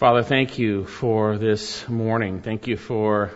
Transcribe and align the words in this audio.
Father, 0.00 0.22
thank 0.22 0.58
you 0.58 0.86
for 0.86 1.36
this 1.36 1.86
morning. 1.86 2.40
Thank 2.40 2.66
you 2.66 2.78
for 2.78 3.32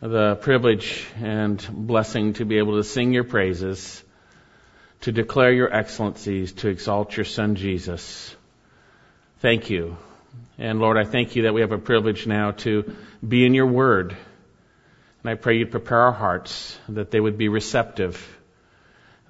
the 0.00 0.36
privilege 0.36 1.04
and 1.16 1.58
blessing 1.72 2.34
to 2.34 2.44
be 2.44 2.58
able 2.58 2.76
to 2.76 2.84
sing 2.84 3.12
your 3.12 3.24
praises, 3.24 4.04
to 5.00 5.10
declare 5.10 5.50
your 5.50 5.74
excellencies, 5.74 6.52
to 6.52 6.68
exalt 6.68 7.16
your 7.16 7.24
Son 7.24 7.56
Jesus. 7.56 8.32
Thank 9.40 9.70
you. 9.70 9.96
And 10.56 10.78
Lord, 10.78 10.96
I 10.98 11.02
thank 11.02 11.34
you 11.34 11.42
that 11.42 11.52
we 11.52 11.62
have 11.62 11.72
a 11.72 11.78
privilege 11.78 12.28
now 12.28 12.52
to 12.62 12.94
be 13.26 13.44
in 13.44 13.52
your 13.52 13.66
word. 13.66 14.16
And 15.24 15.30
I 15.30 15.34
pray 15.34 15.58
you'd 15.58 15.72
prepare 15.72 16.02
our 16.02 16.12
hearts 16.12 16.78
that 16.90 17.10
they 17.10 17.18
would 17.18 17.38
be 17.38 17.48
receptive, 17.48 18.24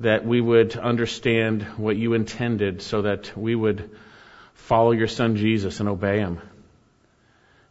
that 0.01 0.27
we 0.27 0.43
would 0.43 0.77
understand 0.77 1.63
what 1.79 1.97
you 1.97 2.13
intended 2.13 2.83
so 2.83 3.01
that 3.01 3.35
we 3.35 3.55
would 3.55 3.89
follow 4.55 4.93
your 4.93 5.09
son 5.09 5.37
Jesus 5.37 5.81
and 5.81 5.89
obey 5.89 6.19
him, 6.19 6.41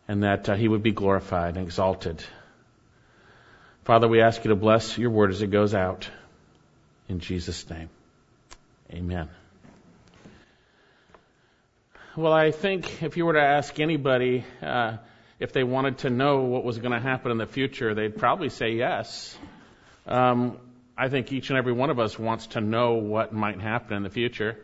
and 0.08 0.24
that 0.24 0.50
uh, 0.50 0.56
he 0.56 0.68
would 0.68 0.84
be 0.84 0.92
glorified 0.92 1.58
and 1.58 1.66
exalted. 1.66 2.24
Father, 3.84 4.08
we 4.08 4.22
ask 4.22 4.44
you 4.44 4.50
to 4.50 4.56
bless 4.56 4.98
your 4.98 5.10
word 5.10 5.32
as 5.32 5.42
it 5.42 5.52
goes 5.52 5.74
out. 5.74 6.10
In 7.10 7.20
Jesus' 7.20 7.70
name, 7.70 7.90
amen. 8.92 9.30
Well, 12.16 12.34
I 12.34 12.52
think 12.52 13.02
if 13.04 13.16
you 13.16 13.26
were 13.26 13.34
to 13.34 13.42
ask 13.42 13.80
anybody 13.80 14.44
uh, 14.62 14.98
if 15.40 15.54
they 15.54 15.64
wanted 15.64 16.00
to 16.00 16.10
know 16.10 16.42
what 16.42 16.64
was 16.64 16.78
going 16.78 16.92
to 16.92 17.00
happen 17.00 17.32
in 17.32 17.38
the 17.38 17.48
future, 17.48 17.96
they'd 17.96 18.16
probably 18.16 18.50
say 18.50 18.74
yes. 18.74 19.38
Um, 20.06 20.58
I 20.98 21.10
think 21.10 21.32
each 21.32 21.50
and 21.50 21.58
every 21.58 21.74
one 21.74 21.90
of 21.90 22.00
us 22.00 22.20
wants 22.20 22.48
to 22.48 22.62
know 22.62 22.94
what 22.94 23.34
might 23.34 23.60
happen 23.60 23.98
in 23.98 24.04
the 24.04 24.10
future. 24.10 24.58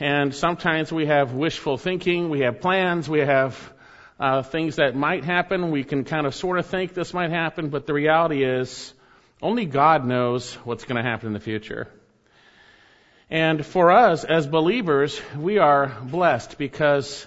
And 0.00 0.32
sometimes 0.32 0.92
we 0.92 1.06
have 1.06 1.32
wishful 1.32 1.76
thinking, 1.76 2.30
we 2.30 2.40
have 2.40 2.60
plans, 2.60 3.08
we 3.08 3.18
have 3.18 3.72
uh, 4.20 4.42
things 4.42 4.76
that 4.76 4.94
might 4.94 5.24
happen. 5.24 5.72
We 5.72 5.82
can 5.82 6.04
kind 6.04 6.26
of 6.26 6.34
sort 6.34 6.58
of 6.58 6.66
think 6.66 6.94
this 6.94 7.12
might 7.12 7.30
happen, 7.30 7.68
but 7.68 7.86
the 7.86 7.94
reality 7.94 8.44
is 8.44 8.94
only 9.42 9.66
God 9.66 10.04
knows 10.04 10.54
what's 10.64 10.84
going 10.84 11.02
to 11.02 11.08
happen 11.08 11.26
in 11.28 11.32
the 11.32 11.40
future. 11.40 11.88
And 13.30 13.64
for 13.66 13.90
us 13.90 14.24
as 14.24 14.46
believers, 14.46 15.20
we 15.36 15.58
are 15.58 15.92
blessed 16.02 16.58
because 16.58 17.26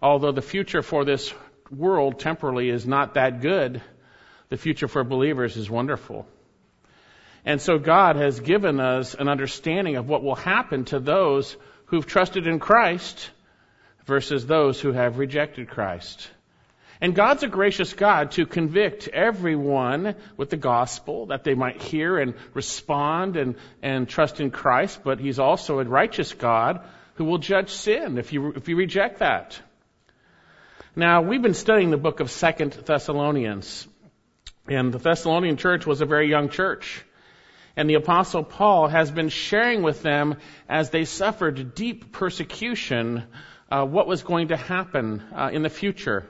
although 0.00 0.32
the 0.32 0.42
future 0.42 0.82
for 0.82 1.04
this 1.04 1.34
world 1.70 2.20
temporally 2.20 2.68
is 2.68 2.86
not 2.86 3.14
that 3.14 3.40
good, 3.40 3.82
the 4.48 4.56
future 4.56 4.88
for 4.88 5.02
believers 5.02 5.56
is 5.56 5.68
wonderful. 5.68 6.26
And 7.44 7.60
so 7.60 7.78
God 7.78 8.16
has 8.16 8.38
given 8.38 8.78
us 8.78 9.14
an 9.14 9.28
understanding 9.28 9.96
of 9.96 10.08
what 10.08 10.22
will 10.22 10.36
happen 10.36 10.84
to 10.86 11.00
those 11.00 11.56
who've 11.92 12.06
trusted 12.06 12.46
in 12.46 12.58
Christ 12.58 13.30
versus 14.06 14.46
those 14.46 14.80
who 14.80 14.92
have 14.92 15.18
rejected 15.18 15.68
Christ. 15.68 16.26
And 17.02 17.14
God's 17.14 17.42
a 17.42 17.48
gracious 17.48 17.92
God 17.92 18.30
to 18.32 18.46
convict 18.46 19.08
everyone 19.08 20.14
with 20.38 20.48
the 20.48 20.56
gospel 20.56 21.26
that 21.26 21.44
they 21.44 21.52
might 21.52 21.82
hear 21.82 22.18
and 22.18 22.32
respond 22.54 23.36
and, 23.36 23.56
and 23.82 24.08
trust 24.08 24.40
in 24.40 24.50
Christ, 24.50 25.00
but 25.04 25.20
He's 25.20 25.38
also 25.38 25.80
a 25.80 25.84
righteous 25.84 26.32
God 26.32 26.80
who 27.16 27.26
will 27.26 27.36
judge 27.36 27.68
sin 27.68 28.16
if 28.16 28.32
you, 28.32 28.52
if 28.52 28.68
you 28.68 28.76
reject 28.76 29.18
that. 29.18 29.60
Now, 30.96 31.20
we've 31.20 31.42
been 31.42 31.52
studying 31.52 31.90
the 31.90 31.98
book 31.98 32.20
of 32.20 32.30
Second 32.30 32.72
Thessalonians, 32.72 33.86
and 34.66 34.94
the 34.94 34.98
Thessalonian 34.98 35.58
church 35.58 35.84
was 35.84 36.00
a 36.00 36.06
very 36.06 36.30
young 36.30 36.48
church. 36.48 37.04
And 37.76 37.88
the 37.88 37.94
apostle 37.94 38.44
Paul 38.44 38.88
has 38.88 39.10
been 39.10 39.30
sharing 39.30 39.82
with 39.82 40.02
them 40.02 40.36
as 40.68 40.90
they 40.90 41.04
suffered 41.04 41.74
deep 41.74 42.12
persecution 42.12 43.24
uh, 43.70 43.86
what 43.86 44.06
was 44.06 44.22
going 44.22 44.48
to 44.48 44.56
happen 44.56 45.22
uh, 45.34 45.50
in 45.52 45.62
the 45.62 45.70
future. 45.70 46.26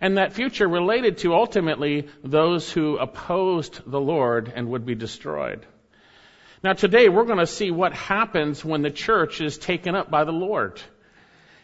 And 0.00 0.16
that 0.16 0.32
future 0.32 0.68
related 0.68 1.18
to 1.18 1.34
ultimately 1.34 2.08
those 2.22 2.70
who 2.70 2.96
opposed 2.96 3.80
the 3.84 4.00
Lord 4.00 4.52
and 4.54 4.68
would 4.68 4.86
be 4.86 4.94
destroyed. 4.94 5.66
Now 6.62 6.74
today 6.74 7.08
we're 7.08 7.24
going 7.24 7.38
to 7.38 7.46
see 7.46 7.70
what 7.70 7.92
happens 7.92 8.64
when 8.64 8.82
the 8.82 8.90
church 8.90 9.40
is 9.40 9.58
taken 9.58 9.94
up 9.94 10.10
by 10.10 10.24
the 10.24 10.32
Lord. 10.32 10.80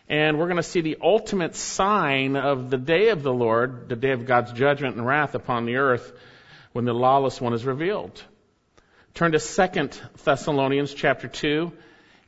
And 0.08 0.38
we're 0.38 0.46
going 0.46 0.56
to 0.56 0.62
see 0.62 0.80
the 0.80 0.98
ultimate 1.02 1.54
sign 1.54 2.36
of 2.36 2.70
the 2.70 2.76
day 2.76 3.08
of 3.08 3.22
the 3.22 3.32
Lord, 3.32 3.88
the 3.88 3.96
day 3.96 4.12
of 4.12 4.26
God's 4.26 4.52
judgment 4.52 4.96
and 4.96 5.06
wrath 5.06 5.34
upon 5.34 5.66
the 5.66 5.76
earth, 5.76 6.12
when 6.72 6.84
the 6.84 6.94
lawless 6.94 7.40
one 7.40 7.54
is 7.54 7.64
revealed. 7.64 8.22
Turn 9.16 9.32
to 9.32 9.38
2 9.38 9.88
Thessalonians 10.24 10.92
chapter 10.92 11.26
2. 11.26 11.72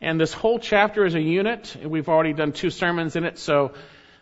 And 0.01 0.19
this 0.19 0.33
whole 0.33 0.59
chapter 0.59 1.05
is 1.05 1.15
a 1.15 1.21
unit. 1.21 1.77
We've 1.85 2.09
already 2.09 2.33
done 2.33 2.53
two 2.53 2.71
sermons 2.71 3.15
in 3.15 3.25
it, 3.25 3.39
so 3.39 3.75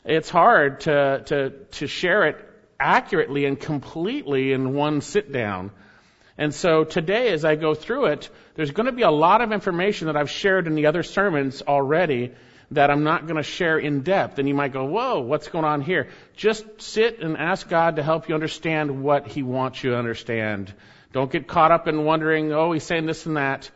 it's 0.04 0.28
hard 0.28 0.80
to, 0.80 1.22
to, 1.26 1.50
to 1.50 1.86
share 1.86 2.24
it 2.24 2.44
accurately 2.80 3.44
and 3.44 3.60
completely 3.60 4.52
in 4.52 4.74
one 4.74 5.00
sit 5.00 5.30
down. 5.30 5.70
And 6.36 6.52
so 6.52 6.82
today, 6.82 7.28
as 7.28 7.44
I 7.44 7.54
go 7.54 7.76
through 7.76 8.06
it, 8.06 8.30
there's 8.56 8.72
going 8.72 8.86
to 8.86 8.92
be 8.92 9.02
a 9.02 9.12
lot 9.12 9.42
of 9.42 9.52
information 9.52 10.08
that 10.08 10.16
I've 10.16 10.30
shared 10.30 10.66
in 10.66 10.74
the 10.74 10.86
other 10.86 11.04
sermons 11.04 11.62
already 11.62 12.32
that 12.72 12.90
I'm 12.90 13.04
not 13.04 13.28
going 13.28 13.36
to 13.36 13.44
share 13.44 13.78
in 13.78 14.00
depth. 14.00 14.40
And 14.40 14.48
you 14.48 14.54
might 14.54 14.72
go, 14.72 14.86
whoa, 14.86 15.20
what's 15.20 15.46
going 15.46 15.64
on 15.64 15.82
here? 15.82 16.08
Just 16.34 16.64
sit 16.82 17.20
and 17.20 17.36
ask 17.36 17.68
God 17.68 17.94
to 17.94 18.02
help 18.02 18.28
you 18.28 18.34
understand 18.34 19.04
what 19.04 19.28
He 19.28 19.44
wants 19.44 19.84
you 19.84 19.90
to 19.90 19.96
understand 19.96 20.74
don't 21.16 21.32
get 21.32 21.48
caught 21.48 21.72
up 21.72 21.88
in 21.88 22.04
wondering, 22.04 22.52
oh, 22.52 22.72
he's 22.72 22.84
saying 22.84 23.06
this 23.06 23.24
and 23.24 23.38
that. 23.38 23.70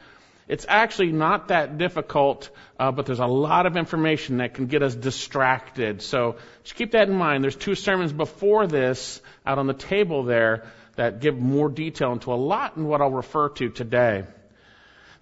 It's 0.47 0.67
actually 0.69 1.11
not 1.11 1.49
that 1.49 1.79
difficult, 1.79 2.51
uh, 2.79 2.93
but 2.93 3.07
there's 3.07 3.19
a 3.19 3.27
lot 3.27 3.65
of 3.65 3.79
information 3.79 4.37
that 4.39 4.53
can 4.53 4.67
get 4.67 4.83
us 4.83 4.95
distracted. 4.95 6.03
So 6.03 6.37
just 6.65 6.75
keep 6.75 6.91
that 6.91 7.09
in 7.09 7.15
mind. 7.15 7.43
There's 7.43 7.57
two 7.57 7.75
sermons 7.75 8.13
before 8.13 8.67
this 8.67 9.23
out 9.47 9.59
on 9.59 9.67
the 9.67 9.73
table 9.73 10.25
there 10.25 10.67
that 10.97 11.21
give 11.21 11.39
more 11.39 11.71
detail 11.71 12.13
into 12.13 12.31
a 12.31 12.37
lot 12.37 12.77
in 12.77 12.85
what 12.85 13.01
I'll 13.01 13.11
refer 13.11 13.49
to 13.49 13.71
today. 13.71 14.25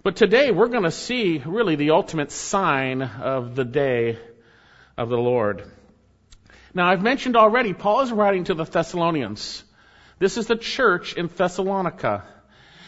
But 0.03 0.17
today 0.17 0.51
we're 0.51 0.67
going 0.67 0.83
to 0.83 0.91
see 0.91 1.41
really 1.47 1.77
the 1.77 1.91
ultimate 1.91 2.33
sign 2.33 3.03
of 3.03 3.55
the 3.55 3.65
day 3.65 4.19
of 4.97 5.09
the 5.09 5.19
Lord. 5.19 5.63
Now 6.75 6.89
I've 6.89 7.03
mentioned 7.03 7.37
already, 7.37 7.75
Paul 7.75 8.01
is 8.01 8.11
writing 8.11 8.43
to 8.45 8.55
the 8.55 8.65
Thessalonians. 8.65 9.63
This 10.19 10.37
is 10.37 10.47
the 10.47 10.57
church 10.57 11.15
in 11.15 11.29
Thessalonica. 11.29 12.25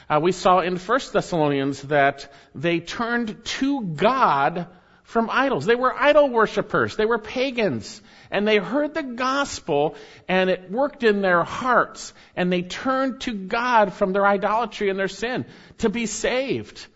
Uh, 0.09 0.19
we 0.21 0.33
saw 0.33 0.61
in 0.61 0.77
1 0.77 1.01
Thessalonians 1.13 1.83
that 1.83 2.33
they 2.55 2.81
turned 2.81 3.45
to 3.45 3.83
God 3.83 4.67
from 5.05 5.29
idols. 5.31 5.67
They 5.67 5.77
were 5.77 5.95
idol 5.95 6.29
worshippers. 6.29 6.97
They 6.97 7.07
were 7.07 7.19
pagans. 7.19 8.03
And 8.31 8.47
they 8.47 8.59
heard 8.59 8.95
the 8.95 9.03
gospel 9.03 9.97
and 10.29 10.51
it 10.51 10.71
worked 10.71 11.05
in 11.05 11.21
their 11.21 11.45
hearts. 11.45 12.13
And 12.35 12.53
they 12.53 12.63
turned 12.63 13.21
to 13.23 13.35
God 13.35 13.93
from 13.93 14.13
their 14.13 14.27
idolatry 14.27 14.89
and 14.89 14.99
their 14.99 15.09
sin 15.09 15.47
to 15.79 15.89
be 15.89 16.07
saved. 16.07 16.87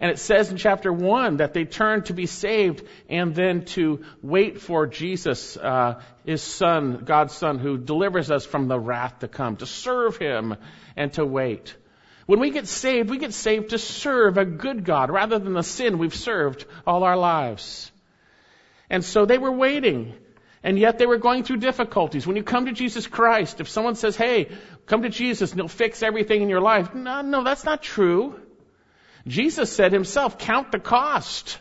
And 0.00 0.12
it 0.12 0.18
says 0.18 0.50
in 0.50 0.56
chapter 0.56 0.92
1 0.92 1.38
that 1.38 1.54
they 1.54 1.64
turned 1.64 2.06
to 2.06 2.12
be 2.12 2.26
saved 2.26 2.86
and 3.08 3.34
then 3.34 3.64
to 3.66 4.04
wait 4.22 4.60
for 4.60 4.86
Jesus, 4.86 5.56
uh, 5.56 6.00
his 6.24 6.40
son, 6.40 7.02
God's 7.04 7.34
son, 7.34 7.58
who 7.58 7.76
delivers 7.76 8.30
us 8.30 8.46
from 8.46 8.68
the 8.68 8.78
wrath 8.78 9.18
to 9.20 9.28
come, 9.28 9.56
to 9.56 9.66
serve 9.66 10.16
him 10.16 10.56
and 10.96 11.12
to 11.14 11.24
wait. 11.26 11.74
When 12.26 12.38
we 12.38 12.50
get 12.50 12.68
saved, 12.68 13.10
we 13.10 13.18
get 13.18 13.32
saved 13.32 13.70
to 13.70 13.78
serve 13.78 14.38
a 14.38 14.44
good 14.44 14.84
God 14.84 15.10
rather 15.10 15.38
than 15.38 15.54
the 15.54 15.62
sin 15.62 15.98
we've 15.98 16.14
served 16.14 16.64
all 16.86 17.02
our 17.02 17.16
lives. 17.16 17.90
And 18.88 19.04
so 19.04 19.26
they 19.26 19.38
were 19.38 19.52
waiting. 19.52 20.14
And 20.62 20.78
yet 20.78 20.98
they 20.98 21.06
were 21.06 21.18
going 21.18 21.44
through 21.44 21.58
difficulties. 21.58 22.26
When 22.26 22.36
you 22.36 22.42
come 22.42 22.66
to 22.66 22.72
Jesus 22.72 23.06
Christ, 23.06 23.60
if 23.60 23.68
someone 23.68 23.94
says, 23.94 24.16
hey, 24.16 24.50
come 24.86 25.02
to 25.02 25.08
Jesus 25.08 25.52
and 25.52 25.60
he'll 25.60 25.68
fix 25.68 26.02
everything 26.02 26.42
in 26.42 26.48
your 26.48 26.60
life, 26.60 26.94
no, 26.94 27.22
no, 27.22 27.44
that's 27.44 27.64
not 27.64 27.82
true. 27.82 28.40
Jesus 29.28 29.72
said 29.72 29.92
himself, 29.92 30.38
count 30.38 30.72
the 30.72 30.78
cost. 30.78 31.60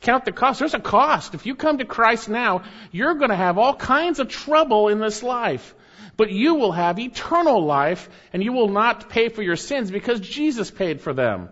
Count 0.00 0.24
the 0.24 0.32
cost. 0.32 0.58
There's 0.58 0.74
a 0.74 0.80
cost. 0.80 1.34
If 1.34 1.46
you 1.46 1.54
come 1.54 1.78
to 1.78 1.84
Christ 1.84 2.28
now, 2.28 2.62
you're 2.92 3.14
going 3.14 3.30
to 3.30 3.36
have 3.36 3.58
all 3.58 3.74
kinds 3.74 4.20
of 4.20 4.28
trouble 4.28 4.88
in 4.88 4.98
this 4.98 5.22
life. 5.22 5.74
But 6.16 6.30
you 6.32 6.54
will 6.54 6.72
have 6.72 6.98
eternal 6.98 7.64
life 7.64 8.08
and 8.32 8.42
you 8.42 8.52
will 8.52 8.68
not 8.68 9.08
pay 9.08 9.28
for 9.28 9.42
your 9.42 9.56
sins 9.56 9.90
because 9.90 10.20
Jesus 10.20 10.70
paid 10.70 11.00
for 11.00 11.12
them. 11.12 11.48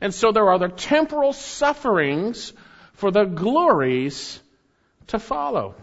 And 0.00 0.14
so 0.14 0.32
there 0.32 0.48
are 0.50 0.58
the 0.58 0.68
temporal 0.68 1.32
sufferings 1.32 2.52
for 2.94 3.10
the 3.10 3.24
glories 3.24 4.40
to 5.08 5.18
follow. 5.18 5.74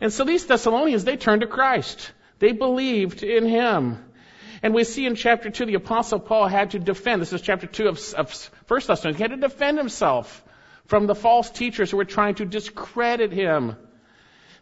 And 0.00 0.12
so 0.12 0.24
these 0.24 0.46
Thessalonians, 0.46 1.04
they 1.04 1.16
turned 1.16 1.42
to 1.42 1.46
Christ. 1.46 2.12
They 2.38 2.52
believed 2.52 3.22
in 3.22 3.46
Him. 3.46 4.04
And 4.64 4.72
we 4.72 4.84
see 4.84 5.04
in 5.04 5.14
chapter 5.14 5.50
2 5.50 5.66
the 5.66 5.74
apostle 5.74 6.18
Paul 6.18 6.48
had 6.48 6.70
to 6.70 6.78
defend, 6.78 7.20
this 7.20 7.34
is 7.34 7.42
chapter 7.42 7.66
2 7.66 7.86
of, 7.86 8.14
of 8.14 8.50
1 8.66 8.80
Thessalonians, 8.86 9.18
he 9.18 9.22
had 9.22 9.32
to 9.32 9.36
defend 9.36 9.76
himself 9.76 10.42
from 10.86 11.06
the 11.06 11.14
false 11.14 11.50
teachers 11.50 11.90
who 11.90 11.98
were 11.98 12.06
trying 12.06 12.36
to 12.36 12.46
discredit 12.46 13.30
him. 13.30 13.76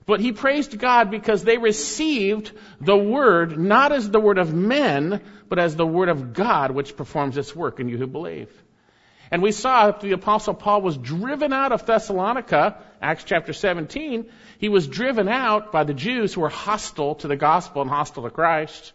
But 0.05 0.19
he 0.19 0.33
praised 0.33 0.77
God 0.77 1.13
because 1.13 1.45
they 1.45 1.57
received 1.57 2.51
the 2.81 2.97
word 2.97 3.57
not 3.57 3.93
as 3.93 4.11
the 4.11 4.19
word 4.19 4.39
of 4.39 4.53
men, 4.53 5.23
but 5.49 5.61
as 5.61 5.77
the 5.77 5.87
word 5.87 6.09
of 6.09 6.33
God 6.33 6.73
which 6.73 6.97
performs 6.97 7.37
its 7.37 7.55
work 7.55 7.79
in 7.79 7.89
you 7.89 7.97
who 7.97 8.09
believe. 8.09 8.51
And 9.31 9.41
we 9.41 9.53
saw 9.53 9.87
that 9.87 10.01
the 10.01 10.13
apostle 10.13 10.55
Paul 10.55 10.83
was 10.83 10.97
driven 10.99 11.53
out 11.53 11.71
of 11.71 11.87
Thessalonica, 11.87 12.83
Acts 13.01 13.23
chapter 13.23 13.53
17. 13.53 14.29
He 14.59 14.69
was 14.69 14.89
driven 14.89 15.29
out 15.29 15.71
by 15.71 15.85
the 15.85 15.95
Jews 15.95 16.35
who 16.35 16.41
were 16.41 16.49
hostile 16.49 17.15
to 17.17 17.29
the 17.29 17.37
gospel 17.37 17.83
and 17.83 17.91
hostile 17.91 18.25
to 18.25 18.31
Christ. 18.31 18.93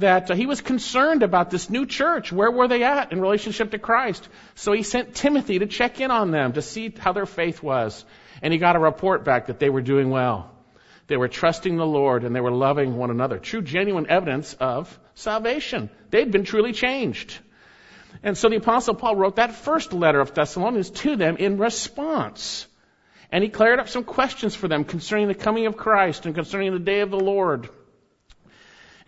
That 0.00 0.30
uh, 0.30 0.34
he 0.34 0.46
was 0.46 0.62
concerned 0.62 1.22
about 1.22 1.50
this 1.50 1.68
new 1.68 1.84
church. 1.84 2.32
Where 2.32 2.50
were 2.50 2.68
they 2.68 2.82
at 2.82 3.12
in 3.12 3.20
relationship 3.20 3.70
to 3.72 3.78
Christ? 3.78 4.26
So 4.54 4.72
he 4.72 4.82
sent 4.82 5.14
Timothy 5.14 5.58
to 5.58 5.66
check 5.66 6.00
in 6.00 6.10
on 6.10 6.30
them 6.30 6.54
to 6.54 6.62
see 6.62 6.92
how 6.98 7.12
their 7.12 7.26
faith 7.26 7.62
was. 7.62 8.04
And 8.40 8.50
he 8.50 8.58
got 8.58 8.76
a 8.76 8.78
report 8.78 9.24
back 9.24 9.46
that 9.46 9.58
they 9.58 9.68
were 9.68 9.82
doing 9.82 10.08
well. 10.08 10.50
They 11.06 11.18
were 11.18 11.28
trusting 11.28 11.76
the 11.76 11.86
Lord 11.86 12.24
and 12.24 12.34
they 12.34 12.40
were 12.40 12.50
loving 12.50 12.96
one 12.96 13.10
another. 13.10 13.38
True, 13.38 13.60
genuine 13.60 14.06
evidence 14.08 14.54
of 14.54 14.98
salvation. 15.14 15.90
They'd 16.08 16.30
been 16.30 16.44
truly 16.44 16.72
changed. 16.72 17.38
And 18.22 18.38
so 18.38 18.48
the 18.48 18.56
apostle 18.56 18.94
Paul 18.94 19.16
wrote 19.16 19.36
that 19.36 19.54
first 19.54 19.92
letter 19.92 20.20
of 20.20 20.32
Thessalonians 20.32 20.90
to 21.02 21.16
them 21.16 21.36
in 21.36 21.58
response. 21.58 22.66
And 23.30 23.44
he 23.44 23.50
cleared 23.50 23.80
up 23.80 23.88
some 23.88 24.04
questions 24.04 24.54
for 24.54 24.66
them 24.66 24.84
concerning 24.84 25.28
the 25.28 25.34
coming 25.34 25.66
of 25.66 25.76
Christ 25.76 26.24
and 26.24 26.34
concerning 26.34 26.72
the 26.72 26.78
day 26.78 27.00
of 27.00 27.10
the 27.10 27.20
Lord 27.20 27.68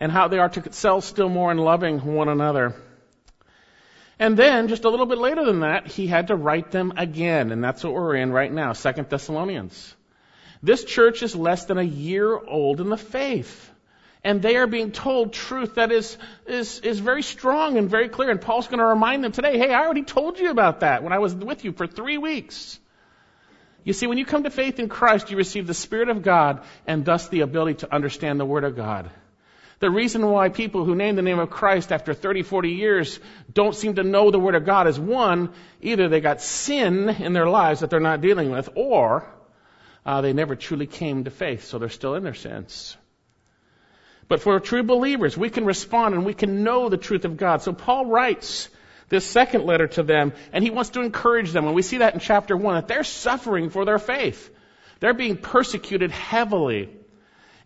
and 0.03 0.11
how 0.11 0.27
they 0.27 0.37
are 0.37 0.49
to 0.49 0.59
excel 0.65 0.99
still 0.99 1.29
more 1.29 1.49
in 1.49 1.57
loving 1.57 1.97
one 1.99 2.27
another. 2.27 2.75
And 4.19 4.35
then, 4.35 4.67
just 4.67 4.83
a 4.83 4.89
little 4.89 5.05
bit 5.05 5.17
later 5.17 5.45
than 5.45 5.61
that, 5.61 5.87
he 5.87 6.07
had 6.07 6.27
to 6.27 6.35
write 6.35 6.71
them 6.71 6.91
again, 6.97 7.53
and 7.53 7.63
that's 7.63 7.85
what 7.85 7.93
we're 7.93 8.15
in 8.15 8.33
right 8.33 8.51
now, 8.51 8.73
Second 8.73 9.07
Thessalonians. 9.07 9.95
This 10.61 10.83
church 10.83 11.23
is 11.23 11.37
less 11.37 11.63
than 11.65 11.77
a 11.77 11.83
year 11.83 12.37
old 12.37 12.81
in 12.81 12.89
the 12.89 12.97
faith 12.97 13.69
and 14.25 14.41
they 14.41 14.55
are 14.55 14.67
being 14.67 14.91
told 14.91 15.33
truth 15.33 15.75
that 15.75 15.91
is, 15.91 16.17
is, 16.47 16.79
is 16.79 16.99
very 16.99 17.23
strong 17.23 17.77
and 17.77 17.89
very 17.89 18.07
clear. 18.07 18.29
And 18.29 18.39
Paul's 18.39 18.67
going 18.67 18.79
to 18.79 18.85
remind 18.85 19.23
them 19.23 19.33
today, 19.33 19.57
hey, 19.57 19.73
I 19.73 19.83
already 19.83 20.03
told 20.03 20.39
you 20.39 20.49
about 20.49 20.79
that 20.79 21.03
when 21.03 21.11
I 21.11 21.19
was 21.19 21.35
with 21.35 21.65
you 21.65 21.73
for 21.73 21.87
three 21.87 22.17
weeks. 22.17 22.79
You 23.83 23.91
see, 23.91 24.07
when 24.07 24.17
you 24.17 24.25
come 24.25 24.43
to 24.43 24.49
faith 24.49 24.79
in 24.79 24.87
Christ, 24.87 25.29
you 25.29 25.35
receive 25.35 25.67
the 25.67 25.73
Spirit 25.73 26.07
of 26.07 26.23
God 26.23 26.63
and 26.87 27.03
thus 27.03 27.27
the 27.27 27.41
ability 27.41 27.79
to 27.79 27.93
understand 27.93 28.39
the 28.39 28.45
Word 28.45 28.63
of 28.63 28.77
God. 28.77 29.11
The 29.83 29.91
reason 29.91 30.25
why 30.25 30.47
people 30.47 30.85
who 30.85 30.95
name 30.95 31.17
the 31.17 31.21
name 31.21 31.39
of 31.39 31.49
Christ 31.49 31.91
after 31.91 32.13
30, 32.13 32.43
40 32.43 32.69
years 32.69 33.19
don't 33.51 33.75
seem 33.75 33.95
to 33.95 34.03
know 34.03 34.31
the 34.31 34.39
Word 34.39 34.55
of 34.55 34.63
God 34.63 34.87
is 34.87 34.97
one, 34.97 35.49
either 35.81 36.07
they 36.07 36.21
got 36.21 36.39
sin 36.41 37.09
in 37.09 37.33
their 37.33 37.49
lives 37.49 37.81
that 37.81 37.89
they're 37.89 37.99
not 37.99 38.21
dealing 38.21 38.49
with, 38.49 38.69
or 38.75 39.27
uh, 40.05 40.21
they 40.21 40.31
never 40.31 40.55
truly 40.55 40.87
came 40.87 41.25
to 41.25 41.31
faith, 41.31 41.65
so 41.65 41.79
they're 41.79 41.89
still 41.89 42.15
in 42.15 42.23
their 42.23 42.33
sins. 42.33 42.95
But 44.29 44.39
for 44.39 44.57
true 44.61 44.83
believers, 44.83 45.37
we 45.37 45.49
can 45.49 45.65
respond 45.65 46.15
and 46.15 46.23
we 46.23 46.33
can 46.33 46.63
know 46.63 46.87
the 46.87 46.95
truth 46.95 47.25
of 47.25 47.35
God. 47.35 47.61
So 47.61 47.73
Paul 47.73 48.05
writes 48.05 48.69
this 49.09 49.25
second 49.25 49.65
letter 49.65 49.87
to 49.87 50.03
them, 50.03 50.31
and 50.53 50.63
he 50.63 50.69
wants 50.69 50.91
to 50.91 51.01
encourage 51.01 51.51
them. 51.51 51.65
And 51.65 51.75
we 51.75 51.81
see 51.81 51.97
that 51.97 52.13
in 52.13 52.21
chapter 52.21 52.55
1, 52.55 52.75
that 52.75 52.87
they're 52.87 53.03
suffering 53.03 53.69
for 53.69 53.83
their 53.83 53.99
faith. 53.99 54.49
They're 55.01 55.13
being 55.13 55.35
persecuted 55.35 56.11
heavily. 56.11 57.02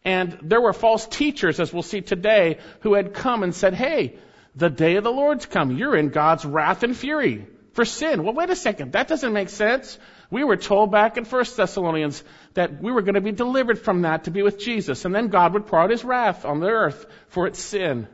And 0.08 0.40
there 0.42 0.62
were 0.62 0.72
false 0.72 1.06
teachers, 1.06 1.60
as 1.60 1.74
we'll 1.74 1.84
see 1.84 2.00
today, 2.00 2.60
who 2.80 2.94
had 2.94 3.14
come 3.14 3.44
and 3.44 3.54
said, 3.54 3.74
hey, 3.74 4.16
the 4.56 4.70
day 4.70 4.96
of 4.96 5.04
the 5.04 5.12
Lord's 5.12 5.46
come. 5.46 5.76
You're 5.76 5.98
in 5.98 6.12
God's 6.12 6.46
wrath 6.46 6.84
and 6.84 6.96
fury 6.96 7.46
for 7.74 7.84
sin. 7.84 8.24
Well, 8.24 8.34
wait 8.34 8.50
a 8.50 8.56
second. 8.56 8.94
That 8.94 9.10
doesn't 9.10 9.34
make 9.34 9.50
sense. 9.50 10.00
We 10.32 10.46
were 10.46 10.56
told 10.56 10.94
back 10.94 11.18
in 11.18 11.26
1 11.26 11.46
Thessalonians 11.58 12.24
that 12.54 12.82
we 12.82 12.94
were 12.94 13.02
going 13.02 13.16
to 13.16 13.22
be 13.22 13.34
delivered 13.34 13.80
from 13.80 14.04
that 14.04 14.24
to 14.24 14.32
be 14.32 14.44
with 14.44 14.60
Jesus, 14.60 15.04
and 15.04 15.14
then 15.14 15.28
God 15.28 15.54
would 15.54 15.68
pour 15.68 15.82
out 15.82 15.90
his 15.90 16.06
wrath 16.06 16.46
on 16.46 16.62
the 16.62 16.70
earth 16.70 17.06
for 17.28 17.46
its 17.46 17.60
sin. 17.60 18.08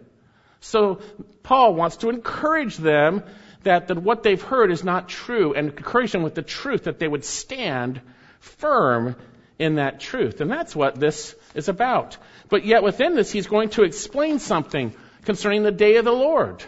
So 0.61 0.99
Paul 1.43 1.75
wants 1.75 1.97
to 1.97 2.09
encourage 2.09 2.75
them 2.75 3.21
that, 3.61 3.89
that 3.89 4.01
what 4.01 4.23
they've 4.23 4.41
heard 4.41 4.71
is 4.71 4.83
not 4.83 5.09
true 5.09 5.53
and 5.53 5.69
encourage 5.69 6.11
them 6.11 6.23
with 6.23 6.33
the 6.33 6.41
truth 6.41 6.85
that 6.85 6.97
they 6.97 7.07
would 7.07 7.23
stand 7.23 8.01
firm 8.39 9.15
in 9.59 9.75
that 9.75 9.99
truth. 9.99 10.41
And 10.41 10.49
that's 10.49 10.75
what 10.75 10.99
this 10.99 11.35
is 11.53 11.69
about. 11.69 12.17
But 12.49 12.65
yet 12.65 12.83
within 12.83 13.15
this, 13.15 13.31
he's 13.31 13.47
going 13.47 13.69
to 13.69 13.83
explain 13.83 14.39
something 14.39 14.93
concerning 15.25 15.63
the 15.63 15.71
day 15.71 15.97
of 15.97 16.05
the 16.05 16.11
Lord. 16.11 16.63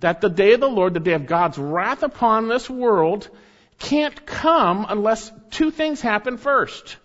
That 0.00 0.20
the 0.20 0.28
day 0.28 0.54
of 0.54 0.60
the 0.60 0.68
Lord, 0.68 0.94
the 0.94 1.00
day 1.00 1.14
of 1.14 1.26
God's 1.26 1.58
wrath 1.58 2.02
upon 2.02 2.48
this 2.48 2.68
world, 2.68 3.28
can't 3.78 4.24
come 4.26 4.86
unless 4.88 5.32
two 5.50 5.70
things 5.70 6.00
happen 6.00 6.36
first. 6.36 6.96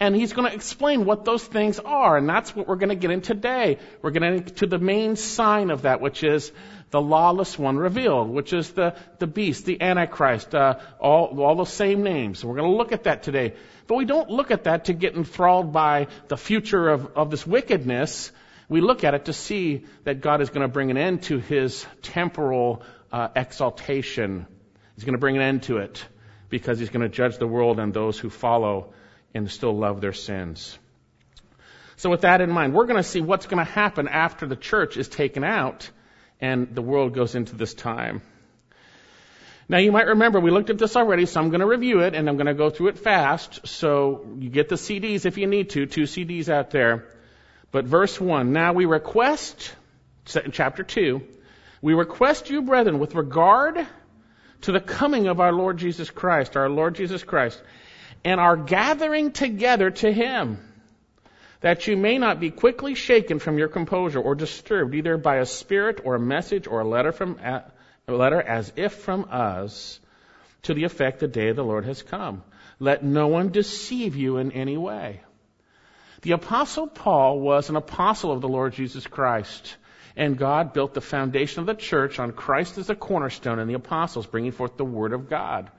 And 0.00 0.14
he's 0.14 0.32
going 0.32 0.48
to 0.48 0.54
explain 0.54 1.04
what 1.04 1.24
those 1.24 1.44
things 1.44 1.80
are, 1.80 2.16
and 2.16 2.28
that's 2.28 2.54
what 2.54 2.68
we're 2.68 2.76
going 2.76 2.90
to 2.90 2.94
get 2.94 3.10
in 3.10 3.20
today. 3.20 3.78
We're 4.00 4.12
going 4.12 4.34
to 4.34 4.40
get 4.44 4.56
to 4.58 4.66
the 4.66 4.78
main 4.78 5.16
sign 5.16 5.70
of 5.70 5.82
that, 5.82 6.00
which 6.00 6.22
is 6.22 6.52
the 6.90 7.00
lawless 7.00 7.58
one 7.58 7.76
revealed, 7.76 8.30
which 8.30 8.52
is 8.52 8.70
the, 8.70 8.94
the 9.18 9.26
beast, 9.26 9.66
the 9.66 9.82
antichrist, 9.82 10.54
uh, 10.54 10.78
all, 11.00 11.42
all 11.42 11.56
the 11.56 11.64
same 11.64 12.04
names. 12.04 12.44
We're 12.44 12.54
going 12.54 12.70
to 12.70 12.76
look 12.76 12.92
at 12.92 13.04
that 13.04 13.24
today. 13.24 13.54
But 13.88 13.96
we 13.96 14.04
don't 14.04 14.30
look 14.30 14.52
at 14.52 14.64
that 14.64 14.84
to 14.84 14.92
get 14.92 15.16
enthralled 15.16 15.72
by 15.72 16.06
the 16.28 16.36
future 16.36 16.88
of, 16.88 17.16
of 17.16 17.30
this 17.30 17.44
wickedness. 17.44 18.30
We 18.68 18.80
look 18.80 19.02
at 19.02 19.14
it 19.14 19.24
to 19.24 19.32
see 19.32 19.86
that 20.04 20.20
God 20.20 20.40
is 20.40 20.50
going 20.50 20.62
to 20.62 20.68
bring 20.68 20.92
an 20.92 20.96
end 20.96 21.24
to 21.24 21.38
his 21.38 21.84
temporal 22.02 22.82
uh, 23.10 23.28
exaltation 23.34 24.46
He's 24.98 25.04
going 25.04 25.14
to 25.14 25.20
bring 25.20 25.36
an 25.36 25.42
end 25.42 25.62
to 25.64 25.76
it 25.76 26.04
because 26.48 26.80
he's 26.80 26.90
going 26.90 27.02
to 27.02 27.08
judge 27.08 27.38
the 27.38 27.46
world 27.46 27.78
and 27.78 27.94
those 27.94 28.18
who 28.18 28.30
follow 28.30 28.94
and 29.32 29.48
still 29.48 29.72
love 29.72 30.00
their 30.00 30.12
sins. 30.12 30.76
So 31.98 32.10
with 32.10 32.22
that 32.22 32.40
in 32.40 32.50
mind, 32.50 32.74
we're 32.74 32.86
going 32.86 32.96
to 32.96 33.08
see 33.08 33.20
what's 33.20 33.46
going 33.46 33.64
to 33.64 33.70
happen 33.70 34.08
after 34.08 34.48
the 34.48 34.56
church 34.56 34.96
is 34.96 35.08
taken 35.08 35.44
out 35.44 35.88
and 36.40 36.74
the 36.74 36.82
world 36.82 37.14
goes 37.14 37.36
into 37.36 37.54
this 37.54 37.74
time. 37.74 38.22
Now 39.70 39.78
you 39.78 39.92
might 39.92 40.06
remember 40.06 40.40
we 40.40 40.50
looked 40.50 40.70
at 40.70 40.78
this 40.78 40.96
already, 40.96 41.26
so 41.26 41.40
I'm 41.40 41.50
going 41.50 41.60
to 41.60 41.66
review 41.66 42.00
it 42.00 42.14
and 42.14 42.28
I'm 42.28 42.36
going 42.36 42.46
to 42.46 42.54
go 42.54 42.70
through 42.70 42.88
it 42.88 42.98
fast. 42.98 43.66
So 43.66 44.26
you 44.38 44.48
get 44.48 44.70
the 44.70 44.76
CDs 44.76 45.26
if 45.26 45.36
you 45.36 45.46
need 45.46 45.70
to, 45.70 45.84
two 45.84 46.04
CDs 46.04 46.48
out 46.48 46.70
there. 46.70 47.06
But 47.70 47.84
verse 47.84 48.18
1, 48.18 48.52
now 48.52 48.72
we 48.72 48.86
request, 48.86 49.74
chapter 50.24 50.82
2, 50.82 51.20
we 51.82 51.92
request 51.92 52.48
you 52.48 52.62
brethren 52.62 52.98
with 52.98 53.14
regard 53.14 53.86
to 54.62 54.72
the 54.72 54.80
coming 54.80 55.28
of 55.28 55.38
our 55.38 55.52
Lord 55.52 55.76
Jesus 55.76 56.08
Christ, 56.08 56.56
our 56.56 56.70
Lord 56.70 56.94
Jesus 56.94 57.22
Christ, 57.22 57.62
and 58.24 58.40
our 58.40 58.56
gathering 58.56 59.32
together 59.32 59.90
to 59.90 60.10
Him, 60.10 60.58
that 61.60 61.86
you 61.86 61.96
may 61.96 62.16
not 62.16 62.40
be 62.40 62.50
quickly 62.50 62.94
shaken 62.94 63.38
from 63.38 63.58
your 63.58 63.68
composure 63.68 64.20
or 64.20 64.34
disturbed 64.34 64.94
either 64.94 65.18
by 65.18 65.36
a 65.36 65.46
spirit 65.46 66.00
or 66.04 66.14
a 66.14 66.20
message 66.20 66.66
or 66.66 66.80
a 66.80 66.88
letter 66.88 67.12
from 67.12 67.38
a 67.38 67.64
letter 68.16 68.40
as 68.40 68.72
if 68.76 68.92
from 68.92 69.28
us 69.30 70.00
to 70.62 70.74
the 70.74 70.84
effect 70.84 71.20
the 71.20 71.28
day 71.28 71.48
of 71.48 71.56
the 71.56 71.64
Lord 71.64 71.84
has 71.84 72.02
come. 72.02 72.42
Let 72.80 73.04
no 73.04 73.26
one 73.28 73.50
deceive 73.50 74.16
you 74.16 74.38
in 74.38 74.52
any 74.52 74.76
way. 74.76 75.20
The 76.22 76.32
apostle 76.32 76.86
Paul 76.88 77.40
was 77.40 77.68
an 77.68 77.76
apostle 77.76 78.32
of 78.32 78.40
the 78.40 78.48
Lord 78.48 78.72
Jesus 78.72 79.06
Christ. 79.06 79.76
And 80.16 80.36
God 80.36 80.72
built 80.72 80.94
the 80.94 81.00
foundation 81.00 81.60
of 81.60 81.66
the 81.66 81.74
church 81.74 82.18
on 82.18 82.32
Christ 82.32 82.76
as 82.76 82.90
a 82.90 82.96
cornerstone 82.96 83.60
and 83.60 83.70
the 83.70 83.74
apostles 83.74 84.26
bringing 84.26 84.50
forth 84.50 84.76
the 84.76 84.84
word 84.84 85.12
of 85.12 85.28
God. 85.28 85.70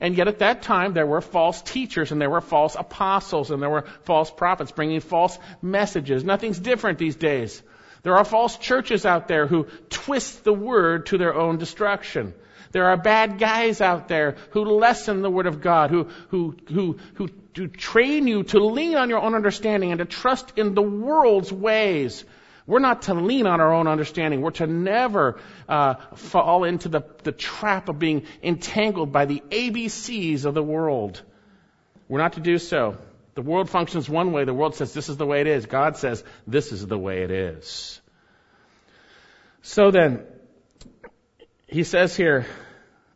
And 0.00 0.16
yet 0.16 0.28
at 0.28 0.38
that 0.38 0.62
time 0.62 0.94
there 0.94 1.06
were 1.06 1.20
false 1.20 1.60
teachers 1.62 2.12
and 2.12 2.20
there 2.20 2.30
were 2.30 2.40
false 2.40 2.76
apostles 2.76 3.50
and 3.50 3.60
there 3.60 3.70
were 3.70 3.86
false 4.02 4.30
prophets 4.30 4.70
bringing 4.70 5.00
false 5.00 5.36
messages. 5.60 6.22
Nothing's 6.22 6.60
different 6.60 6.98
these 6.98 7.16
days. 7.16 7.60
There 8.02 8.16
are 8.16 8.24
false 8.24 8.56
churches 8.56 9.04
out 9.04 9.28
there 9.28 9.46
who 9.46 9.66
twist 9.88 10.44
the 10.44 10.52
word 10.52 11.06
to 11.06 11.18
their 11.18 11.34
own 11.34 11.58
destruction. 11.58 12.34
There 12.72 12.86
are 12.86 12.96
bad 12.96 13.38
guys 13.38 13.80
out 13.80 14.08
there 14.08 14.36
who 14.50 14.64
lessen 14.64 15.22
the 15.22 15.30
word 15.30 15.46
of 15.46 15.60
God, 15.60 15.90
who, 15.90 16.04
who, 16.28 16.56
who, 16.72 16.98
who, 17.14 17.28
who 17.56 17.68
train 17.68 18.26
you 18.26 18.44
to 18.44 18.60
lean 18.64 18.96
on 18.96 19.10
your 19.10 19.20
own 19.20 19.34
understanding 19.34 19.90
and 19.90 19.98
to 19.98 20.04
trust 20.04 20.52
in 20.56 20.74
the 20.74 20.82
world's 20.82 21.52
ways 21.52 22.24
we're 22.70 22.78
not 22.78 23.02
to 23.02 23.14
lean 23.14 23.48
on 23.48 23.60
our 23.60 23.72
own 23.72 23.88
understanding. 23.88 24.42
We're 24.42 24.52
to 24.52 24.66
never 24.68 25.40
uh, 25.68 25.94
fall 26.14 26.62
into 26.62 26.88
the, 26.88 27.02
the 27.24 27.32
trap 27.32 27.88
of 27.88 27.98
being 27.98 28.26
entangled 28.44 29.10
by 29.10 29.24
the 29.24 29.42
ABCs 29.50 30.44
of 30.44 30.54
the 30.54 30.62
world. 30.62 31.20
We're 32.08 32.20
not 32.20 32.34
to 32.34 32.40
do 32.40 32.58
so. 32.58 32.96
The 33.34 33.42
world 33.42 33.70
functions 33.70 34.08
one 34.08 34.32
way. 34.32 34.44
The 34.44 34.54
world 34.54 34.74
says 34.74 34.92
this 34.92 35.08
is 35.08 35.16
the 35.16 35.26
way 35.26 35.40
it 35.40 35.46
is. 35.46 35.66
God 35.66 35.96
says 35.96 36.24
this 36.46 36.72
is 36.72 36.86
the 36.86 36.98
way 36.98 37.22
it 37.22 37.30
is. 37.30 38.00
So 39.62 39.90
then, 39.90 40.24
he 41.66 41.84
says 41.84 42.16
here 42.16 42.46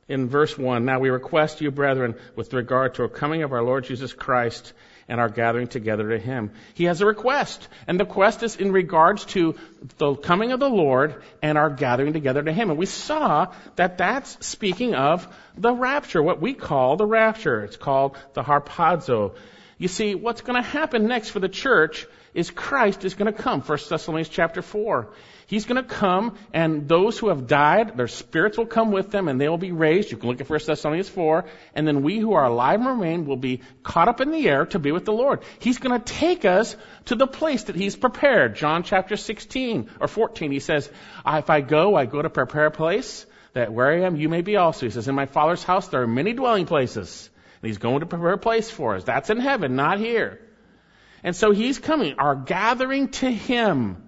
in 0.08 0.28
verse 0.28 0.56
1, 0.56 0.84
Now 0.84 1.00
we 1.00 1.10
request 1.10 1.60
you, 1.60 1.70
brethren, 1.70 2.14
with 2.36 2.52
regard 2.52 2.94
to 2.94 3.04
a 3.04 3.08
coming 3.08 3.42
of 3.42 3.52
our 3.52 3.62
Lord 3.62 3.84
Jesus 3.84 4.12
Christ 4.12 4.72
and 5.08 5.20
our 5.20 5.28
gathering 5.28 5.66
together 5.66 6.10
to 6.10 6.18
Him. 6.18 6.50
He 6.74 6.84
has 6.84 7.00
a 7.00 7.06
request, 7.06 7.66
and 7.86 7.98
the 7.98 8.04
request 8.04 8.42
is 8.42 8.56
in 8.56 8.72
regards 8.72 9.24
to 9.26 9.54
the 9.98 10.14
coming 10.14 10.52
of 10.52 10.60
the 10.60 10.68
Lord 10.68 11.22
and 11.42 11.58
our 11.58 11.70
gathering 11.70 12.12
together 12.12 12.42
to 12.42 12.52
Him. 12.52 12.70
And 12.70 12.78
we 12.78 12.86
saw 12.86 13.52
that 13.76 13.98
that's 13.98 14.46
speaking 14.46 14.94
of 14.94 15.26
the 15.56 15.72
rapture, 15.72 16.22
what 16.22 16.40
we 16.40 16.54
call 16.54 16.96
the 16.96 17.06
rapture. 17.06 17.62
It's 17.64 17.76
called 17.76 18.16
the 18.34 18.42
harpazo. 18.42 19.34
You 19.78 19.88
see, 19.88 20.14
what's 20.14 20.40
going 20.40 20.62
to 20.62 20.68
happen 20.68 21.06
next 21.06 21.30
for 21.30 21.40
the 21.40 21.48
church 21.48 22.06
is 22.32 22.50
Christ 22.50 23.04
is 23.04 23.14
going 23.14 23.32
to 23.32 23.42
come. 23.42 23.60
1 23.60 23.78
Thessalonians 23.88 24.28
chapter 24.28 24.62
4. 24.62 25.08
He's 25.46 25.66
going 25.66 25.82
to 25.82 25.88
come 25.88 26.36
and 26.52 26.88
those 26.88 27.18
who 27.18 27.28
have 27.28 27.46
died, 27.46 27.96
their 27.96 28.08
spirits 28.08 28.56
will 28.56 28.66
come 28.66 28.92
with 28.92 29.10
them 29.10 29.28
and 29.28 29.40
they 29.40 29.48
will 29.48 29.58
be 29.58 29.72
raised. 29.72 30.10
You 30.10 30.16
can 30.16 30.30
look 30.30 30.40
at 30.40 30.48
1 30.48 30.60
Thessalonians 30.66 31.08
4. 31.08 31.44
And 31.74 31.86
then 31.86 32.02
we 32.02 32.18
who 32.18 32.32
are 32.32 32.44
alive 32.44 32.80
and 32.80 32.88
remain 32.88 33.26
will 33.26 33.36
be 33.36 33.60
caught 33.82 34.08
up 34.08 34.20
in 34.20 34.30
the 34.30 34.48
air 34.48 34.66
to 34.66 34.78
be 34.78 34.92
with 34.92 35.04
the 35.04 35.12
Lord. 35.12 35.42
He's 35.58 35.78
going 35.78 36.00
to 36.00 36.04
take 36.04 36.44
us 36.44 36.76
to 37.06 37.14
the 37.14 37.26
place 37.26 37.64
that 37.64 37.76
He's 37.76 37.96
prepared. 37.96 38.56
John 38.56 38.82
chapter 38.82 39.16
16 39.16 39.90
or 40.00 40.08
14, 40.08 40.50
He 40.50 40.60
says, 40.60 40.90
if 41.26 41.50
I 41.50 41.60
go, 41.60 41.94
I 41.94 42.06
go 42.06 42.22
to 42.22 42.30
prepare 42.30 42.66
a 42.66 42.70
place 42.70 43.26
that 43.52 43.72
where 43.72 43.92
I 43.92 44.00
am, 44.02 44.16
you 44.16 44.28
may 44.28 44.40
be 44.40 44.56
also. 44.56 44.86
He 44.86 44.90
says, 44.90 45.08
in 45.08 45.14
my 45.14 45.26
Father's 45.26 45.62
house 45.62 45.88
there 45.88 46.02
are 46.02 46.08
many 46.08 46.32
dwelling 46.32 46.66
places. 46.66 47.30
And 47.64 47.70
He's 47.70 47.78
going 47.78 48.00
to 48.00 48.06
prepare 48.06 48.34
a 48.34 48.38
place 48.38 48.70
for 48.70 48.94
us. 48.94 49.04
That's 49.04 49.30
in 49.30 49.40
heaven, 49.40 49.74
not 49.74 49.98
here. 49.98 50.38
And 51.22 51.34
so 51.34 51.50
He's 51.50 51.78
coming, 51.78 52.16
our 52.18 52.36
gathering 52.36 53.08
to 53.08 53.30
Him 53.30 54.04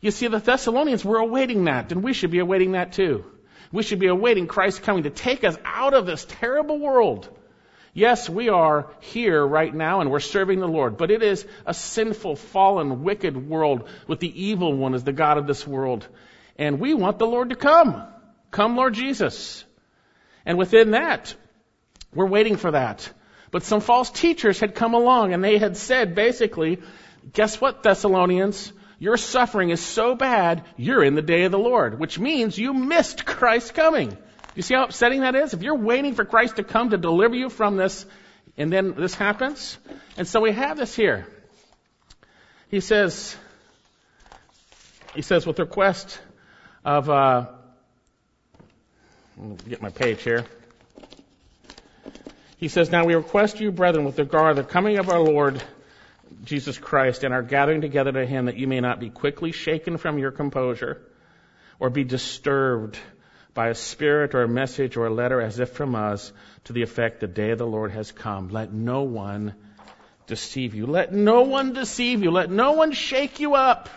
you 0.00 0.10
see, 0.10 0.28
the 0.28 0.38
Thessalonians 0.38 1.04
were 1.04 1.18
awaiting 1.18 1.64
that, 1.64 1.90
and 1.90 2.02
we 2.02 2.12
should 2.12 2.30
be 2.30 2.38
awaiting 2.38 2.72
that 2.72 2.92
too. 2.92 3.24
We 3.72 3.82
should 3.82 3.98
be 3.98 4.06
awaiting 4.06 4.46
Christ 4.46 4.82
coming 4.82 5.04
to 5.04 5.10
take 5.10 5.42
us 5.42 5.56
out 5.64 5.94
of 5.94 6.06
this 6.06 6.24
terrible 6.28 6.78
world. 6.78 7.28
Yes, 7.92 8.28
we 8.28 8.50
are 8.50 8.90
here 9.00 9.44
right 9.44 9.74
now 9.74 10.00
and 10.00 10.10
we're 10.10 10.20
serving 10.20 10.60
the 10.60 10.68
Lord, 10.68 10.98
but 10.98 11.10
it 11.10 11.22
is 11.22 11.46
a 11.64 11.72
sinful, 11.72 12.36
fallen, 12.36 13.02
wicked 13.02 13.48
world 13.48 13.88
with 14.06 14.20
the 14.20 14.44
evil 14.44 14.74
one 14.74 14.94
as 14.94 15.02
the 15.02 15.12
God 15.12 15.38
of 15.38 15.46
this 15.46 15.66
world. 15.66 16.06
And 16.58 16.78
we 16.78 16.92
want 16.92 17.18
the 17.18 17.26
Lord 17.26 17.50
to 17.50 17.56
come. 17.56 18.04
Come, 18.50 18.76
Lord 18.76 18.94
Jesus. 18.94 19.64
And 20.44 20.58
within 20.58 20.92
that, 20.92 21.34
we're 22.14 22.26
waiting 22.26 22.56
for 22.56 22.70
that. 22.70 23.10
But 23.50 23.62
some 23.62 23.80
false 23.80 24.10
teachers 24.10 24.60
had 24.60 24.74
come 24.74 24.94
along 24.94 25.32
and 25.32 25.42
they 25.42 25.58
had 25.58 25.76
said 25.76 26.14
basically, 26.14 26.82
guess 27.32 27.60
what, 27.60 27.82
Thessalonians? 27.82 28.72
Your 28.98 29.16
suffering 29.16 29.70
is 29.70 29.80
so 29.80 30.14
bad, 30.14 30.64
you're 30.76 31.04
in 31.04 31.14
the 31.14 31.22
day 31.22 31.44
of 31.44 31.52
the 31.52 31.58
Lord, 31.58 31.98
which 31.98 32.18
means 32.18 32.56
you 32.56 32.72
missed 32.72 33.26
Christ 33.26 33.74
coming. 33.74 34.16
You 34.54 34.62
see 34.62 34.74
how 34.74 34.84
upsetting 34.84 35.20
that 35.20 35.34
is? 35.34 35.52
If 35.52 35.62
you're 35.62 35.76
waiting 35.76 36.14
for 36.14 36.24
Christ 36.24 36.56
to 36.56 36.64
come 36.64 36.90
to 36.90 36.96
deliver 36.96 37.34
you 37.34 37.50
from 37.50 37.76
this, 37.76 38.06
and 38.56 38.72
then 38.72 38.94
this 38.94 39.14
happens. 39.14 39.76
And 40.16 40.26
so 40.26 40.40
we 40.40 40.52
have 40.52 40.78
this 40.78 40.94
here. 40.94 41.26
He 42.70 42.80
says, 42.80 43.36
he 45.14 45.20
says 45.20 45.46
with 45.46 45.58
request 45.58 46.18
of, 46.84 47.10
uh, 47.10 47.46
get 49.68 49.82
my 49.82 49.90
page 49.90 50.22
here. 50.22 50.46
He 52.56 52.68
says, 52.68 52.90
Now 52.90 53.04
we 53.04 53.14
request 53.14 53.60
you, 53.60 53.70
brethren, 53.70 54.04
with 54.04 54.18
regard 54.18 54.56
to 54.56 54.62
the 54.62 54.68
coming 54.68 54.98
of 54.98 55.10
our 55.10 55.20
Lord 55.20 55.62
Jesus 56.44 56.78
Christ 56.78 57.22
and 57.22 57.34
our 57.34 57.42
gathering 57.42 57.82
together 57.82 58.12
to 58.12 58.26
Him 58.26 58.46
that 58.46 58.56
you 58.56 58.66
may 58.66 58.80
not 58.80 58.98
be 58.98 59.10
quickly 59.10 59.52
shaken 59.52 59.98
from 59.98 60.18
your 60.18 60.30
composure 60.30 61.02
or 61.78 61.90
be 61.90 62.04
disturbed 62.04 62.98
by 63.52 63.68
a 63.68 63.74
spirit 63.74 64.34
or 64.34 64.42
a 64.42 64.48
message 64.48 64.96
or 64.96 65.06
a 65.06 65.12
letter 65.12 65.40
as 65.40 65.58
if 65.58 65.70
from 65.70 65.94
us 65.94 66.32
to 66.64 66.72
the 66.72 66.82
effect 66.82 67.20
the 67.20 67.26
day 67.26 67.50
of 67.50 67.58
the 67.58 67.66
Lord 67.66 67.90
has 67.90 68.12
come. 68.12 68.48
Let 68.48 68.72
no 68.72 69.02
one 69.02 69.54
deceive 70.26 70.74
you. 70.74 70.86
Let 70.86 71.12
no 71.12 71.42
one 71.42 71.72
deceive 71.72 72.22
you. 72.22 72.30
Let 72.30 72.50
no 72.50 72.72
one 72.72 72.92
shake 72.92 73.40
you 73.40 73.54
up. 73.54 73.88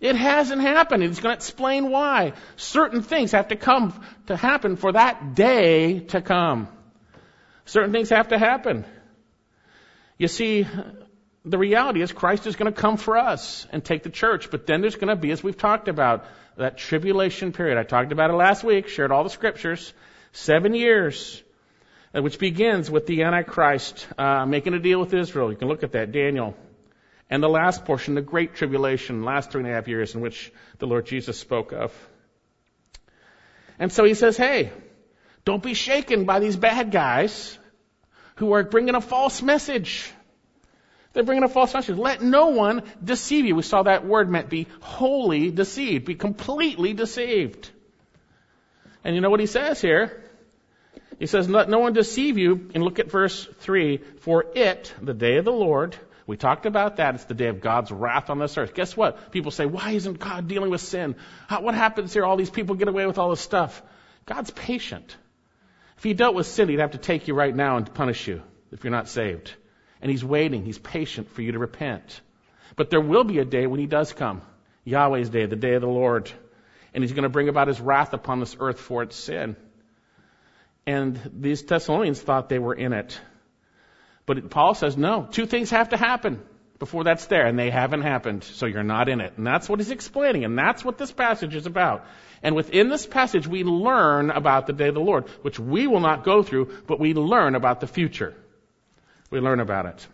It 0.00 0.14
hasn't 0.14 0.62
happened. 0.62 1.02
He's 1.02 1.20
going 1.20 1.34
to 1.34 1.38
explain 1.38 1.90
why. 1.90 2.34
Certain 2.56 3.02
things 3.02 3.32
have 3.32 3.48
to 3.48 3.56
come 3.56 4.00
to 4.26 4.36
happen 4.36 4.76
for 4.76 4.92
that 4.92 5.34
day 5.34 6.00
to 6.00 6.20
come. 6.20 6.68
Certain 7.68 7.92
things 7.92 8.08
have 8.08 8.28
to 8.28 8.38
happen. 8.38 8.86
You 10.16 10.26
see, 10.26 10.66
the 11.44 11.58
reality 11.58 12.00
is 12.00 12.10
Christ 12.12 12.46
is 12.46 12.56
going 12.56 12.72
to 12.72 12.80
come 12.80 12.96
for 12.96 13.18
us 13.18 13.66
and 13.70 13.84
take 13.84 14.02
the 14.02 14.10
church. 14.10 14.50
But 14.50 14.66
then 14.66 14.80
there's 14.80 14.94
going 14.94 15.08
to 15.08 15.16
be, 15.16 15.30
as 15.32 15.42
we've 15.42 15.56
talked 15.56 15.86
about, 15.86 16.24
that 16.56 16.78
tribulation 16.78 17.52
period. 17.52 17.76
I 17.76 17.82
talked 17.82 18.10
about 18.10 18.30
it 18.30 18.32
last 18.32 18.64
week, 18.64 18.88
shared 18.88 19.12
all 19.12 19.22
the 19.22 19.28
scriptures. 19.28 19.92
Seven 20.32 20.74
years, 20.74 21.42
uh, 22.14 22.22
which 22.22 22.38
begins 22.38 22.90
with 22.90 23.06
the 23.06 23.22
Antichrist 23.24 24.08
uh, 24.16 24.46
making 24.46 24.72
a 24.72 24.78
deal 24.78 24.98
with 24.98 25.12
Israel. 25.12 25.50
You 25.50 25.58
can 25.58 25.68
look 25.68 25.82
at 25.82 25.92
that, 25.92 26.10
Daniel. 26.10 26.56
And 27.28 27.42
the 27.42 27.50
last 27.50 27.84
portion, 27.84 28.14
the 28.14 28.22
Great 28.22 28.54
Tribulation, 28.54 29.24
last 29.24 29.50
three 29.50 29.62
and 29.62 29.70
a 29.70 29.74
half 29.74 29.88
years 29.88 30.14
in 30.14 30.22
which 30.22 30.50
the 30.78 30.86
Lord 30.86 31.04
Jesus 31.04 31.38
spoke 31.38 31.72
of. 31.72 31.92
And 33.78 33.92
so 33.92 34.04
he 34.04 34.14
says, 34.14 34.38
hey, 34.38 34.72
don't 35.44 35.62
be 35.62 35.74
shaken 35.74 36.24
by 36.24 36.40
these 36.40 36.56
bad 36.56 36.90
guys 36.90 37.57
who 38.38 38.52
are 38.52 38.62
bringing 38.62 38.94
a 38.94 39.00
false 39.00 39.42
message. 39.42 40.12
They're 41.12 41.24
bringing 41.24 41.44
a 41.44 41.48
false 41.48 41.74
message. 41.74 41.96
Let 41.96 42.22
no 42.22 42.48
one 42.48 42.82
deceive 43.02 43.46
you. 43.46 43.56
We 43.56 43.62
saw 43.62 43.82
that 43.82 44.06
word 44.06 44.30
meant 44.30 44.48
be 44.48 44.68
wholly 44.80 45.50
deceived, 45.50 46.04
be 46.04 46.14
completely 46.14 46.94
deceived. 46.94 47.70
And 49.04 49.14
you 49.14 49.20
know 49.20 49.30
what 49.30 49.40
he 49.40 49.46
says 49.46 49.80
here? 49.80 50.22
He 51.18 51.26
says, 51.26 51.48
let 51.48 51.68
no 51.68 51.80
one 51.80 51.94
deceive 51.94 52.38
you. 52.38 52.70
And 52.74 52.84
look 52.84 53.00
at 53.00 53.10
verse 53.10 53.44
3. 53.60 53.98
For 54.20 54.44
it, 54.54 54.94
the 55.02 55.14
day 55.14 55.38
of 55.38 55.44
the 55.44 55.52
Lord, 55.52 55.96
we 56.28 56.36
talked 56.36 56.66
about 56.66 56.96
that. 56.96 57.16
It's 57.16 57.24
the 57.24 57.34
day 57.34 57.48
of 57.48 57.60
God's 57.60 57.90
wrath 57.90 58.30
on 58.30 58.38
this 58.38 58.56
earth. 58.56 58.74
Guess 58.74 58.96
what? 58.96 59.32
People 59.32 59.50
say, 59.50 59.66
why 59.66 59.92
isn't 59.92 60.20
God 60.20 60.46
dealing 60.46 60.70
with 60.70 60.82
sin? 60.82 61.16
How, 61.48 61.62
what 61.62 61.74
happens 61.74 62.12
here? 62.12 62.24
All 62.24 62.36
these 62.36 62.50
people 62.50 62.76
get 62.76 62.86
away 62.86 63.06
with 63.06 63.18
all 63.18 63.30
this 63.30 63.40
stuff. 63.40 63.82
God's 64.26 64.52
patient. 64.52 65.16
If 65.98 66.04
he 66.04 66.14
dealt 66.14 66.36
with 66.36 66.46
sin, 66.46 66.68
he'd 66.68 66.78
have 66.78 66.92
to 66.92 66.98
take 66.98 67.26
you 67.26 67.34
right 67.34 67.54
now 67.54 67.76
and 67.76 67.92
punish 67.92 68.28
you 68.28 68.42
if 68.70 68.84
you're 68.84 68.92
not 68.92 69.08
saved. 69.08 69.52
And 70.00 70.08
he's 70.08 70.24
waiting, 70.24 70.64
he's 70.64 70.78
patient 70.78 71.28
for 71.30 71.42
you 71.42 71.52
to 71.52 71.58
repent. 71.58 72.20
But 72.76 72.88
there 72.88 73.00
will 73.00 73.24
be 73.24 73.40
a 73.40 73.44
day 73.44 73.66
when 73.66 73.80
he 73.80 73.86
does 73.86 74.12
come 74.12 74.42
Yahweh's 74.84 75.28
day, 75.28 75.46
the 75.46 75.56
day 75.56 75.74
of 75.74 75.82
the 75.82 75.88
Lord. 75.88 76.30
And 76.94 77.02
he's 77.02 77.12
going 77.12 77.24
to 77.24 77.28
bring 77.28 77.48
about 77.48 77.66
his 77.66 77.80
wrath 77.80 78.14
upon 78.14 78.38
this 78.38 78.56
earth 78.60 78.78
for 78.78 79.02
its 79.02 79.16
sin. 79.16 79.56
And 80.86 81.20
these 81.34 81.64
Thessalonians 81.64 82.22
thought 82.22 82.48
they 82.48 82.60
were 82.60 82.74
in 82.74 82.92
it. 82.92 83.20
But 84.24 84.50
Paul 84.50 84.74
says, 84.74 84.96
no, 84.96 85.26
two 85.28 85.46
things 85.46 85.70
have 85.70 85.88
to 85.88 85.96
happen 85.96 86.40
before 86.78 87.04
that's 87.04 87.26
there, 87.26 87.46
and 87.46 87.58
they 87.58 87.70
haven't 87.70 88.02
happened, 88.02 88.44
so 88.44 88.66
you're 88.66 88.82
not 88.82 89.08
in 89.08 89.20
it. 89.20 89.34
And 89.36 89.46
that's 89.46 89.68
what 89.68 89.80
he's 89.80 89.90
explaining, 89.90 90.44
and 90.44 90.58
that's 90.58 90.84
what 90.84 90.98
this 90.98 91.12
passage 91.12 91.54
is 91.54 91.66
about. 91.66 92.06
And 92.42 92.54
within 92.54 92.88
this 92.88 93.06
passage, 93.06 93.46
we 93.46 93.64
learn 93.64 94.30
about 94.30 94.66
the 94.66 94.72
day 94.72 94.88
of 94.88 94.94
the 94.94 95.00
Lord, 95.00 95.26
which 95.42 95.58
we 95.58 95.86
will 95.86 96.00
not 96.00 96.24
go 96.24 96.42
through, 96.42 96.72
but 96.86 97.00
we 97.00 97.14
learn 97.14 97.54
about 97.54 97.80
the 97.80 97.86
future 97.86 98.34
we 99.30 99.40
learn 99.40 99.60
about 99.60 99.86
it. 99.86 100.06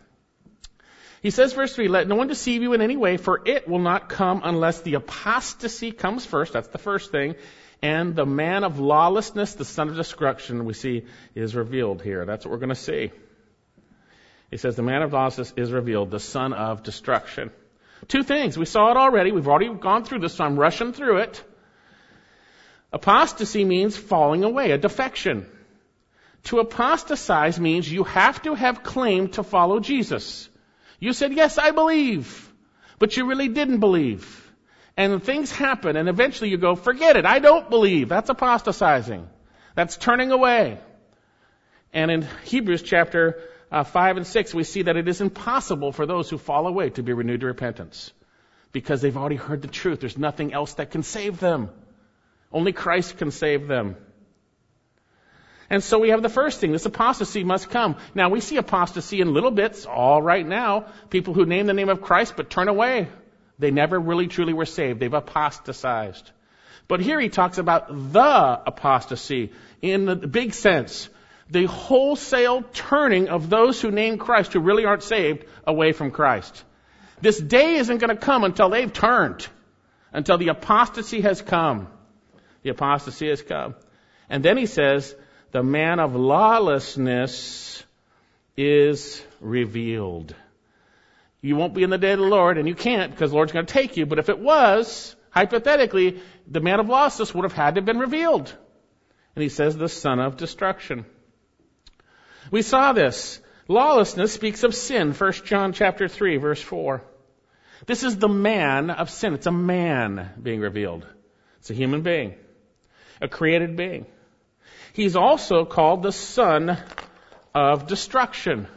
He 1.22 1.30
says, 1.30 1.54
verse 1.54 1.74
3, 1.74 1.88
let 1.88 2.06
no 2.06 2.16
one 2.16 2.28
deceive 2.28 2.62
you 2.62 2.74
in 2.74 2.82
any 2.82 2.96
way, 2.96 3.16
for 3.16 3.40
it 3.46 3.66
will 3.66 3.78
not 3.78 4.08
come 4.08 4.42
unless 4.44 4.82
the 4.82 4.94
apostasy 4.94 5.90
comes 5.90 6.26
first. 6.26 6.52
That's 6.52 6.68
the 6.68 6.78
first 6.78 7.10
thing. 7.10 7.36
And 7.80 8.14
the 8.14 8.26
man 8.26 8.64
of 8.64 8.78
lawlessness, 8.78 9.54
the 9.54 9.64
son 9.64 9.88
of 9.88 9.96
destruction, 9.96 10.64
we 10.64 10.74
see 10.74 11.04
is 11.34 11.54
revealed 11.54 12.02
here. 12.02 12.26
That's 12.26 12.44
what 12.44 12.52
we're 12.52 12.58
going 12.58 12.68
to 12.70 12.74
see. 12.74 13.10
He 14.50 14.56
says, 14.56 14.76
the 14.76 14.82
man 14.82 15.02
of 15.02 15.12
lawlessness 15.12 15.52
is 15.56 15.72
revealed, 15.72 16.10
the 16.10 16.20
son 16.20 16.52
of 16.52 16.82
destruction. 16.82 17.50
Two 18.08 18.22
things. 18.22 18.58
We 18.58 18.66
saw 18.66 18.90
it 18.90 18.96
already. 18.96 19.32
We've 19.32 19.48
already 19.48 19.72
gone 19.72 20.04
through 20.04 20.20
this, 20.20 20.34
so 20.34 20.44
I'm 20.44 20.58
rushing 20.58 20.92
through 20.92 21.18
it. 21.18 21.42
Apostasy 22.92 23.64
means 23.64 23.96
falling 23.96 24.44
away, 24.44 24.70
a 24.70 24.78
defection. 24.78 25.46
To 26.44 26.58
apostatize 26.58 27.58
means 27.58 27.90
you 27.90 28.04
have 28.04 28.42
to 28.42 28.54
have 28.54 28.82
claimed 28.82 29.32
to 29.34 29.42
follow 29.42 29.80
Jesus. 29.80 30.48
You 31.00 31.12
said, 31.12 31.32
yes, 31.32 31.58
I 31.58 31.70
believe, 31.70 32.52
but 32.98 33.16
you 33.16 33.26
really 33.26 33.48
didn't 33.48 33.80
believe. 33.80 34.40
And 34.96 35.22
things 35.22 35.50
happen 35.50 35.96
and 35.96 36.08
eventually 36.08 36.50
you 36.50 36.58
go, 36.58 36.76
forget 36.76 37.16
it, 37.16 37.26
I 37.26 37.40
don't 37.40 37.68
believe. 37.68 38.08
That's 38.08 38.30
apostatizing. 38.30 39.26
That's 39.74 39.96
turning 39.96 40.30
away. 40.30 40.78
And 41.92 42.10
in 42.10 42.28
Hebrews 42.44 42.82
chapter 42.82 43.42
uh, 43.74 43.82
5 43.82 44.18
and 44.18 44.26
6, 44.26 44.54
we 44.54 44.62
see 44.62 44.82
that 44.82 44.96
it 44.96 45.08
is 45.08 45.20
impossible 45.20 45.90
for 45.90 46.06
those 46.06 46.30
who 46.30 46.38
fall 46.38 46.68
away 46.68 46.90
to 46.90 47.02
be 47.02 47.12
renewed 47.12 47.40
to 47.40 47.46
repentance. 47.46 48.12
Because 48.70 49.00
they've 49.00 49.16
already 49.16 49.34
heard 49.36 49.62
the 49.62 49.68
truth. 49.68 49.98
There's 49.98 50.16
nothing 50.16 50.52
else 50.52 50.74
that 50.74 50.92
can 50.92 51.02
save 51.02 51.40
them. 51.40 51.70
Only 52.52 52.72
Christ 52.72 53.18
can 53.18 53.32
save 53.32 53.66
them. 53.66 53.96
And 55.68 55.82
so 55.82 55.98
we 55.98 56.10
have 56.10 56.22
the 56.22 56.28
first 56.28 56.60
thing. 56.60 56.70
This 56.70 56.86
apostasy 56.86 57.42
must 57.42 57.68
come. 57.70 57.96
Now 58.14 58.28
we 58.28 58.40
see 58.40 58.58
apostasy 58.58 59.20
in 59.20 59.34
little 59.34 59.50
bits 59.50 59.86
all 59.86 60.22
right 60.22 60.46
now. 60.46 60.86
People 61.10 61.34
who 61.34 61.44
name 61.44 61.66
the 61.66 61.74
name 61.74 61.88
of 61.88 62.00
Christ 62.00 62.34
but 62.36 62.50
turn 62.50 62.68
away. 62.68 63.08
They 63.58 63.72
never 63.72 63.98
really 63.98 64.28
truly 64.28 64.52
were 64.52 64.66
saved. 64.66 65.00
They've 65.00 65.12
apostatized. 65.12 66.30
But 66.86 67.00
here 67.00 67.18
he 67.18 67.28
talks 67.28 67.58
about 67.58 67.88
the 68.12 68.60
apostasy 68.66 69.52
in 69.82 70.04
the 70.04 70.14
big 70.14 70.54
sense. 70.54 71.08
The 71.50 71.66
wholesale 71.66 72.62
turning 72.72 73.28
of 73.28 73.50
those 73.50 73.80
who 73.80 73.90
name 73.90 74.18
Christ 74.18 74.52
who 74.52 74.60
really 74.60 74.86
aren't 74.86 75.02
saved 75.02 75.44
away 75.66 75.92
from 75.92 76.10
Christ. 76.10 76.64
This 77.20 77.38
day 77.38 77.76
isn't 77.76 77.98
going 77.98 78.16
to 78.16 78.22
come 78.22 78.44
until 78.44 78.70
they've 78.70 78.92
turned. 78.92 79.46
Until 80.12 80.38
the 80.38 80.48
apostasy 80.48 81.20
has 81.22 81.42
come. 81.42 81.88
The 82.62 82.70
apostasy 82.70 83.28
has 83.28 83.42
come. 83.42 83.74
And 84.30 84.44
then 84.44 84.56
he 84.56 84.66
says, 84.66 85.14
the 85.50 85.62
man 85.62 86.00
of 86.00 86.16
lawlessness 86.16 87.84
is 88.56 89.22
revealed. 89.40 90.34
You 91.40 91.56
won't 91.56 91.74
be 91.74 91.82
in 91.82 91.90
the 91.90 91.98
day 91.98 92.12
of 92.12 92.20
the 92.20 92.24
Lord, 92.24 92.56
and 92.56 92.66
you 92.66 92.74
can't 92.74 93.10
because 93.10 93.30
the 93.30 93.36
Lord's 93.36 93.52
going 93.52 93.66
to 93.66 93.72
take 93.72 93.96
you. 93.96 94.06
But 94.06 94.18
if 94.18 94.28
it 94.28 94.38
was, 94.38 95.14
hypothetically, 95.30 96.22
the 96.48 96.60
man 96.60 96.80
of 96.80 96.88
lawlessness 96.88 97.34
would 97.34 97.44
have 97.44 97.52
had 97.52 97.74
to 97.74 97.80
have 97.80 97.84
been 97.84 97.98
revealed. 97.98 98.52
And 99.36 99.42
he 99.42 99.48
says 99.48 99.76
the 99.76 99.88
son 99.88 100.20
of 100.20 100.36
destruction. 100.36 101.04
We 102.50 102.62
saw 102.62 102.92
this. 102.92 103.40
Lawlessness 103.68 104.32
speaks 104.32 104.62
of 104.62 104.74
sin. 104.74 105.12
1 105.12 105.32
John 105.44 105.72
chapter 105.72 106.08
3 106.08 106.36
verse 106.36 106.60
4. 106.60 107.02
This 107.86 108.02
is 108.02 108.16
the 108.16 108.28
man 108.28 108.90
of 108.90 109.10
sin. 109.10 109.34
It's 109.34 109.46
a 109.46 109.52
man 109.52 110.30
being 110.42 110.60
revealed. 110.60 111.06
It's 111.58 111.70
a 111.70 111.74
human 111.74 112.02
being. 112.02 112.34
A 113.20 113.28
created 113.28 113.76
being. 113.76 114.06
He's 114.92 115.16
also 115.16 115.64
called 115.64 116.02
the 116.02 116.12
son 116.12 116.78
of 117.54 117.86
destruction. 117.86 118.68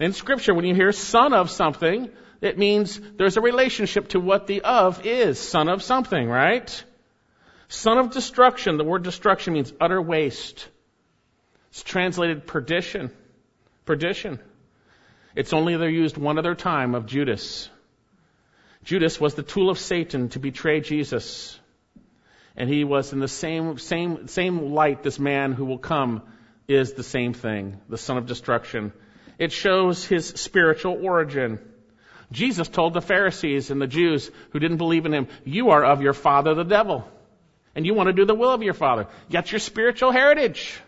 In 0.00 0.12
scripture, 0.12 0.54
when 0.54 0.64
you 0.64 0.74
hear 0.74 0.92
son 0.92 1.32
of 1.32 1.50
something, 1.50 2.10
it 2.40 2.58
means 2.58 3.00
there's 3.16 3.36
a 3.36 3.40
relationship 3.40 4.08
to 4.08 4.20
what 4.20 4.46
the 4.46 4.62
of 4.62 5.04
is. 5.04 5.38
Son 5.38 5.68
of 5.68 5.82
something, 5.82 6.28
right? 6.28 6.84
Son 7.68 7.98
of 7.98 8.12
destruction. 8.12 8.76
The 8.76 8.84
word 8.84 9.02
destruction 9.02 9.54
means 9.54 9.72
utter 9.80 10.00
waste. 10.00 10.68
It's 11.70 11.82
translated 11.82 12.46
perdition. 12.46 13.10
Perdition. 13.84 14.38
It's 15.34 15.52
only 15.52 15.76
they're 15.76 15.88
used 15.88 16.16
one 16.16 16.38
other 16.38 16.54
time 16.54 16.94
of 16.94 17.06
Judas. 17.06 17.68
Judas 18.84 19.20
was 19.20 19.34
the 19.34 19.42
tool 19.42 19.70
of 19.70 19.78
Satan 19.78 20.28
to 20.30 20.38
betray 20.38 20.80
Jesus. 20.80 21.58
And 22.56 22.68
he 22.68 22.84
was 22.84 23.12
in 23.12 23.20
the 23.20 23.28
same, 23.28 23.78
same, 23.78 24.28
same 24.28 24.72
light 24.72 25.02
this 25.02 25.18
man 25.18 25.52
who 25.52 25.64
will 25.64 25.78
come 25.78 26.22
is 26.66 26.92
the 26.92 27.02
same 27.02 27.32
thing, 27.32 27.80
the 27.88 27.98
son 27.98 28.16
of 28.18 28.26
destruction. 28.26 28.92
It 29.38 29.52
shows 29.52 30.04
his 30.04 30.26
spiritual 30.26 30.98
origin. 31.04 31.60
Jesus 32.32 32.68
told 32.68 32.94
the 32.94 33.00
Pharisees 33.00 33.70
and 33.70 33.80
the 33.80 33.86
Jews 33.86 34.30
who 34.50 34.58
didn't 34.58 34.78
believe 34.78 35.06
in 35.06 35.14
him, 35.14 35.28
you 35.44 35.70
are 35.70 35.84
of 35.84 36.02
your 36.02 36.12
father 36.12 36.54
the 36.54 36.64
devil. 36.64 37.08
And 37.74 37.86
you 37.86 37.94
want 37.94 38.08
to 38.08 38.12
do 38.12 38.24
the 38.24 38.34
will 38.34 38.52
of 38.52 38.62
your 38.62 38.74
father. 38.74 39.06
That's 39.30 39.52
your 39.52 39.60
spiritual 39.60 40.10
heritage. 40.10 40.80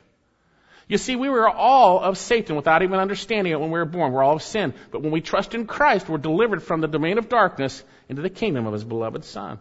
You 0.91 0.99
see, 0.99 1.15
we 1.15 1.29
were 1.29 1.49
all 1.49 2.01
of 2.01 2.19
Satan 2.19 2.57
without 2.57 2.83
even 2.83 2.99
understanding 2.99 3.53
it 3.53 3.61
when 3.61 3.71
we 3.71 3.79
were 3.79 3.85
born. 3.85 4.11
We're 4.11 4.25
all 4.25 4.35
of 4.35 4.43
sin. 4.43 4.75
But 4.91 5.03
when 5.03 5.13
we 5.13 5.21
trust 5.21 5.55
in 5.55 5.69
Christ, 5.69 6.09
we're 6.09 6.19
delivered 6.19 6.65
from 6.65 6.81
the 6.81 6.89
domain 6.89 7.17
of 7.17 7.29
darkness 7.29 7.85
into 8.09 8.23
the 8.23 8.29
kingdom 8.29 8.67
of 8.67 8.73
his 8.73 8.83
beloved 8.83 9.25
Son. 9.25 9.61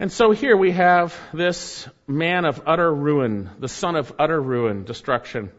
And 0.00 0.10
so 0.10 0.32
here 0.32 0.56
we 0.56 0.72
have 0.72 1.16
this 1.32 1.88
man 2.08 2.44
of 2.44 2.62
utter 2.66 2.92
ruin, 2.92 3.50
the 3.60 3.68
son 3.68 3.94
of 3.94 4.12
utter 4.18 4.42
ruin, 4.42 4.82
destruction. 4.82 5.52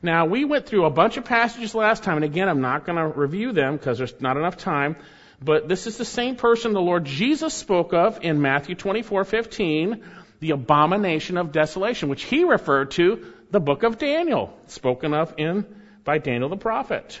Now, 0.00 0.24
we 0.24 0.46
went 0.46 0.64
through 0.64 0.86
a 0.86 0.90
bunch 0.90 1.18
of 1.18 1.26
passages 1.26 1.74
last 1.74 2.02
time, 2.02 2.16
and 2.16 2.24
again, 2.24 2.48
I'm 2.48 2.62
not 2.62 2.86
going 2.86 2.96
to 2.96 3.08
review 3.08 3.52
them 3.52 3.76
because 3.76 3.98
there's 3.98 4.18
not 4.22 4.38
enough 4.38 4.56
time. 4.56 4.96
But 5.42 5.68
this 5.68 5.86
is 5.86 5.98
the 5.98 6.06
same 6.06 6.36
person 6.36 6.72
the 6.72 6.80
Lord 6.80 7.04
Jesus 7.04 7.52
spoke 7.52 7.92
of 7.92 8.20
in 8.22 8.40
Matthew 8.40 8.74
24:15, 8.74 10.02
the 10.40 10.50
abomination 10.50 11.36
of 11.36 11.52
desolation, 11.52 12.08
which 12.08 12.24
he 12.24 12.44
referred 12.44 12.92
to 12.92 13.32
the 13.50 13.60
book 13.60 13.82
of 13.82 13.98
Daniel, 13.98 14.52
spoken 14.66 15.14
of 15.14 15.34
in 15.36 15.66
by 16.04 16.18
Daniel 16.18 16.48
the 16.48 16.56
prophet. 16.56 17.20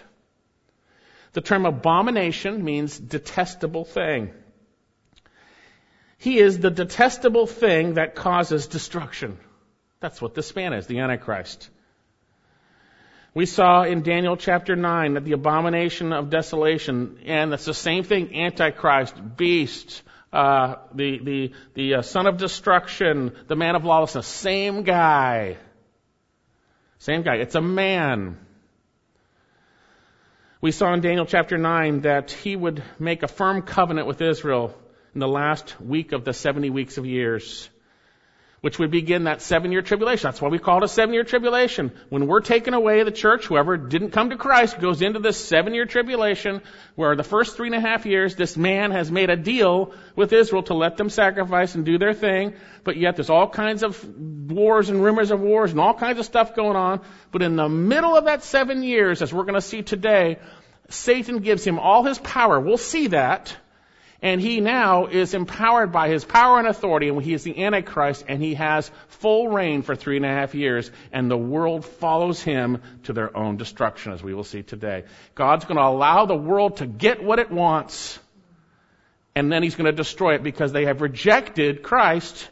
The 1.32 1.40
term 1.40 1.66
abomination 1.66 2.64
means 2.64 2.98
detestable 2.98 3.84
thing. 3.84 4.30
He 6.18 6.38
is 6.38 6.58
the 6.58 6.70
detestable 6.70 7.46
thing 7.46 7.94
that 7.94 8.14
causes 8.14 8.66
destruction. 8.66 9.38
That's 10.00 10.20
what 10.20 10.34
this 10.34 10.54
man 10.56 10.72
is, 10.72 10.86
the 10.86 10.98
Antichrist. 10.98 11.70
We 13.32 13.46
saw 13.46 13.84
in 13.84 14.02
Daniel 14.02 14.36
chapter 14.36 14.74
9 14.74 15.14
that 15.14 15.24
the 15.24 15.32
abomination 15.32 16.12
of 16.12 16.30
desolation, 16.30 17.20
and 17.26 17.52
that's 17.52 17.64
the 17.64 17.74
same 17.74 18.02
thing, 18.02 18.34
Antichrist, 18.34 19.14
beast, 19.36 20.02
uh, 20.32 20.76
the, 20.94 21.18
the, 21.18 21.52
the 21.74 21.94
uh, 21.96 22.02
son 22.02 22.26
of 22.26 22.36
destruction, 22.36 23.32
the 23.48 23.56
man 23.56 23.74
of 23.74 23.84
lawlessness, 23.84 24.26
same 24.26 24.82
guy. 24.82 25.56
Same 26.98 27.22
guy. 27.22 27.36
It's 27.36 27.54
a 27.54 27.60
man. 27.60 28.38
We 30.60 30.72
saw 30.72 30.92
in 30.92 31.00
Daniel 31.00 31.24
chapter 31.24 31.56
9 31.56 32.02
that 32.02 32.30
he 32.30 32.54
would 32.54 32.82
make 32.98 33.22
a 33.22 33.28
firm 33.28 33.62
covenant 33.62 34.06
with 34.06 34.20
Israel 34.20 34.74
in 35.14 35.20
the 35.20 35.28
last 35.28 35.80
week 35.80 36.12
of 36.12 36.24
the 36.24 36.32
70 36.32 36.70
weeks 36.70 36.98
of 36.98 37.06
years 37.06 37.68
which 38.60 38.78
would 38.78 38.90
begin 38.90 39.24
that 39.24 39.40
seven 39.40 39.72
year 39.72 39.80
tribulation. 39.80 40.28
That's 40.28 40.40
why 40.40 40.48
we 40.48 40.58
call 40.58 40.78
it 40.78 40.84
a 40.84 40.88
seven 40.88 41.14
year 41.14 41.24
tribulation. 41.24 41.92
When 42.10 42.26
we're 42.26 42.40
taken 42.40 42.74
away, 42.74 43.02
the 43.02 43.10
church, 43.10 43.46
whoever 43.46 43.76
didn't 43.76 44.10
come 44.10 44.30
to 44.30 44.36
Christ, 44.36 44.80
goes 44.80 45.00
into 45.00 45.18
this 45.18 45.42
seven 45.42 45.72
year 45.72 45.86
tribulation 45.86 46.60
where 46.94 47.16
the 47.16 47.24
first 47.24 47.56
three 47.56 47.68
and 47.68 47.74
a 47.74 47.80
half 47.80 48.04
years, 48.04 48.36
this 48.36 48.56
man 48.56 48.90
has 48.90 49.10
made 49.10 49.30
a 49.30 49.36
deal 49.36 49.94
with 50.14 50.32
Israel 50.32 50.62
to 50.64 50.74
let 50.74 50.98
them 50.98 51.08
sacrifice 51.08 51.74
and 51.74 51.86
do 51.86 51.96
their 51.96 52.12
thing. 52.12 52.54
But 52.84 52.96
yet 52.96 53.16
there's 53.16 53.30
all 53.30 53.48
kinds 53.48 53.82
of 53.82 54.04
wars 54.06 54.90
and 54.90 55.02
rumors 55.02 55.30
of 55.30 55.40
wars 55.40 55.70
and 55.70 55.80
all 55.80 55.94
kinds 55.94 56.18
of 56.18 56.26
stuff 56.26 56.54
going 56.54 56.76
on. 56.76 57.00
But 57.32 57.42
in 57.42 57.56
the 57.56 57.68
middle 57.68 58.14
of 58.16 58.26
that 58.26 58.42
seven 58.42 58.82
years, 58.82 59.22
as 59.22 59.32
we're 59.32 59.44
going 59.44 59.54
to 59.54 59.60
see 59.60 59.82
today, 59.82 60.38
Satan 60.90 61.38
gives 61.38 61.64
him 61.64 61.78
all 61.78 62.04
his 62.04 62.18
power. 62.18 62.60
We'll 62.60 62.76
see 62.76 63.08
that. 63.08 63.56
And 64.22 64.38
he 64.40 64.60
now 64.60 65.06
is 65.06 65.32
empowered 65.32 65.92
by 65.92 66.08
his 66.08 66.24
power 66.24 66.58
and 66.58 66.68
authority, 66.68 67.08
and 67.08 67.22
he 67.22 67.32
is 67.32 67.42
the 67.42 67.64
Antichrist, 67.64 68.24
and 68.28 68.42
he 68.42 68.54
has 68.54 68.90
full 69.08 69.48
reign 69.48 69.80
for 69.80 69.96
three 69.96 70.16
and 70.16 70.26
a 70.26 70.28
half 70.28 70.54
years, 70.54 70.90
and 71.10 71.30
the 71.30 71.38
world 71.38 71.86
follows 71.86 72.42
him 72.42 72.82
to 73.04 73.14
their 73.14 73.34
own 73.34 73.56
destruction, 73.56 74.12
as 74.12 74.22
we 74.22 74.34
will 74.34 74.44
see 74.44 74.62
today. 74.62 75.04
God's 75.34 75.64
going 75.64 75.78
to 75.78 75.84
allow 75.84 76.26
the 76.26 76.36
world 76.36 76.78
to 76.78 76.86
get 76.86 77.24
what 77.24 77.38
it 77.38 77.50
wants, 77.50 78.18
and 79.34 79.50
then 79.50 79.62
he's 79.62 79.74
going 79.74 79.86
to 79.86 79.92
destroy 79.92 80.34
it 80.34 80.42
because 80.42 80.72
they 80.72 80.84
have 80.84 81.00
rejected 81.00 81.82
Christ. 81.82 82.48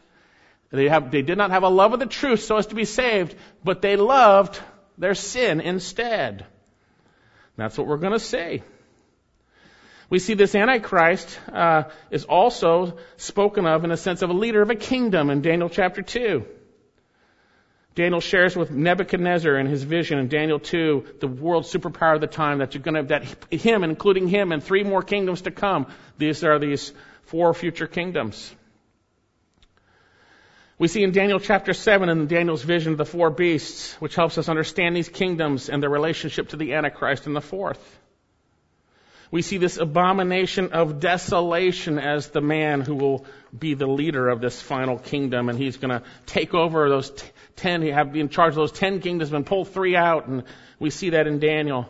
They, 0.71 0.89
have, 0.89 1.11
they 1.11 1.21
did 1.21 1.37
not 1.37 1.51
have 1.51 1.63
a 1.63 1.69
love 1.69 1.93
of 1.93 1.99
the 1.99 2.07
truth 2.07 2.41
so 2.41 2.57
as 2.57 2.65
to 2.67 2.75
be 2.75 2.85
saved, 2.85 3.35
but 3.63 3.83
they 3.83 3.95
loved 3.95 4.59
their 4.97 5.15
sin 5.15 5.61
instead. 5.61 6.47
That's 7.57 7.77
what 7.77 7.85
we're 7.85 7.97
going 7.97 8.13
to 8.13 8.19
see. 8.19 8.63
We 10.09 10.17
see 10.17 10.33
this 10.33 10.55
Antichrist 10.55 11.39
uh, 11.53 11.83
is 12.09 12.25
also 12.25 12.97
spoken 13.17 13.67
of 13.67 13.83
in 13.83 13.91
a 13.91 13.97
sense 13.97 14.23
of 14.23 14.31
a 14.31 14.33
leader 14.33 14.61
of 14.61 14.71
a 14.71 14.75
kingdom 14.75 15.29
in 15.29 15.41
Daniel 15.41 15.69
chapter 15.69 16.01
2. 16.01 16.45
Daniel 17.93 18.21
shares 18.21 18.55
with 18.55 18.71
Nebuchadnezzar 18.71 19.57
in 19.57 19.67
his 19.67 19.83
vision 19.83 20.19
in 20.19 20.27
Daniel 20.27 20.59
2 20.59 21.17
the 21.19 21.27
world 21.27 21.65
superpower 21.65 22.15
of 22.15 22.21
the 22.21 22.27
time 22.27 22.59
that 22.59 22.73
you're 22.73 22.83
going 22.83 22.95
to 22.95 23.03
that 23.03 23.23
him, 23.53 23.83
including 23.83 24.27
him, 24.27 24.51
and 24.51 24.63
three 24.63 24.83
more 24.83 25.03
kingdoms 25.03 25.41
to 25.41 25.51
come. 25.51 25.85
These 26.17 26.43
are 26.43 26.57
these 26.57 26.91
four 27.23 27.53
future 27.53 27.87
kingdoms. 27.87 28.55
We 30.79 30.87
see 30.87 31.03
in 31.03 31.11
Daniel 31.11 31.39
chapter 31.39 31.73
7 31.73 32.07
in 32.07 32.27
Daniel's 32.27 32.63
vision 32.63 32.93
of 32.93 32.97
the 32.97 33.05
four 33.05 33.29
beasts, 33.29 33.93
which 33.95 34.15
helps 34.15 34.37
us 34.37 34.47
understand 34.47 34.95
these 34.95 35.09
kingdoms 35.09 35.69
and 35.69 35.83
their 35.83 35.89
relationship 35.89 36.49
to 36.49 36.57
the 36.57 36.73
Antichrist 36.73 37.27
in 37.27 37.33
the 37.33 37.41
fourth. 37.41 37.98
We 39.31 39.43
see 39.43 39.57
this 39.57 39.77
abomination 39.77 40.71
of 40.71 40.99
desolation 40.99 41.99
as 41.99 42.29
the 42.29 42.41
man 42.41 42.81
who 42.81 42.95
will 42.95 43.25
be 43.57 43.75
the 43.75 43.85
leader 43.85 44.27
of 44.27 44.41
this 44.41 44.59
final 44.59 44.97
kingdom, 44.97 45.49
and 45.49 45.57
he's 45.57 45.77
going 45.77 45.91
to 45.91 46.03
take 46.25 46.55
over 46.55 46.89
those 46.89 47.11
t- 47.11 47.27
ten. 47.55 47.83
He 47.83 47.89
have 47.89 48.11
be 48.11 48.21
in 48.21 48.29
charge 48.29 48.51
of 48.51 48.55
those 48.55 48.71
ten 48.71 49.01
kingdoms 49.01 49.31
and 49.31 49.45
pull 49.45 49.65
three 49.65 49.95
out, 49.95 50.27
and 50.27 50.43
we 50.79 50.89
see 50.89 51.11
that 51.11 51.27
in 51.27 51.39
Daniel. 51.39 51.87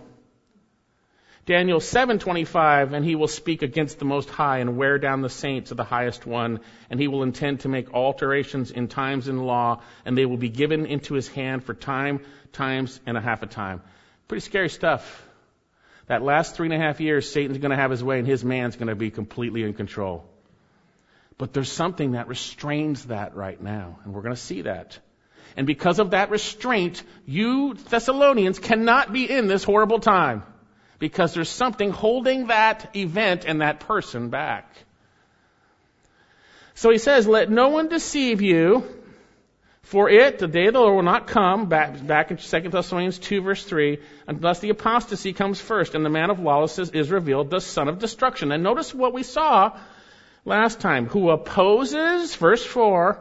Daniel 1.45 1.79
7:25 1.79 2.93
and 2.93 3.03
he 3.03 3.15
will 3.15 3.27
speak 3.27 3.63
against 3.63 3.97
the 3.97 4.05
most 4.05 4.29
high 4.29 4.59
and 4.59 4.77
wear 4.77 4.99
down 4.99 5.21
the 5.21 5.29
saints 5.29 5.71
of 5.71 5.77
the 5.77 5.83
highest 5.83 6.27
one 6.27 6.59
and 6.91 6.99
he 6.99 7.07
will 7.07 7.23
intend 7.23 7.61
to 7.61 7.69
make 7.69 7.91
alterations 7.91 8.69
in 8.69 8.87
times 8.87 9.27
and 9.27 9.43
law 9.43 9.81
and 10.05 10.15
they 10.15 10.27
will 10.27 10.37
be 10.37 10.49
given 10.49 10.85
into 10.85 11.15
his 11.15 11.27
hand 11.27 11.63
for 11.63 11.73
time 11.73 12.19
times 12.51 12.99
and 13.07 13.17
a 13.17 13.21
half 13.21 13.41
a 13.41 13.47
time 13.47 13.81
pretty 14.27 14.41
scary 14.41 14.69
stuff 14.69 15.27
that 16.09 16.23
last 16.23 16.55
three 16.55 16.65
and 16.67 16.73
a 16.73 16.85
half 16.85 16.99
years, 16.99 17.31
Satan's 17.31 17.59
going 17.59 17.69
to 17.69 17.77
have 17.77 17.91
his 17.91 18.03
way 18.03 18.17
and 18.17 18.27
his 18.27 18.43
man's 18.43 18.75
going 18.75 18.87
to 18.87 18.95
be 18.95 19.11
completely 19.11 19.61
in 19.63 19.75
control. 19.75 20.27
But 21.37 21.53
there's 21.53 21.71
something 21.71 22.13
that 22.13 22.27
restrains 22.27 23.05
that 23.05 23.35
right 23.35 23.61
now, 23.61 23.99
and 24.03 24.13
we're 24.13 24.23
going 24.23 24.35
to 24.35 24.41
see 24.41 24.63
that. 24.63 24.99
And 25.55 25.67
because 25.67 25.99
of 25.99 26.11
that 26.11 26.31
restraint, 26.31 27.03
you 27.27 27.75
Thessalonians 27.75 28.57
cannot 28.57 29.13
be 29.13 29.29
in 29.29 29.47
this 29.47 29.63
horrible 29.63 29.99
time. 29.99 30.43
Because 30.97 31.33
there's 31.33 31.49
something 31.49 31.91
holding 31.91 32.47
that 32.47 32.93
event 32.95 33.45
and 33.45 33.61
that 33.61 33.79
person 33.79 34.29
back. 34.29 34.75
So 36.73 36.89
he 36.89 36.97
says, 36.97 37.27
let 37.27 37.49
no 37.49 37.69
one 37.69 37.87
deceive 37.87 38.41
you 38.41 38.83
for 39.89 40.07
it, 40.07 40.37
the 40.37 40.47
day 40.47 40.67
of 40.67 40.73
the 40.73 40.79
Lord 40.79 40.97
will 40.97 41.01
not 41.01 41.25
come, 41.25 41.65
back, 41.65 42.05
back 42.05 42.29
in 42.29 42.37
2 42.37 42.69
Thessalonians 42.69 43.17
2 43.17 43.41
verse 43.41 43.63
3, 43.63 43.97
unless 44.27 44.59
the 44.59 44.69
apostasy 44.69 45.33
comes 45.33 45.59
first 45.59 45.95
and 45.95 46.05
the 46.05 46.11
man 46.11 46.29
of 46.29 46.39
lawlessness 46.39 46.89
is 46.89 47.09
revealed, 47.09 47.49
the 47.49 47.59
son 47.59 47.87
of 47.87 47.97
destruction. 47.97 48.51
And 48.51 48.61
notice 48.61 48.93
what 48.93 49.15
we 49.15 49.23
saw 49.23 49.75
last 50.45 50.79
time. 50.79 51.07
Who 51.07 51.31
opposes, 51.31 52.35
verse 52.35 52.63
4, 52.63 53.19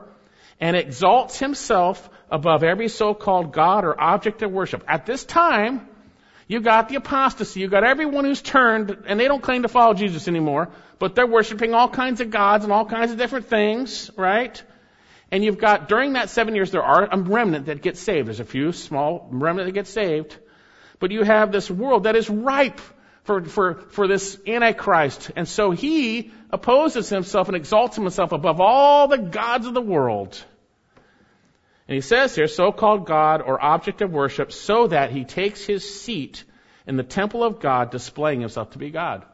and 0.60 0.76
exalts 0.76 1.38
himself 1.38 2.06
above 2.30 2.62
every 2.62 2.88
so-called 2.88 3.54
God 3.54 3.86
or 3.86 3.98
object 3.98 4.42
of 4.42 4.52
worship. 4.52 4.84
At 4.86 5.06
this 5.06 5.24
time, 5.24 5.88
you 6.48 6.60
got 6.60 6.90
the 6.90 6.96
apostasy, 6.96 7.60
you 7.60 7.68
got 7.68 7.82
everyone 7.82 8.26
who's 8.26 8.42
turned, 8.42 9.04
and 9.06 9.18
they 9.18 9.26
don't 9.26 9.42
claim 9.42 9.62
to 9.62 9.68
follow 9.68 9.94
Jesus 9.94 10.28
anymore, 10.28 10.68
but 10.98 11.14
they're 11.14 11.26
worshiping 11.26 11.72
all 11.72 11.88
kinds 11.88 12.20
of 12.20 12.28
gods 12.28 12.64
and 12.64 12.74
all 12.74 12.84
kinds 12.84 13.10
of 13.10 13.16
different 13.16 13.46
things, 13.46 14.10
right? 14.18 14.62
And 15.30 15.44
you've 15.44 15.58
got, 15.58 15.88
during 15.88 16.14
that 16.14 16.30
seven 16.30 16.54
years, 16.54 16.70
there 16.70 16.82
are 16.82 17.04
a 17.04 17.18
remnant 17.18 17.66
that 17.66 17.82
gets 17.82 18.00
saved. 18.00 18.28
There's 18.28 18.40
a 18.40 18.44
few 18.44 18.72
small 18.72 19.28
remnant 19.30 19.66
that 19.66 19.72
get 19.72 19.86
saved. 19.86 20.36
But 21.00 21.10
you 21.10 21.22
have 21.22 21.52
this 21.52 21.70
world 21.70 22.04
that 22.04 22.16
is 22.16 22.30
ripe 22.30 22.80
for, 23.24 23.44
for, 23.44 23.74
for 23.90 24.08
this 24.08 24.38
Antichrist. 24.46 25.30
And 25.36 25.46
so 25.46 25.70
he 25.70 26.32
opposes 26.50 27.10
himself 27.10 27.48
and 27.48 27.56
exalts 27.56 27.94
himself 27.94 28.32
above 28.32 28.60
all 28.60 29.06
the 29.06 29.18
gods 29.18 29.66
of 29.66 29.74
the 29.74 29.82
world. 29.82 30.42
And 31.86 31.94
he 31.94 32.00
says 32.00 32.34
here, 32.34 32.48
so-called 32.48 33.06
God 33.06 33.42
or 33.42 33.62
object 33.62 34.00
of 34.02 34.10
worship, 34.10 34.50
so 34.52 34.86
that 34.86 35.10
he 35.10 35.24
takes 35.24 35.64
his 35.64 36.00
seat 36.02 36.44
in 36.86 36.96
the 36.96 37.02
temple 37.02 37.44
of 37.44 37.60
God, 37.60 37.90
displaying 37.90 38.40
himself 38.40 38.70
to 38.70 38.78
be 38.78 38.90
God. 38.90 39.24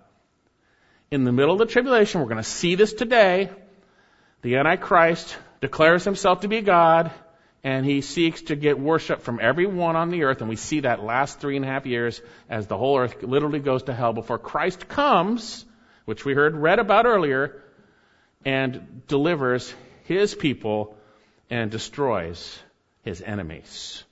In 1.11 1.23
the 1.23 1.33
middle 1.33 1.53
of 1.53 1.59
the 1.59 1.73
tribulation, 1.73 2.21
we're 2.21 2.29
going 2.29 2.43
to 2.43 2.49
see 2.49 2.75
this 2.75 2.93
today. 2.93 3.51
The 4.43 4.57
Antichrist 4.57 5.37
declares 5.65 6.05
himself 6.05 6.41
to 6.41 6.49
be 6.49 6.61
God, 6.61 7.11
and 7.63 7.87
he 7.87 8.03
seeks 8.03 8.43
to 8.43 8.55
get 8.55 8.79
worship 8.79 9.23
from 9.23 9.39
everyone 9.41 9.97
on 9.97 10.11
the 10.11 10.25
earth. 10.25 10.41
And 10.41 10.51
we 10.51 10.57
see 10.57 10.81
that 10.81 11.03
last 11.03 11.41
three 11.41 11.57
and 11.57 11.65
a 11.65 11.69
half 11.69 11.87
years 11.87 12.21
as 12.51 12.67
the 12.67 12.77
whole 12.77 12.99
earth 12.99 13.23
literally 13.23 13.61
goes 13.61 13.85
to 13.85 13.95
hell 13.95 14.13
before 14.13 14.39
Christ 14.39 14.89
comes, 14.89 15.65
which 16.05 16.23
we 16.23 16.35
heard 16.35 16.55
read 16.55 16.81
about 16.81 17.07
earlier, 17.07 17.63
and 18.45 19.07
delivers 19.09 19.73
his 20.03 20.35
people 20.35 20.99
and 21.49 21.71
destroys 21.71 22.59
his 23.03 23.23
enemies. 23.23 24.05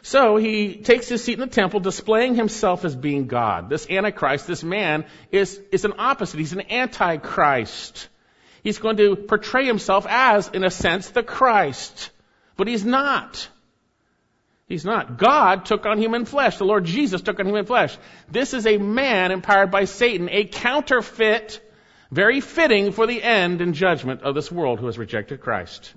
So 0.00 0.38
he 0.38 0.76
takes 0.76 1.08
his 1.08 1.22
seat 1.22 1.34
in 1.34 1.40
the 1.40 1.46
temple, 1.46 1.80
displaying 1.80 2.36
himself 2.36 2.86
as 2.86 2.96
being 2.96 3.26
God. 3.26 3.68
This 3.68 3.86
Antichrist, 3.90 4.46
this 4.46 4.64
man, 4.64 5.04
is, 5.30 5.60
is 5.72 5.84
an 5.84 5.92
opposite. 5.98 6.38
He's 6.38 6.54
an 6.54 6.70
Antichrist. 6.72 8.08
He's 8.64 8.78
going 8.78 8.96
to 8.96 9.14
portray 9.14 9.66
himself 9.66 10.06
as, 10.08 10.48
in 10.48 10.64
a 10.64 10.70
sense, 10.70 11.10
the 11.10 11.22
Christ. 11.22 12.10
But 12.56 12.66
he's 12.66 12.84
not. 12.84 13.46
He's 14.66 14.86
not. 14.86 15.18
God 15.18 15.66
took 15.66 15.84
on 15.84 15.98
human 15.98 16.24
flesh. 16.24 16.56
The 16.56 16.64
Lord 16.64 16.86
Jesus 16.86 17.20
took 17.20 17.38
on 17.38 17.46
human 17.46 17.66
flesh. 17.66 17.96
This 18.30 18.54
is 18.54 18.66
a 18.66 18.78
man 18.78 19.32
empowered 19.32 19.70
by 19.70 19.84
Satan, 19.84 20.30
a 20.30 20.46
counterfeit, 20.46 21.60
very 22.10 22.40
fitting 22.40 22.92
for 22.92 23.06
the 23.06 23.22
end 23.22 23.60
and 23.60 23.74
judgment 23.74 24.22
of 24.22 24.34
this 24.34 24.50
world 24.50 24.80
who 24.80 24.86
has 24.86 24.96
rejected 24.96 25.42
Christ. 25.42 25.92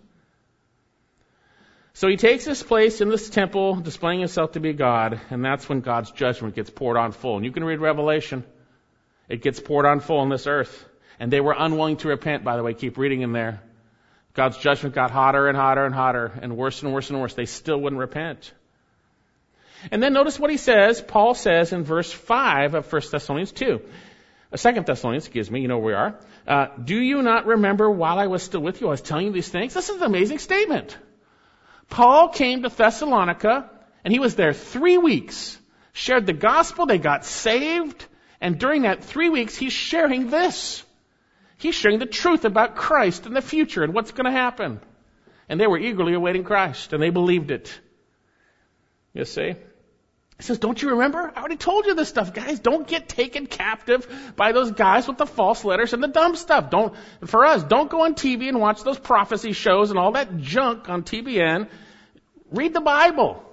So 1.94 2.10
he 2.10 2.18
takes 2.18 2.44
his 2.44 2.62
place 2.62 3.00
in 3.00 3.08
this 3.08 3.30
temple, 3.30 3.78
displaying 3.78 4.20
himself 4.20 4.52
to 4.52 4.60
be 4.60 4.74
God, 4.74 5.22
and 5.30 5.44
that's 5.44 5.70
when 5.70 5.80
God's 5.80 6.12
judgment 6.12 6.54
gets 6.54 6.70
poured 6.70 6.98
on 6.98 7.14
full. 7.14 7.38
And 7.38 7.46
you 7.46 7.54
can 7.54 7.64
read 7.64 7.80
Revelation. 7.80 8.44
It 9.30 9.42
gets 9.42 9.62
poured 9.62 9.86
on 9.86 10.02
full 10.02 10.20
on 10.20 10.30
this 10.30 10.48
earth. 10.48 10.86
And 11.20 11.32
they 11.32 11.42
were 11.42 11.56
unwilling 11.58 11.98
to 11.98 12.10
repent, 12.10 12.44
by 12.44 12.58
the 12.58 12.64
way. 12.64 12.74
Keep 12.74 12.98
reading 12.98 13.22
in 13.22 13.32
there. 13.32 13.62
God's 14.34 14.58
judgment 14.58 14.94
got 14.94 15.10
hotter 15.10 15.48
and 15.48 15.58
hotter 15.58 15.84
and 15.86 15.96
hotter 15.96 16.32
and 16.42 16.56
worse 16.56 16.84
and 16.84 16.94
worse 16.94 17.10
and 17.10 17.20
worse. 17.20 17.34
They 17.34 17.48
still 17.48 17.80
wouldn't 17.82 18.00
repent. 18.00 18.54
And 19.92 20.02
then 20.02 20.14
notice 20.14 20.40
what 20.40 20.50
he 20.50 20.58
says, 20.58 21.02
Paul 21.02 21.34
says 21.34 21.74
in 21.74 21.84
verse 21.84 22.12
5 22.12 22.76
of 22.76 22.92
1 22.92 23.02
Thessalonians 23.12 23.52
2. 23.52 23.82
Uh, 24.52 24.58
2 24.58 24.82
Thessalonians, 24.82 25.26
excuse 25.26 25.52
me, 25.52 25.62
you 25.62 25.68
know 25.68 25.78
where 25.78 25.86
we 25.86 25.94
are. 25.94 26.20
Uh, 26.48 26.68
Do 26.84 26.96
you 26.96 27.22
not 27.22 27.46
remember 27.46 27.90
while 27.90 28.18
I 28.18 28.28
was 28.28 28.44
still 28.44 28.62
with 28.62 28.82
you, 28.82 28.88
I 28.88 28.92
was 28.92 29.02
telling 29.02 29.28
you 29.28 29.32
these 29.34 29.50
things? 29.50 29.74
This 29.74 29.90
is 29.90 29.98
an 29.98 30.04
amazing 30.04 30.40
statement. 30.40 30.98
Paul 31.90 32.30
came 32.30 32.64
to 32.64 32.70
Thessalonica, 32.70 33.70
and 34.04 34.14
he 34.14 34.20
was 34.20 34.36
there 34.36 34.54
three 34.54 34.98
weeks, 34.98 35.58
shared 35.94 36.26
the 36.26 36.34
gospel, 36.34 36.86
they 36.86 36.98
got 36.98 37.26
saved, 37.26 38.06
and 38.40 38.60
during 38.60 38.84
that 38.84 39.04
three 39.04 39.30
weeks, 39.30 39.56
he's 39.56 39.74
sharing 39.74 40.30
this. 40.30 40.84
He's 41.58 41.76
sharing 41.76 42.00
the 42.00 42.06
truth 42.06 42.46
about 42.46 42.76
Christ 42.76 43.26
and 43.26 43.36
the 43.36 43.42
future 43.42 43.84
and 43.84 43.94
what's 43.94 44.12
going 44.12 44.26
to 44.26 44.32
happen. 44.32 44.80
And 45.50 45.60
they 45.60 45.68
were 45.68 45.80
eagerly 45.80 46.14
awaiting 46.14 46.44
Christ, 46.44 46.94
and 46.94 47.02
they 47.02 47.10
believed 47.10 47.52
it. 47.52 47.80
You 49.14 49.26
see? 49.26 49.56
He 50.38 50.44
says, 50.44 50.60
Don't 50.60 50.80
you 50.80 50.92
remember? 50.92 51.32
I 51.36 51.40
already 51.40 51.58
told 51.58 51.86
you 51.86 51.96
this 51.96 52.10
stuff, 52.10 52.34
guys. 52.34 52.60
Don't 52.60 52.88
get 52.88 53.10
taken 53.10 53.48
captive 53.48 54.08
by 54.36 54.52
those 54.52 54.72
guys 54.72 55.08
with 55.08 55.18
the 55.18 55.26
false 55.26 55.66
letters 55.66 55.94
and 55.94 56.04
the 56.04 56.08
dumb 56.08 56.36
stuff. 56.36 56.70
Don't, 56.70 56.94
for 57.26 57.44
us, 57.44 57.64
don't 57.64 57.90
go 57.90 58.04
on 58.04 58.14
TV 58.14 58.48
and 58.48 58.60
watch 58.60 58.84
those 58.84 59.00
prophecy 59.00 59.54
shows 59.54 59.90
and 59.90 59.98
all 59.98 60.12
that 60.12 60.38
junk 60.38 60.90
on 60.90 61.02
TBN. 61.02 61.70
Read 62.52 62.74
the 62.74 62.82
Bible 62.82 63.44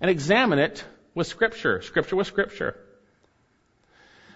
and 0.00 0.08
examine 0.08 0.60
it 0.60 0.84
with 1.14 1.26
Scripture. 1.26 1.82
Scripture 1.82 2.16
with 2.16 2.28
Scripture. 2.28 2.76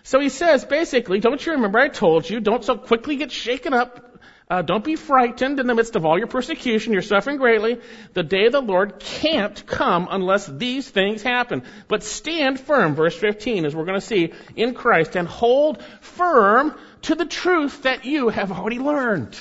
So 0.04 0.20
he 0.20 0.28
says, 0.28 0.66
basically, 0.66 1.18
don't 1.18 1.44
you 1.44 1.52
remember 1.52 1.78
I 1.78 1.88
told 1.88 2.28
you, 2.28 2.38
don't 2.38 2.62
so 2.62 2.76
quickly 2.76 3.16
get 3.16 3.32
shaken 3.32 3.72
up. 3.72 4.20
Uh, 4.50 4.60
don't 4.60 4.84
be 4.84 4.96
frightened 4.96 5.58
in 5.58 5.66
the 5.66 5.74
midst 5.74 5.96
of 5.96 6.04
all 6.04 6.18
your 6.18 6.26
persecution. 6.26 6.92
You're 6.92 7.00
suffering 7.00 7.38
greatly. 7.38 7.80
The 8.12 8.22
day 8.22 8.44
of 8.44 8.52
the 8.52 8.60
Lord 8.60 9.00
can't 9.00 9.66
come 9.66 10.06
unless 10.10 10.46
these 10.46 10.86
things 10.88 11.22
happen. 11.22 11.62
But 11.88 12.02
stand 12.02 12.60
firm, 12.60 12.94
verse 12.94 13.16
15, 13.16 13.64
as 13.64 13.74
we're 13.74 13.86
going 13.86 13.98
to 13.98 14.06
see, 14.06 14.34
in 14.54 14.74
Christ 14.74 15.16
and 15.16 15.26
hold 15.26 15.82
firm 16.02 16.78
to 17.02 17.14
the 17.14 17.24
truth 17.24 17.84
that 17.84 18.04
you 18.04 18.28
have 18.28 18.52
already 18.52 18.80
learned. 18.80 19.34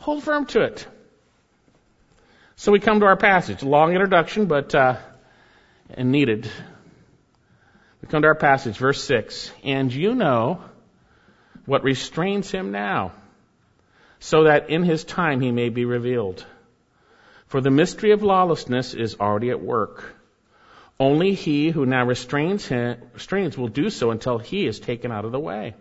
Hold 0.00 0.24
firm 0.24 0.46
to 0.46 0.62
it. 0.62 0.84
So 2.56 2.72
we 2.72 2.80
come 2.80 2.98
to 2.98 3.06
our 3.06 3.16
passage. 3.16 3.62
Long 3.62 3.92
introduction, 3.92 4.46
but 4.46 4.74
uh, 4.74 4.96
and 5.90 6.10
needed. 6.10 6.50
Come 8.08 8.22
to 8.22 8.28
our 8.28 8.34
passage, 8.34 8.78
verse 8.78 9.04
6. 9.04 9.52
And 9.64 9.92
you 9.92 10.14
know 10.14 10.62
what 11.66 11.84
restrains 11.84 12.50
him 12.50 12.72
now, 12.72 13.12
so 14.18 14.44
that 14.44 14.70
in 14.70 14.82
his 14.82 15.04
time 15.04 15.42
he 15.42 15.52
may 15.52 15.68
be 15.68 15.84
revealed. 15.84 16.44
For 17.48 17.60
the 17.60 17.70
mystery 17.70 18.12
of 18.12 18.22
lawlessness 18.22 18.94
is 18.94 19.16
already 19.20 19.50
at 19.50 19.60
work. 19.60 20.16
Only 20.98 21.34
he 21.34 21.68
who 21.68 21.84
now 21.84 22.06
restrains, 22.06 22.66
him, 22.66 22.96
restrains 23.12 23.58
will 23.58 23.68
do 23.68 23.90
so 23.90 24.10
until 24.10 24.38
he 24.38 24.66
is 24.66 24.80
taken 24.80 25.12
out 25.12 25.26
of 25.26 25.32
the 25.32 25.38
way. 25.38 25.74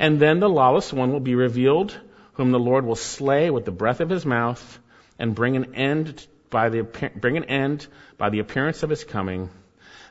And 0.00 0.18
then 0.18 0.40
the 0.40 0.48
lawless 0.48 0.92
one 0.92 1.12
will 1.12 1.20
be 1.20 1.36
revealed, 1.36 1.96
whom 2.32 2.50
the 2.50 2.58
Lord 2.58 2.84
will 2.84 2.96
slay 2.96 3.50
with 3.50 3.64
the 3.64 3.70
breath 3.70 4.00
of 4.00 4.10
his 4.10 4.26
mouth 4.26 4.80
and 5.20 5.36
bring 5.36 5.56
an 5.56 5.76
end 5.76 6.26
by 6.50 6.68
the, 6.68 6.82
bring 6.82 7.36
an 7.36 7.44
end 7.44 7.86
by 8.16 8.30
the 8.30 8.40
appearance 8.40 8.82
of 8.82 8.90
his 8.90 9.04
coming 9.04 9.50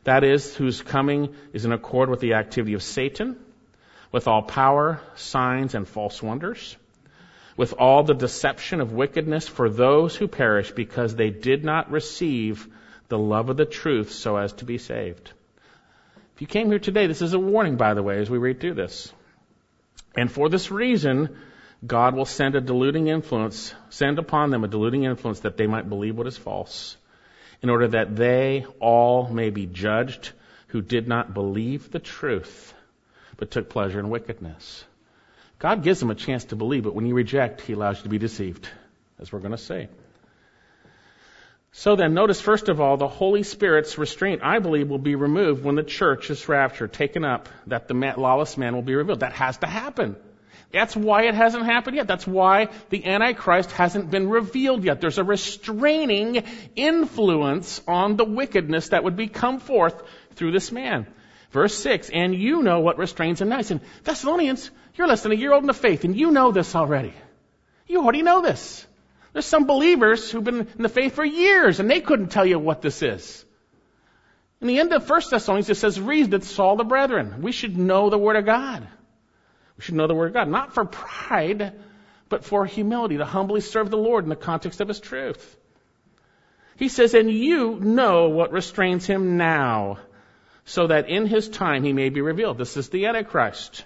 that 0.07 0.23
is, 0.23 0.55
whose 0.55 0.81
coming 0.81 1.35
is 1.51 1.65
in 1.65 1.73
accord 1.73 2.09
with 2.09 2.21
the 2.21 2.35
activity 2.35 2.75
of 2.75 2.81
Satan, 2.81 3.35
with 4.09 4.29
all 4.29 4.41
power, 4.41 5.01
signs, 5.15 5.75
and 5.75 5.85
false 5.85 6.23
wonders, 6.23 6.77
with 7.57 7.73
all 7.73 8.03
the 8.03 8.13
deception 8.13 8.79
of 8.79 8.93
wickedness 8.93 9.49
for 9.49 9.69
those 9.69 10.15
who 10.15 10.29
perish 10.29 10.71
because 10.71 11.13
they 11.13 11.29
did 11.29 11.65
not 11.65 11.91
receive 11.91 12.69
the 13.09 13.17
love 13.17 13.49
of 13.49 13.57
the 13.57 13.65
truth 13.65 14.13
so 14.13 14.37
as 14.37 14.53
to 14.53 14.63
be 14.63 14.77
saved. 14.77 15.33
If 16.35 16.41
you 16.41 16.47
came 16.47 16.69
here 16.69 16.79
today, 16.79 17.07
this 17.07 17.21
is 17.21 17.33
a 17.33 17.39
warning, 17.39 17.75
by 17.75 17.93
the 17.93 18.01
way, 18.01 18.19
as 18.19 18.29
we 18.29 18.37
read 18.37 18.61
through 18.61 18.75
this. 18.75 19.11
And 20.15 20.31
for 20.31 20.47
this 20.47 20.71
reason, 20.71 21.35
God 21.85 22.15
will 22.15 22.23
send 22.23 22.55
a 22.55 22.61
deluding 22.61 23.09
influence, 23.09 23.73
send 23.89 24.19
upon 24.19 24.51
them 24.51 24.63
a 24.63 24.69
deluding 24.69 25.03
influence 25.03 25.41
that 25.41 25.57
they 25.57 25.67
might 25.67 25.89
believe 25.89 26.17
what 26.17 26.27
is 26.27 26.37
false 26.37 26.95
in 27.61 27.69
order 27.69 27.87
that 27.89 28.15
they 28.15 28.65
all 28.79 29.27
may 29.27 29.49
be 29.49 29.65
judged 29.65 30.31
who 30.67 30.81
did 30.81 31.07
not 31.07 31.33
believe 31.33 31.91
the 31.91 31.99
truth, 31.99 32.73
but 33.37 33.51
took 33.51 33.69
pleasure 33.69 33.99
in 33.99 34.09
wickedness. 34.09 34.83
God 35.59 35.83
gives 35.83 35.99
them 35.99 36.11
a 36.11 36.15
chance 36.15 36.45
to 36.45 36.55
believe, 36.55 36.83
but 36.83 36.93
when 36.93 37.05
you 37.05 37.15
reject, 37.15 37.61
He 37.61 37.73
allows 37.73 37.97
you 37.97 38.03
to 38.03 38.09
be 38.09 38.19
deceived, 38.19 38.67
as 39.19 39.31
we're 39.31 39.39
going 39.39 39.51
to 39.51 39.57
say. 39.57 39.89
So 41.71 41.95
then, 41.95 42.13
notice 42.13 42.41
first 42.41 42.69
of 42.69 42.81
all, 42.81 42.97
the 42.97 43.07
Holy 43.07 43.43
Spirit's 43.43 43.97
restraint, 43.97 44.41
I 44.43 44.59
believe, 44.59 44.89
will 44.89 44.97
be 44.97 45.15
removed 45.15 45.63
when 45.63 45.75
the 45.75 45.83
church 45.83 46.29
is 46.29 46.47
raptured, 46.49 46.93
taken 46.93 47.23
up, 47.23 47.49
that 47.67 47.87
the 47.87 47.93
lawless 47.93 48.57
man 48.57 48.73
will 48.73 48.81
be 48.81 48.95
revealed. 48.95 49.19
That 49.19 49.33
has 49.33 49.57
to 49.57 49.67
happen. 49.67 50.15
That's 50.71 50.95
why 50.95 51.23
it 51.23 51.33
hasn't 51.33 51.65
happened 51.65 51.95
yet. 51.95 52.07
That's 52.07 52.27
why 52.27 52.69
the 52.89 53.05
Antichrist 53.05 53.71
hasn't 53.71 54.11
been 54.11 54.29
revealed 54.29 54.83
yet. 54.83 54.99
There's 54.99 55.17
a 55.17 55.23
restraining 55.23 56.43
influence 56.75 57.81
on 57.87 58.17
the 58.17 58.25
wickedness 58.25 58.89
that 58.89 59.03
would 59.03 59.15
be 59.15 59.27
come 59.27 59.59
forth 59.59 59.95
through 60.35 60.51
this 60.51 60.71
man. 60.71 61.07
Verse 61.51 61.73
6, 61.75 62.09
and 62.09 62.35
you 62.35 62.61
know 62.61 62.81
what 62.81 62.97
restrains 62.97 63.41
him 63.41 63.47
now. 63.49 63.63
He 63.63 63.79
Thessalonians, 64.03 64.69
you're 64.95 65.07
less 65.07 65.23
than 65.23 65.31
a 65.31 65.35
year 65.35 65.53
old 65.53 65.63
in 65.63 65.67
the 65.67 65.73
faith, 65.73 66.03
and 66.03 66.15
you 66.15 66.31
know 66.31 66.51
this 66.51 66.75
already. 66.75 67.13
You 67.87 68.01
already 68.01 68.21
know 68.21 68.41
this. 68.41 68.85
There's 69.31 69.45
some 69.45 69.65
believers 69.65 70.29
who've 70.29 70.43
been 70.43 70.67
in 70.75 70.83
the 70.83 70.89
faith 70.89 71.15
for 71.15 71.23
years, 71.23 71.79
and 71.79 71.89
they 71.89 72.01
couldn't 72.01 72.29
tell 72.29 72.45
you 72.45 72.59
what 72.59 72.81
this 72.81 73.01
is. 73.01 73.45
In 74.59 74.67
the 74.67 74.79
end 74.79 74.91
of 74.91 75.09
1 75.09 75.21
Thessalonians, 75.29 75.69
it 75.69 75.75
says, 75.75 75.99
Read 75.99 76.31
that 76.31 76.43
Saul 76.43 76.75
the 76.75 76.83
brethren. 76.83 77.41
We 77.41 77.53
should 77.53 77.77
know 77.77 78.09
the 78.09 78.17
Word 78.17 78.35
of 78.35 78.45
God. 78.45 78.87
We 79.77 79.83
should 79.83 79.95
know 79.95 80.07
the 80.07 80.15
Word 80.15 80.27
of 80.27 80.33
God, 80.33 80.49
not 80.49 80.73
for 80.73 80.85
pride, 80.85 81.73
but 82.29 82.43
for 82.43 82.65
humility, 82.65 83.17
to 83.17 83.25
humbly 83.25 83.61
serve 83.61 83.89
the 83.89 83.97
Lord 83.97 84.23
in 84.23 84.29
the 84.29 84.35
context 84.35 84.81
of 84.81 84.87
his 84.87 84.99
truth. 84.99 85.55
He 86.77 86.89
says, 86.89 87.13
and 87.13 87.31
you 87.31 87.79
know 87.79 88.29
what 88.29 88.51
restrains 88.51 89.05
him 89.05 89.37
now, 89.37 89.99
so 90.65 90.87
that 90.87 91.09
in 91.09 91.25
his 91.25 91.49
time 91.49 91.83
he 91.83 91.93
may 91.93 92.09
be 92.09 92.21
revealed. 92.21 92.57
This 92.57 92.77
is 92.77 92.89
the 92.89 93.05
Antichrist. 93.05 93.85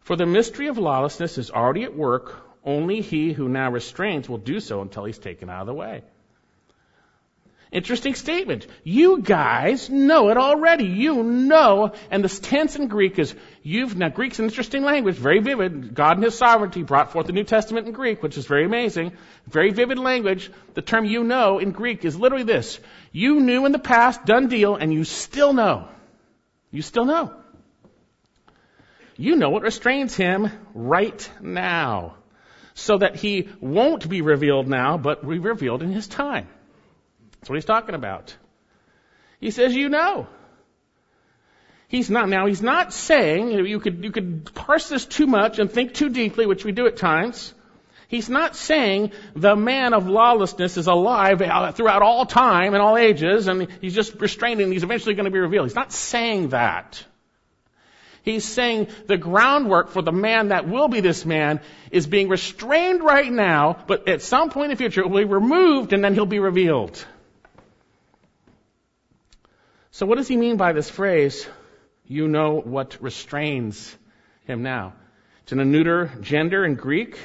For 0.00 0.16
the 0.16 0.26
mystery 0.26 0.68
of 0.68 0.78
lawlessness 0.78 1.36
is 1.36 1.50
already 1.50 1.84
at 1.84 1.96
work. 1.96 2.36
Only 2.64 3.00
he 3.00 3.32
who 3.32 3.48
now 3.48 3.70
restrains 3.70 4.28
will 4.28 4.38
do 4.38 4.60
so 4.60 4.82
until 4.82 5.04
he's 5.04 5.18
taken 5.18 5.50
out 5.50 5.62
of 5.62 5.66
the 5.66 5.74
way. 5.74 6.02
Interesting 7.72 8.16
statement. 8.16 8.66
You 8.82 9.20
guys 9.20 9.88
know 9.88 10.30
it 10.30 10.36
already. 10.36 10.86
You 10.86 11.22
know, 11.22 11.92
and 12.10 12.24
the 12.24 12.28
tense 12.28 12.74
in 12.74 12.88
Greek 12.88 13.16
is 13.20 13.32
you've, 13.62 13.96
now 13.96 14.08
Greek's 14.08 14.40
an 14.40 14.46
interesting 14.46 14.82
language, 14.82 15.14
very 15.14 15.38
vivid. 15.38 15.94
God 15.94 16.16
in 16.16 16.24
His 16.24 16.36
sovereignty 16.36 16.82
brought 16.82 17.12
forth 17.12 17.26
the 17.26 17.32
New 17.32 17.44
Testament 17.44 17.86
in 17.86 17.92
Greek, 17.92 18.24
which 18.24 18.36
is 18.36 18.46
very 18.46 18.64
amazing. 18.64 19.12
Very 19.46 19.70
vivid 19.70 20.00
language. 20.00 20.50
The 20.74 20.82
term 20.82 21.04
you 21.04 21.22
know 21.22 21.60
in 21.60 21.70
Greek 21.70 22.04
is 22.04 22.18
literally 22.18 22.42
this. 22.42 22.80
You 23.12 23.38
knew 23.38 23.64
in 23.66 23.72
the 23.72 23.78
past, 23.78 24.24
done 24.24 24.48
deal, 24.48 24.74
and 24.74 24.92
you 24.92 25.04
still 25.04 25.52
know. 25.52 25.86
You 26.72 26.82
still 26.82 27.04
know. 27.04 27.34
You 29.16 29.36
know 29.36 29.50
what 29.50 29.62
restrains 29.62 30.16
Him 30.16 30.50
right 30.74 31.30
now. 31.40 32.16
So 32.74 32.98
that 32.98 33.14
He 33.14 33.48
won't 33.60 34.08
be 34.08 34.22
revealed 34.22 34.66
now, 34.66 34.98
but 34.98 35.22
be 35.22 35.38
revealed 35.38 35.84
in 35.84 35.92
His 35.92 36.08
time. 36.08 36.48
That's 37.40 37.48
what 37.48 37.56
he's 37.56 37.64
talking 37.64 37.94
about. 37.94 38.36
He 39.40 39.50
says, 39.50 39.74
you 39.74 39.88
know. 39.88 40.26
He's 41.88 42.08
not, 42.08 42.28
now 42.28 42.46
he's 42.46 42.62
not 42.62 42.92
saying, 42.92 43.50
you 43.66 43.80
could, 43.80 44.04
you 44.04 44.12
could 44.12 44.54
parse 44.54 44.88
this 44.88 45.06
too 45.06 45.26
much 45.26 45.58
and 45.58 45.68
think 45.68 45.94
too 45.94 46.08
deeply, 46.08 46.46
which 46.46 46.64
we 46.64 46.70
do 46.70 46.86
at 46.86 46.96
times. 46.96 47.52
He's 48.06 48.28
not 48.28 48.56
saying 48.56 49.12
the 49.34 49.56
man 49.56 49.94
of 49.94 50.08
lawlessness 50.08 50.76
is 50.76 50.86
alive 50.88 51.38
throughout 51.74 52.02
all 52.02 52.26
time 52.26 52.74
and 52.74 52.82
all 52.82 52.96
ages 52.96 53.46
and 53.46 53.68
he's 53.80 53.94
just 53.94 54.20
restrained 54.20 54.60
and 54.60 54.72
he's 54.72 54.82
eventually 54.82 55.14
going 55.14 55.24
to 55.24 55.30
be 55.30 55.38
revealed. 55.38 55.66
He's 55.66 55.76
not 55.76 55.92
saying 55.92 56.48
that. 56.48 57.04
He's 58.22 58.44
saying 58.44 58.88
the 59.06 59.16
groundwork 59.16 59.90
for 59.90 60.02
the 60.02 60.12
man 60.12 60.48
that 60.48 60.68
will 60.68 60.88
be 60.88 61.00
this 61.00 61.24
man 61.24 61.60
is 61.90 62.06
being 62.06 62.28
restrained 62.28 63.02
right 63.02 63.30
now, 63.30 63.78
but 63.86 64.08
at 64.08 64.22
some 64.22 64.50
point 64.50 64.66
in 64.66 64.70
the 64.70 64.76
future 64.76 65.00
it 65.00 65.08
will 65.08 65.18
be 65.18 65.24
removed 65.24 65.92
and 65.92 66.04
then 66.04 66.14
he'll 66.14 66.26
be 66.26 66.40
revealed. 66.40 67.04
So 69.92 70.06
what 70.06 70.18
does 70.18 70.28
he 70.28 70.36
mean 70.36 70.56
by 70.56 70.72
this 70.72 70.88
phrase, 70.88 71.48
you 72.06 72.28
know 72.28 72.60
what 72.60 72.98
restrains 73.00 73.96
him 74.44 74.62
now? 74.62 74.94
It's 75.42 75.52
in 75.52 75.58
a 75.58 75.64
neuter 75.64 76.12
gender 76.20 76.64
in 76.64 76.76
Greek. 76.76 77.18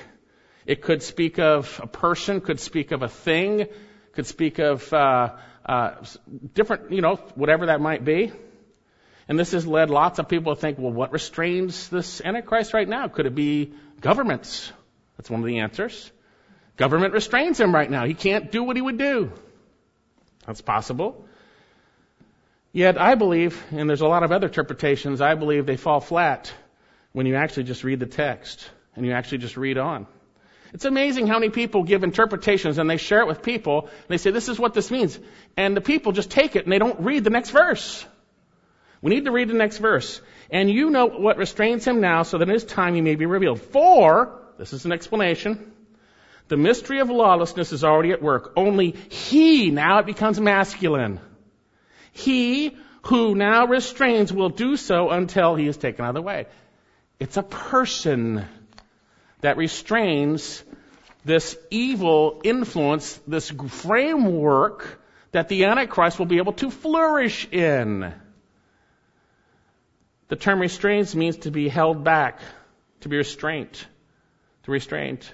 It 0.66 0.82
could 0.82 1.04
speak 1.04 1.38
of 1.38 1.80
a 1.84 1.88
person, 1.88 2.42
could 2.42 2.60
speak 2.60 2.92
of 2.92 3.04
a 3.04 3.08
thing, 3.08 3.68
could 4.14 4.26
speak 4.26 4.58
of 4.58 4.92
uh, 4.92 5.36
uh, 5.64 5.92
different, 6.56 6.92
you 6.92 7.02
know, 7.02 7.18
whatever 7.36 7.68
that 7.68 7.82
might 7.82 8.04
be. 8.04 8.32
And 9.28 9.38
this 9.38 9.52
has 9.52 9.68
led 9.68 9.92
lots 9.92 10.18
of 10.18 10.28
people 10.28 10.56
to 10.56 10.60
think, 10.60 10.80
well, 10.80 10.92
what 10.92 11.12
restrains 11.12 11.90
this 11.90 12.20
Antichrist 12.22 12.74
right 12.74 12.88
now? 12.88 13.08
Could 13.08 13.28
it 13.28 13.36
be 13.36 13.74
governments? 14.02 14.72
That's 15.18 15.30
one 15.30 15.40
of 15.40 15.46
the 15.46 15.60
answers. 15.60 16.12
Government 16.78 17.14
restrains 17.14 17.60
him 17.60 17.74
right 17.74 17.90
now. 17.90 18.06
He 18.06 18.16
can't 18.16 18.52
do 18.52 18.64
what 18.64 18.76
he 18.76 18.82
would 18.82 18.98
do. 18.98 19.32
That's 20.48 20.62
possible. 20.62 21.28
Yet 22.76 23.00
I 23.00 23.16
believe, 23.16 23.64
and 23.72 23.90
there's 23.90 24.02
a 24.02 24.08
lot 24.08 24.24
of 24.24 24.34
other 24.34 24.48
interpretations, 24.48 25.22
I 25.22 25.36
believe 25.36 25.66
they 25.66 25.78
fall 25.78 26.02
flat 26.02 26.52
when 27.14 27.26
you 27.26 27.36
actually 27.38 27.64
just 27.64 27.86
read 27.86 28.02
the 28.02 28.06
text 28.06 28.70
and 28.98 29.06
you 29.06 29.14
actually 29.14 29.38
just 29.38 29.56
read 29.56 29.78
on. 29.78 30.08
It's 30.74 30.84
amazing 30.84 31.28
how 31.28 31.40
many 31.40 31.52
people 31.52 31.84
give 31.84 32.04
interpretations 32.04 32.78
and 32.78 32.90
they 32.90 32.98
share 32.98 33.22
it 33.22 33.28
with 33.28 33.42
people 33.44 33.84
and 33.84 34.10
they 34.10 34.18
say, 34.18 34.32
this 34.32 34.50
is 34.50 34.60
what 34.60 34.74
this 34.74 34.92
means. 34.92 35.18
And 35.56 35.78
the 35.78 35.80
people 35.80 36.12
just 36.12 36.30
take 36.30 36.58
it 36.58 36.66
and 36.66 36.74
they 36.74 36.78
don't 36.78 37.00
read 37.00 37.24
the 37.24 37.30
next 37.30 37.52
verse. 37.52 38.06
We 39.02 39.10
need 39.10 39.24
to 39.24 39.32
read 39.32 39.48
the 39.48 39.54
next 39.54 39.78
verse. 39.78 40.20
And 40.52 40.70
you 40.70 40.90
know 40.90 41.06
what 41.06 41.38
restrains 41.38 41.86
him 41.86 42.02
now 42.02 42.24
so 42.24 42.40
that 42.40 42.50
in 42.50 42.54
his 42.54 42.66
time 42.66 42.94
he 42.94 43.00
may 43.00 43.16
be 43.16 43.26
revealed. 43.26 43.62
For, 43.62 44.38
this 44.58 44.74
is 44.74 44.84
an 44.84 44.92
explanation, 44.92 45.72
the 46.50 46.58
mystery 46.58 47.00
of 47.00 47.10
lawlessness 47.10 47.72
is 47.72 47.86
already 47.86 48.12
at 48.12 48.22
work. 48.22 48.52
Only 48.58 48.92
he, 48.92 49.72
now 49.72 50.00
it 50.00 50.06
becomes 50.06 50.42
masculine. 50.42 51.22
He 52.16 52.78
who 53.04 53.36
now 53.36 53.68
restrains 53.68 54.32
will 54.32 54.50
do 54.50 54.78
so 54.78 55.10
until 55.10 55.56
he 55.56 55.68
is 55.68 55.76
taken 55.76 56.06
out 56.06 56.10
of 56.10 56.16
the 56.16 56.22
way. 56.22 56.48
It's 57.20 57.36
a 57.36 57.44
person 57.44 58.46
that 59.42 59.58
restrains 59.58 60.64
this 61.26 61.58
evil 61.70 62.40
influence, 62.44 63.20
this 63.28 63.50
framework 63.50 65.02
that 65.34 65.50
the 65.50 65.66
Antichrist 65.66 66.18
will 66.18 66.26
be 66.26 66.38
able 66.38 66.54
to 66.54 66.72
flourish 66.72 67.50
in. 67.52 68.14
The 70.30 70.38
term 70.38 70.62
restrains 70.62 71.16
means 71.16 71.38
to 71.40 71.52
be 71.52 71.68
held 71.68 72.06
back, 72.06 72.40
to 73.02 73.10
be 73.10 73.18
restrained, 73.18 73.78
to 74.64 74.72
restrained. 74.72 75.28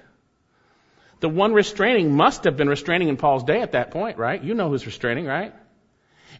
The 1.20 1.28
one 1.28 1.52
restraining 1.52 2.16
must 2.16 2.42
have 2.44 2.56
been 2.56 2.68
restraining 2.68 3.08
in 3.08 3.16
Paul's 3.16 3.44
day 3.44 3.62
at 3.62 3.72
that 3.72 3.92
point, 3.92 4.18
right? 4.18 4.42
You 4.42 4.54
know 4.54 4.68
who's 4.68 4.84
restraining, 4.84 5.26
right? 5.26 5.54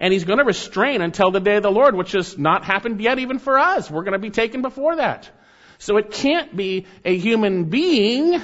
And 0.01 0.13
he's 0.13 0.25
going 0.25 0.39
to 0.39 0.45
restrain 0.45 1.01
until 1.03 1.31
the 1.31 1.41
day 1.41 1.57
of 1.57 1.63
the 1.63 1.71
Lord, 1.71 1.95
which 1.95 2.13
has 2.13 2.37
not 2.37 2.65
happened 2.65 3.01
yet 3.01 3.19
even 3.19 3.39
for 3.39 3.59
us. 3.59 3.91
We're 3.91 4.03
going 4.03 4.13
to 4.13 4.19
be 4.19 4.31
taken 4.31 4.63
before 4.63 4.97
that. 4.97 5.31
So 5.79 5.97
it 5.97 6.11
can't 6.11 6.55
be 6.57 6.87
a 7.05 7.17
human 7.17 7.65
being 7.65 8.41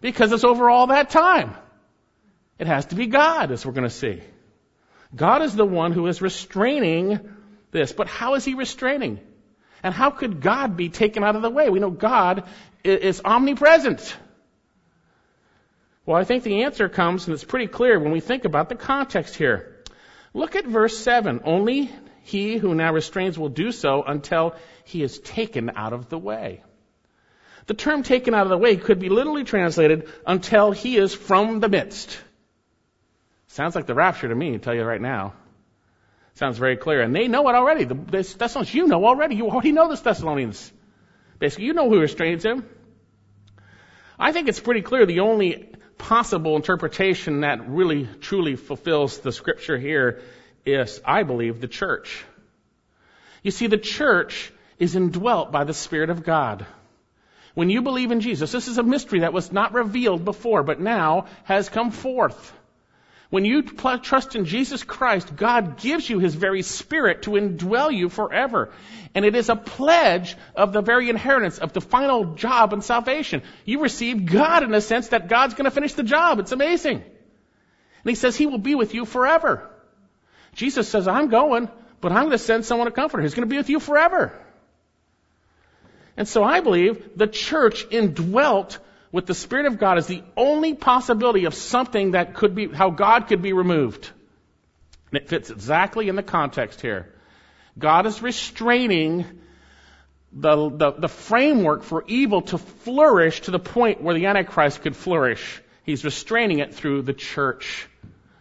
because 0.00 0.32
it's 0.32 0.44
over 0.44 0.70
all 0.70 0.88
that 0.88 1.10
time. 1.10 1.54
It 2.58 2.66
has 2.66 2.86
to 2.86 2.94
be 2.94 3.06
God, 3.06 3.50
as 3.50 3.66
we're 3.66 3.72
going 3.72 3.88
to 3.88 3.90
see. 3.90 4.22
God 5.14 5.42
is 5.42 5.54
the 5.54 5.64
one 5.64 5.92
who 5.92 6.06
is 6.06 6.22
restraining 6.22 7.20
this. 7.70 7.92
But 7.92 8.08
how 8.08 8.34
is 8.34 8.44
he 8.44 8.54
restraining? 8.54 9.20
And 9.82 9.94
how 9.94 10.10
could 10.10 10.40
God 10.40 10.76
be 10.76 10.88
taken 10.88 11.22
out 11.22 11.36
of 11.36 11.42
the 11.42 11.50
way? 11.50 11.68
We 11.68 11.80
know 11.80 11.90
God 11.90 12.44
is 12.82 13.20
omnipresent. 13.24 14.16
Well, 16.04 16.16
I 16.16 16.24
think 16.24 16.44
the 16.44 16.62
answer 16.62 16.88
comes, 16.88 17.26
and 17.26 17.34
it's 17.34 17.44
pretty 17.44 17.66
clear 17.66 17.98
when 17.98 18.12
we 18.12 18.20
think 18.20 18.44
about 18.44 18.68
the 18.68 18.74
context 18.74 19.34
here. 19.34 19.75
Look 20.36 20.54
at 20.54 20.66
verse 20.66 20.98
7. 20.98 21.40
Only 21.44 21.90
he 22.24 22.58
who 22.58 22.74
now 22.74 22.92
restrains 22.92 23.38
will 23.38 23.48
do 23.48 23.72
so 23.72 24.02
until 24.02 24.54
he 24.84 25.02
is 25.02 25.18
taken 25.18 25.70
out 25.74 25.94
of 25.94 26.10
the 26.10 26.18
way. 26.18 26.62
The 27.64 27.72
term 27.72 28.02
taken 28.02 28.34
out 28.34 28.42
of 28.42 28.50
the 28.50 28.58
way 28.58 28.76
could 28.76 28.98
be 28.98 29.08
literally 29.08 29.44
translated 29.44 30.12
until 30.26 30.72
he 30.72 30.98
is 30.98 31.14
from 31.14 31.60
the 31.60 31.70
midst. 31.70 32.18
Sounds 33.46 33.74
like 33.74 33.86
the 33.86 33.94
rapture 33.94 34.28
to 34.28 34.34
me, 34.34 34.52
I 34.54 34.58
tell 34.58 34.74
you 34.74 34.84
right 34.84 35.00
now. 35.00 35.32
Sounds 36.34 36.58
very 36.58 36.76
clear. 36.76 37.00
And 37.00 37.16
they 37.16 37.28
know 37.28 37.48
it 37.48 37.54
already. 37.54 37.84
The 37.84 37.94
Thessalonians, 37.94 38.74
you 38.74 38.88
know 38.88 39.06
already. 39.06 39.36
You 39.36 39.48
already 39.48 39.72
know 39.72 39.88
this 39.88 40.02
Thessalonians. 40.02 40.70
Basically, 41.38 41.64
you 41.64 41.72
know 41.72 41.88
who 41.88 41.98
restrains 41.98 42.44
him. 42.44 42.68
I 44.18 44.32
think 44.32 44.48
it's 44.48 44.60
pretty 44.60 44.82
clear 44.82 45.06
the 45.06 45.20
only 45.20 45.70
possible 45.98 46.56
interpretation 46.56 47.40
that 47.40 47.68
really 47.68 48.08
truly 48.20 48.56
fulfills 48.56 49.18
the 49.18 49.32
scripture 49.32 49.78
here 49.78 50.22
is, 50.64 51.00
I 51.04 51.22
believe, 51.22 51.60
the 51.60 51.68
church. 51.68 52.24
You 53.42 53.50
see, 53.50 53.66
the 53.66 53.78
church 53.78 54.52
is 54.78 54.96
indwelt 54.96 55.52
by 55.52 55.64
the 55.64 55.74
Spirit 55.74 56.10
of 56.10 56.24
God. 56.24 56.66
When 57.54 57.70
you 57.70 57.80
believe 57.80 58.10
in 58.10 58.20
Jesus, 58.20 58.52
this 58.52 58.68
is 58.68 58.76
a 58.76 58.82
mystery 58.82 59.20
that 59.20 59.32
was 59.32 59.50
not 59.50 59.72
revealed 59.72 60.24
before, 60.24 60.62
but 60.62 60.80
now 60.80 61.26
has 61.44 61.68
come 61.68 61.90
forth. 61.90 62.52
When 63.28 63.44
you 63.44 63.62
trust 63.62 64.36
in 64.36 64.44
Jesus 64.44 64.84
Christ, 64.84 65.34
God 65.34 65.78
gives 65.78 66.08
you 66.08 66.20
His 66.20 66.34
very 66.34 66.62
Spirit 66.62 67.22
to 67.22 67.30
indwell 67.32 67.92
you 67.92 68.08
forever. 68.08 68.70
And 69.14 69.24
it 69.24 69.34
is 69.34 69.48
a 69.48 69.56
pledge 69.56 70.36
of 70.54 70.72
the 70.72 70.80
very 70.80 71.10
inheritance 71.10 71.58
of 71.58 71.72
the 71.72 71.80
final 71.80 72.34
job 72.34 72.72
and 72.72 72.84
salvation. 72.84 73.42
You 73.64 73.80
receive 73.80 74.26
God 74.26 74.62
in 74.62 74.70
the 74.70 74.80
sense 74.80 75.08
that 75.08 75.28
God's 75.28 75.54
going 75.54 75.64
to 75.64 75.70
finish 75.72 75.94
the 75.94 76.04
job. 76.04 76.38
It's 76.38 76.52
amazing. 76.52 76.98
And 76.98 78.10
He 78.10 78.14
says 78.14 78.36
He 78.36 78.46
will 78.46 78.58
be 78.58 78.76
with 78.76 78.94
you 78.94 79.04
forever. 79.04 79.68
Jesus 80.54 80.88
says, 80.88 81.08
I'm 81.08 81.28
going, 81.28 81.68
but 82.00 82.12
I'm 82.12 82.24
going 82.24 82.30
to 82.30 82.38
send 82.38 82.64
someone 82.64 82.86
to 82.86 82.92
comfort. 82.92 83.22
He's 83.22 83.34
going 83.34 83.48
to 83.48 83.52
be 83.52 83.58
with 83.58 83.70
you 83.70 83.80
forever. 83.80 84.32
And 86.16 86.28
so 86.28 86.44
I 86.44 86.60
believe 86.60 87.16
the 87.16 87.26
church 87.26 87.86
indwelt 87.90 88.78
with 89.16 89.24
the 89.24 89.34
Spirit 89.34 89.64
of 89.64 89.78
God 89.78 89.96
is 89.96 90.06
the 90.06 90.22
only 90.36 90.74
possibility 90.74 91.46
of 91.46 91.54
something 91.54 92.10
that 92.10 92.34
could 92.34 92.54
be, 92.54 92.68
how 92.68 92.90
God 92.90 93.28
could 93.28 93.40
be 93.40 93.54
removed. 93.54 94.10
And 95.10 95.16
it 95.22 95.30
fits 95.30 95.48
exactly 95.48 96.10
in 96.10 96.16
the 96.16 96.22
context 96.22 96.82
here. 96.82 97.14
God 97.78 98.04
is 98.04 98.20
restraining 98.20 99.24
the, 100.32 100.68
the, 100.68 100.92
the 100.92 101.08
framework 101.08 101.82
for 101.82 102.04
evil 102.06 102.42
to 102.42 102.58
flourish 102.58 103.40
to 103.42 103.52
the 103.52 103.58
point 103.58 104.02
where 104.02 104.14
the 104.14 104.26
Antichrist 104.26 104.82
could 104.82 104.94
flourish. 104.94 105.62
He's 105.84 106.04
restraining 106.04 106.58
it 106.58 106.74
through 106.74 107.00
the 107.00 107.14
church, 107.14 107.88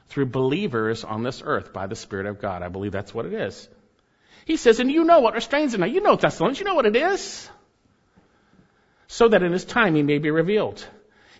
through 0.09 0.25
believers 0.25 1.05
on 1.05 1.23
this 1.23 1.41
earth 1.41 1.71
by 1.71 1.87
the 1.87 1.95
Spirit 1.95 2.25
of 2.25 2.41
God. 2.41 2.63
I 2.63 2.67
believe 2.67 2.91
that's 2.91 3.13
what 3.13 3.25
it 3.25 3.33
is. 3.33 3.69
He 4.43 4.57
says, 4.57 4.81
and 4.81 4.91
you 4.91 5.05
know 5.05 5.21
what 5.21 5.35
restrains 5.35 5.73
it. 5.73 5.79
Now, 5.79 5.85
you 5.85 6.01
know 6.01 6.17
Thessalonians, 6.17 6.59
you 6.59 6.65
know 6.65 6.75
what 6.75 6.85
it 6.85 6.97
is. 6.97 7.49
So 9.07 9.27
that 9.27 9.43
in 9.43 9.51
his 9.51 9.65
time 9.65 9.95
he 9.95 10.03
may 10.03 10.17
be 10.17 10.31
revealed. 10.31 10.85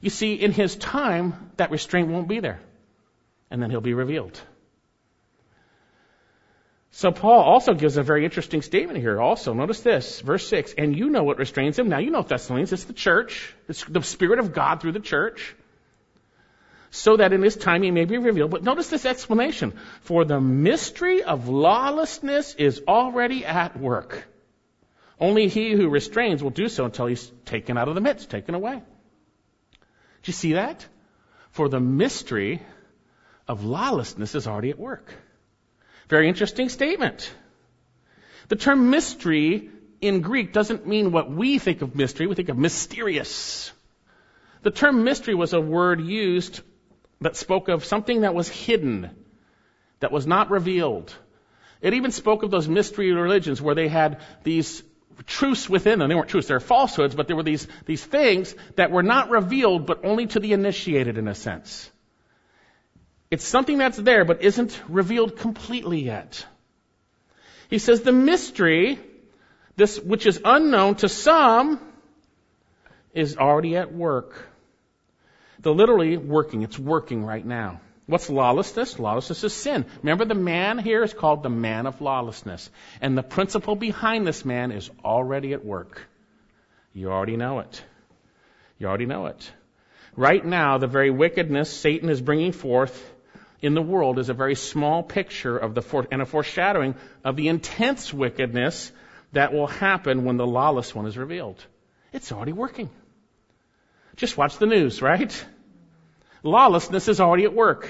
You 0.01 0.10
see, 0.10 0.34
in 0.34 0.51
his 0.51 0.75
time, 0.75 1.51
that 1.58 1.71
restraint 1.71 2.10
won't 2.10 2.28
be 2.28 2.39
there. 2.39 2.60
And 3.49 3.62
then 3.62 3.69
he'll 3.69 3.82
be 3.82 3.93
revealed. 3.93 4.39
So 6.91 7.12
Paul 7.12 7.41
also 7.41 7.73
gives 7.73 7.97
a 7.97 8.04
very 8.04 8.23
interesting 8.23 8.62
statement 8.62 8.99
here. 8.99 9.19
Also, 9.19 9.54
notice 9.54 9.82
this, 9.82 10.21
verse 10.21 10.47
6. 10.47 10.75
And 10.78 10.95
you 10.95 11.10
know 11.10 11.23
what 11.23 11.38
restrains 11.38 11.78
him. 11.78 11.89
Now 11.89 11.97
you 11.97 12.10
know 12.10 12.21
Thessalonians, 12.21 12.71
it's 12.71 12.86
the 12.86 12.93
church. 12.93 13.54
It's 13.67 13.84
the 13.84 14.01
Spirit 14.01 14.39
of 14.39 14.54
God 14.54 14.80
through 14.80 14.93
the 14.93 15.01
church. 15.01 15.56
So 16.91 17.17
that 17.17 17.34
in 17.34 17.41
his 17.41 17.58
time 17.58 17.84
he 17.84 17.91
may 17.91 18.06
be 18.06 18.17
revealed. 18.17 18.51
But 18.51 18.63
notice 18.63 18.88
this 18.88 19.06
explanation. 19.06 19.73
For 20.04 20.23
the 20.23 20.39
mystery 20.39 21.23
of 21.23 21.49
lawlessness 21.49 22.56
is 22.56 22.82
already 22.88 23.43
at 23.45 23.78
work. 23.78 24.25
Only 25.19 25.47
he 25.47 25.71
who 25.71 25.89
restrains 25.89 26.43
will 26.43 26.49
do 26.49 26.67
so 26.67 26.86
until 26.86 27.06
he's 27.06 27.32
taken 27.45 27.78
out 27.78 27.88
of 27.88 27.95
the 27.95 28.01
midst, 28.01 28.30
taken 28.30 28.54
away. 28.56 28.75
Do 28.75 29.80
you 30.25 30.34
see 30.34 30.54
that? 30.54 30.86
For 31.51 31.69
the 31.69 31.80
mystery 31.80 32.62
of 33.47 33.63
lawlessness 33.63 34.36
is 34.36 34.47
already 34.47 34.71
at 34.71 34.80
work. 34.80 35.13
Very 36.10 36.28
interesting 36.28 36.69
statement. 36.69 37.34
The 38.49 38.56
term 38.56 38.89
mystery 38.89 39.69
in 40.01 40.21
Greek 40.21 40.51
doesn't 40.51 40.86
mean 40.86 41.12
what 41.12 41.32
we 41.32 41.60
think 41.60 41.82
of 41.82 41.95
mystery. 41.95 42.28
We 42.28 42.36
think 42.36 42.49
of 42.49 42.58
mysterious. 42.58 43.71
The 44.63 44.71
term 44.71 45.04
mystery 45.04 45.36
was 45.36 45.54
a 45.54 45.62
word 45.62 46.01
used 46.01 46.62
that 47.21 47.36
spoke 47.38 47.69
of 47.69 47.86
something 47.86 48.21
that 48.21 48.36
was 48.36 48.49
hidden, 48.49 49.12
that 49.99 50.12
was 50.12 50.28
not 50.28 50.51
revealed. 50.51 51.13
It 51.82 51.93
even 51.93 52.12
spoke 52.12 52.43
of 52.43 52.51
those 52.51 52.67
mystery 52.67 53.12
religions 53.12 53.62
where 53.62 53.75
they 53.75 53.88
had 53.88 54.21
these 54.43 54.84
truths 55.23 55.69
within 55.69 55.99
them. 55.99 56.10
They 56.10 56.15
weren't 56.15 56.30
truths, 56.30 56.47
they 56.47 56.54
were 56.54 56.60
falsehoods, 56.60 57.15
but 57.15 57.28
there 57.28 57.36
were 57.36 57.43
these, 57.43 57.67
these 57.86 58.04
things 58.04 58.56
that 58.75 58.91
were 58.91 59.04
not 59.04 59.30
revealed, 59.30 59.86
but 59.86 60.04
only 60.04 60.28
to 60.28 60.39
the 60.39 60.54
initiated 60.54 61.17
in 61.17 61.28
a 61.28 61.36
sense. 61.36 61.89
It's 63.32 63.45
something 63.45 63.78
that's 63.78 63.97
there, 63.97 64.25
but 64.25 64.43
isn't 64.43 64.80
revealed 64.88 65.38
completely 65.38 66.04
yet. 66.04 66.45
He 67.69 67.80
says 67.80 68.01
the 68.01 68.12
mystery, 68.12 68.99
this 69.75 69.99
which 69.99 70.25
is 70.25 70.39
unknown 70.45 70.95
to 70.95 71.10
some, 71.10 71.80
is 73.13 73.38
already 73.38 73.78
at 73.78 73.93
work. 73.93 74.47
The 75.60 75.73
literally 75.73 76.17
working, 76.17 76.62
it's 76.62 76.78
working 76.78 77.25
right 77.25 77.45
now. 77.45 77.82
What's 78.08 78.30
lawlessness? 78.30 79.00
Lawlessness 79.00 79.44
is 79.44 79.54
sin. 79.54 79.86
Remember, 80.04 80.26
the 80.26 80.36
man 80.36 80.78
here 80.78 81.04
is 81.04 81.13
called 81.13 81.41
the 81.41 81.50
man 81.50 81.88
of 81.88 82.02
lawlessness. 82.02 82.70
And 83.02 83.18
the 83.18 83.24
principle 83.24 83.76
behind 83.76 84.28
this 84.28 84.46
man 84.46 84.72
is 84.72 84.91
already 85.04 85.54
at 85.54 85.65
work. 85.65 86.02
You 86.94 87.12
already 87.12 87.36
know 87.36 87.60
it. 87.60 87.84
You 88.78 88.88
already 88.88 89.08
know 89.08 89.26
it. 89.26 89.52
Right 90.15 90.46
now, 90.46 90.78
the 90.78 90.88
very 90.88 91.10
wickedness 91.10 91.70
Satan 91.70 92.10
is 92.10 92.22
bringing 92.22 92.52
forth 92.52 93.13
in 93.62 93.74
the 93.74 93.82
world 93.82 94.20
is 94.20 94.30
a 94.30 94.34
very 94.34 94.56
small 94.56 95.02
picture 95.02 95.58
of 95.58 95.74
the 95.74 96.08
and 96.12 96.22
a 96.22 96.26
foreshadowing 96.26 96.96
of 97.24 97.36
the 97.36 97.48
intense 97.48 98.13
wickedness 98.13 98.91
that 99.32 99.54
will 99.54 99.68
happen 99.68 100.24
when 100.24 100.38
the 100.38 100.46
lawless 100.46 100.94
one 100.94 101.08
is 101.08 101.18
revealed. 101.18 101.63
It's 102.13 102.32
already 102.32 102.54
working. 102.54 102.89
Just 104.15 104.38
watch 104.38 104.58
the 104.58 104.68
news, 104.68 105.02
right? 105.02 105.46
Lawlessness 106.45 107.08
is 107.08 107.19
already 107.19 107.45
at 107.45 107.55
work. 107.55 107.89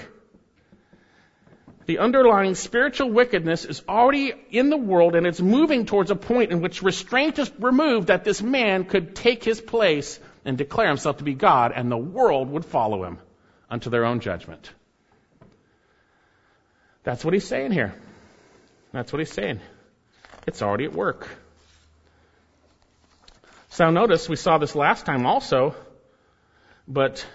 The 1.88 2.00
underlying 2.00 2.56
spiritual 2.56 3.12
wickedness 3.12 3.66
is 3.66 3.84
already 3.88 4.34
in 4.50 4.70
the 4.70 4.78
world 4.78 5.14
and 5.14 5.28
it's 5.28 5.42
moving 5.42 5.86
towards 5.86 6.10
a 6.10 6.16
point 6.16 6.52
in 6.52 6.62
which 6.62 6.82
restraint 6.82 7.38
is 7.38 7.52
removed 7.60 8.08
that 8.08 8.24
this 8.24 8.42
man 8.42 8.86
could 8.86 9.14
take 9.14 9.44
his 9.44 9.60
place 9.60 10.20
and 10.46 10.58
declare 10.58 10.88
himself 10.88 11.18
to 11.18 11.26
be 11.26 11.34
God 11.34 11.74
and 11.76 11.92
the 11.92 11.98
world 11.98 12.50
would 12.50 12.64
follow 12.64 13.04
him 13.04 13.20
unto 13.70 13.90
their 13.90 14.06
own 14.06 14.22
judgment. 14.22 14.72
That's 17.04 17.26
what 17.26 17.34
he's 17.34 17.46
saying 17.46 17.72
here. 17.72 17.94
That's 18.94 19.12
what 19.12 19.20
he's 19.20 19.34
saying. 19.34 19.60
It's 20.48 20.62
already 20.62 20.86
at 20.86 20.94
work. 20.94 21.28
So 23.70 23.90
notice 23.90 24.30
we 24.30 24.38
saw 24.38 24.58
this 24.58 24.76
last 24.76 25.06
time 25.06 25.26
also, 25.26 25.76
but 26.88 27.26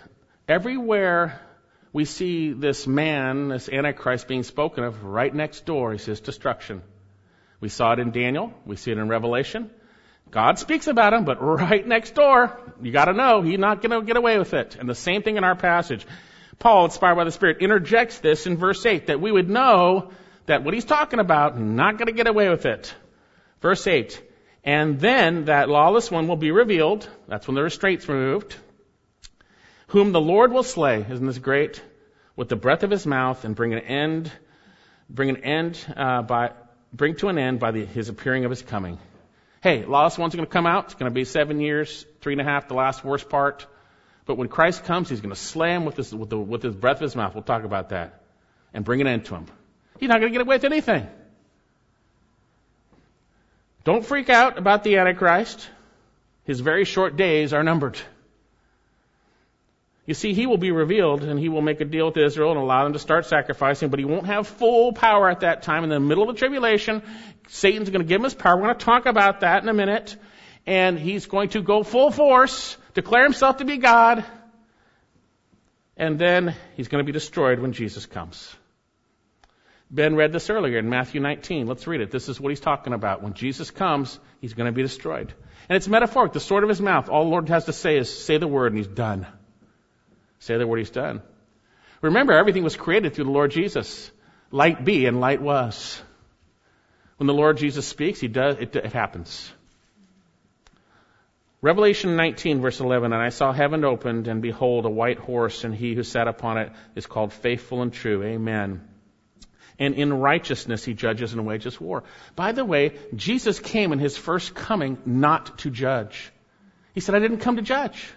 everywhere 0.51 1.41
we 1.93 2.05
see 2.05 2.53
this 2.53 2.87
man, 2.87 3.49
this 3.49 3.69
Antichrist 3.69 4.27
being 4.27 4.43
spoken 4.43 4.83
of, 4.83 5.05
right 5.05 5.33
next 5.33 5.65
door 5.65 5.95
is 5.95 6.05
his 6.05 6.21
destruction. 6.21 6.83
We 7.61 7.69
saw 7.69 7.93
it 7.93 8.01
in 8.01 8.11
Daniel. 8.11 8.53
We 8.67 8.75
see 8.75 8.91
it 8.91 8.99
in 8.99 9.09
Revelation. 9.09 9.71
God 10.31 10.59
speaks 10.59 10.89
about 10.89 11.13
him, 11.13 11.25
but 11.25 11.41
right 11.41 11.87
next 11.87 12.17
door, 12.17 12.59
you 12.83 12.91
gotta 12.91 13.13
know, 13.13 13.43
he's 13.43 13.59
not 13.59 13.81
gonna 13.81 14.03
get 14.03 14.17
away 14.17 14.39
with 14.39 14.53
it. 14.55 14.77
And 14.77 14.89
the 14.89 14.95
same 14.95 15.23
thing 15.23 15.37
in 15.37 15.45
our 15.45 15.55
passage. 15.55 16.05
Paul, 16.59 16.87
inspired 16.87 17.15
by 17.15 17.25
the 17.25 17.31
Spirit, 17.31 17.59
interjects 17.61 18.19
this 18.19 18.47
in 18.47 18.57
verse 18.57 18.85
8 18.85 19.07
that 19.07 19.21
we 19.21 19.31
would 19.31 19.49
know 19.49 20.11
that 20.47 20.65
what 20.65 20.75
he's 20.75 20.85
talking 20.85 21.21
about, 21.21 21.59
not 21.59 21.97
going 21.97 22.09
to 22.09 22.13
get 22.13 22.27
away 22.27 22.49
with 22.49 22.67
it. 22.67 22.95
Verse 23.63 23.87
8. 23.87 24.21
And 24.63 25.01
then 25.01 25.47
that 25.47 25.71
lawless 25.71 26.11
one 26.11 26.29
will 26.29 26.37
be 26.37 26.51
revealed. 26.51 27.09
That's 27.29 27.47
when 27.47 27.55
the 27.55 27.63
restraint's 27.63 28.09
removed. 28.09 28.57
Whom 29.90 30.12
the 30.12 30.20
Lord 30.20 30.53
will 30.53 30.62
slay. 30.62 31.05
Isn't 31.09 31.26
this 31.26 31.38
great? 31.38 31.83
With 32.37 32.48
the 32.48 32.55
breath 32.55 32.85
of 32.85 32.90
his 32.90 33.07
mouth 33.07 33.44
and 33.44 33.57
bring 33.57 33.72
an 33.72 33.81
end, 33.81 34.31
bring 35.09 35.31
an 35.31 35.38
end 35.38 35.85
uh, 35.96 36.22
by, 36.22 36.53
bring 36.92 37.16
to 37.16 37.29
an 37.29 37.38
end 37.38 37.59
by 37.59 37.72
the, 37.72 37.85
his 37.85 38.09
appearing 38.09 38.44
of 38.44 38.50
his 38.50 38.62
coming. 38.62 38.98
Hey, 39.62 39.85
lawless 39.85 40.16
one's 40.16 40.35
going 40.35 40.46
to 40.46 40.50
come 40.50 40.64
out. 40.64 40.85
It's 40.85 40.94
going 40.94 41.11
to 41.11 41.14
be 41.14 41.24
seven 41.24 41.61
years, 41.61 42.07
three 42.20 42.35
and 42.35 42.40
a 42.40 42.44
half, 42.44 42.68
the 42.68 42.74
last 42.74 43.05
worst 43.05 43.29
part. 43.29 43.66
But 44.26 44.37
when 44.37 44.46
Christ 44.46 44.85
comes, 44.85 45.09
he's 45.09 45.20
going 45.20 45.35
to 45.35 45.40
slam 45.40 45.85
with, 45.85 45.96
his, 45.96 46.14
with, 46.14 46.31
the, 46.31 46.38
with 46.38 46.62
his 46.62 46.76
breath 46.76 46.98
of 46.98 47.03
his 47.03 47.16
mouth. 47.16 47.35
We'll 47.35 47.42
talk 47.42 47.64
about 47.64 47.88
that. 47.88 48.22
And 48.72 48.85
bring 48.85 49.00
an 49.00 49.09
end 49.09 49.24
to 49.24 49.35
him. 49.35 49.46
He's 49.98 50.09
not 50.09 50.20
going 50.20 50.33
to 50.33 50.38
get 50.38 50.46
away 50.46 50.55
with 50.55 50.64
anything. 50.64 51.09
Don't 53.83 54.07
freak 54.07 54.31
out 54.31 54.57
about 54.57 54.85
the 54.85 54.98
Antichrist. 54.98 55.68
His 56.44 56.61
very 56.61 56.85
short 56.85 57.16
days 57.16 57.53
are 57.53 57.64
numbered. 57.64 57.98
You 60.11 60.14
see, 60.14 60.35
he 60.35 60.46
will 60.46 60.59
be 60.59 60.73
revealed 60.73 61.23
and 61.23 61.38
he 61.38 61.49
will 61.49 61.62
make 61.62 61.81
a 61.81 61.85
deal 61.85 62.07
with 62.07 62.16
Israel 62.16 62.51
and 62.51 62.59
allow 62.59 62.83
them 62.83 62.94
to 62.94 62.99
start 62.99 63.27
sacrificing, 63.27 63.90
but 63.90 64.01
he 64.01 64.05
won't 64.05 64.27
have 64.27 64.49
full 64.49 64.92
power 64.92 65.31
at 65.31 65.40
that 65.40 65.62
time. 65.62 65.85
In 65.85 65.90
the 65.90 66.01
middle 66.01 66.29
of 66.29 66.35
the 66.35 66.38
tribulation, 66.38 67.03
Satan's 67.46 67.90
going 67.90 68.03
to 68.03 68.09
give 68.09 68.16
him 68.16 68.25
his 68.25 68.35
power. 68.35 68.57
We're 68.57 68.64
going 68.64 68.79
to 68.79 68.85
talk 68.85 69.07
about 69.07 69.40
that 69.42 69.62
in 69.62 69.68
a 69.68 69.73
minute. 69.73 70.16
And 70.66 70.99
he's 70.99 71.27
going 71.27 71.51
to 71.51 71.62
go 71.62 71.85
full 71.85 72.11
force 72.11 72.77
declare 72.94 73.23
himself 73.23 73.59
to 73.59 73.64
be 73.64 73.77
God, 73.77 74.25
and 75.96 76.18
then 76.18 76.57
he's 76.75 76.88
going 76.88 77.05
to 77.05 77.07
be 77.07 77.12
destroyed 77.12 77.61
when 77.61 77.73
Jesus 77.73 78.05
comes. 78.05 78.53
Ben 79.92 80.16
read 80.16 80.33
this 80.33 80.51
earlier 80.51 80.79
in 80.79 80.88
Matthew 80.88 81.20
19. 81.20 81.68
Let's 81.68 81.87
read 81.87 82.01
it. 82.01 82.11
This 82.11 82.29
is 82.29 82.40
what 82.40 82.49
he's 82.49 82.59
talking 82.59 82.94
about. 82.94 83.23
When 83.23 83.35
Jesus 83.35 83.70
comes, 83.70 84.18
he's 84.40 84.55
going 84.55 84.66
to 84.66 84.73
be 84.73 84.83
destroyed. 84.83 85.33
And 85.68 85.77
it's 85.77 85.87
metaphoric. 85.87 86.33
The 86.33 86.40
sword 86.40 86.64
of 86.64 86.68
his 86.68 86.81
mouth, 86.81 87.09
all 87.09 87.23
the 87.23 87.31
Lord 87.31 87.49
has 87.49 87.66
to 87.66 87.73
say 87.73 87.96
is 87.96 88.12
say 88.12 88.38
the 88.38 88.49
word 88.49 88.73
and 88.73 88.79
he's 88.79 88.87
done. 88.87 89.27
Say 90.40 90.59
the 90.59 90.66
word, 90.66 90.79
he's 90.79 90.90
done. 90.90 91.22
Remember, 92.03 92.33
everything 92.33 92.64
was 92.64 92.76
created 92.76 93.14
through 93.14 93.24
the 93.24 93.31
Lord 93.31 93.50
Jesus. 93.50 94.11
Light 94.50 94.85
be 94.85 95.07
and 95.07 95.20
light 95.20 95.40
was. 95.40 96.00
When 97.18 97.26
the 97.26 97.35
Lord 97.35 97.59
Jesus 97.59 97.87
speaks, 97.87 98.20
he 98.20 98.29
does, 98.29 98.57
it, 98.59 98.74
it 98.74 98.92
happens. 98.92 99.53
Revelation 101.62 102.16
19 102.16 102.62
verse 102.62 102.81
11, 102.81 103.12
and 103.12 103.22
I 103.22 103.29
saw 103.29 103.53
heaven 103.53 103.85
opened, 103.85 104.29
and 104.29 104.40
behold, 104.40 104.87
a 104.87 104.90
white 104.90 105.18
horse, 105.18 105.64
and 105.64 105.74
he 105.74 105.94
who 105.94 106.03
sat 106.03 106.26
upon 106.26 106.57
it 106.57 106.72
is 106.94 107.07
called 107.07 107.35
faithful 107.35 107.83
and 107.83 107.92
true. 107.92 108.22
Amen. 108.22 108.88
And 109.79 109.94
in 109.94 110.12
righteousness 110.14 110.83
he 110.85 110.94
judges 110.94 111.35
and 111.35 111.46
wages 111.46 111.79
war. 111.79 112.05
By 112.35 112.53
the 112.53 112.64
way, 112.64 112.98
Jesus 113.14 113.61
came 113.61 113.92
in 113.92 113.98
his 113.98 114.16
first 114.16 114.55
coming 114.55 114.96
not 115.05 115.59
to 115.59 115.70
judge. 115.70 116.33
He 116.94 117.00
said, 117.00 117.14
I 117.14 117.18
didn't 117.18 117.38
come 117.38 117.57
to 117.57 117.62
judge, 117.62 118.11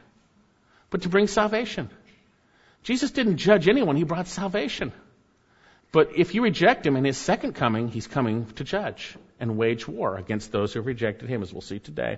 but 0.90 1.02
to 1.02 1.10
bring 1.10 1.28
salvation. 1.28 1.90
Jesus 2.84 3.12
didn't 3.12 3.38
judge 3.38 3.68
anyone, 3.68 3.96
he 3.96 4.04
brought 4.04 4.28
salvation. 4.28 4.92
But 5.92 6.18
if 6.18 6.34
you 6.36 6.44
reject 6.44 6.86
him 6.86 6.96
in 6.96 7.06
his 7.06 7.18
second 7.18 7.54
coming, 7.54 7.88
he's 7.88 8.08
coming 8.08 8.46
to 8.56 8.64
judge 8.64 9.16
and 9.40 9.58
wage 9.58 9.88
war 9.88 10.18
against 10.18 10.52
those 10.52 10.74
who 10.74 10.80
have 10.80 10.88
rejected 10.88 11.30
him, 11.30 11.42
as 11.42 11.54
we'll 11.54 11.62
see 11.62 11.80
today. 11.80 12.18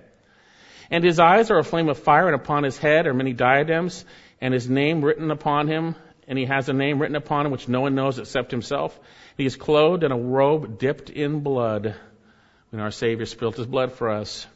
And 0.90 1.04
his 1.04 1.20
eyes 1.20 1.52
are 1.52 1.60
a 1.60 1.64
flame 1.64 1.90
of 1.90 2.00
fire, 2.00 2.28
and 2.28 2.36
upon 2.36 2.64
his 2.64 2.78
head 2.78 3.06
are 3.06 3.14
many 3.14 3.34
diadems, 3.34 4.06
and 4.40 4.54
his 4.54 4.70
name 4.70 5.04
written 5.04 5.30
upon 5.30 5.68
him, 5.68 5.96
and 6.28 6.38
he 6.38 6.46
has 6.46 6.70
a 6.70 6.74
name 6.74 7.00
written 7.00 7.16
upon 7.16 7.46
him 7.46 7.52
which 7.52 7.68
no 7.68 7.82
one 7.82 7.96
knows 7.96 8.18
except 8.18 8.52
himself. 8.52 8.98
He 9.38 9.46
is 9.46 9.56
clothed 9.56 10.04
in 10.04 10.12
a 10.12 10.18
robe 10.18 10.80
dipped 10.80 11.10
in 11.10 11.42
blood, 11.42 11.96
when 12.70 12.82
our 12.82 12.92
Savior 12.92 13.26
spilt 13.26 13.58
his 13.58 13.68
blood 13.68 13.92
for 13.92 14.10
us. 14.10 14.48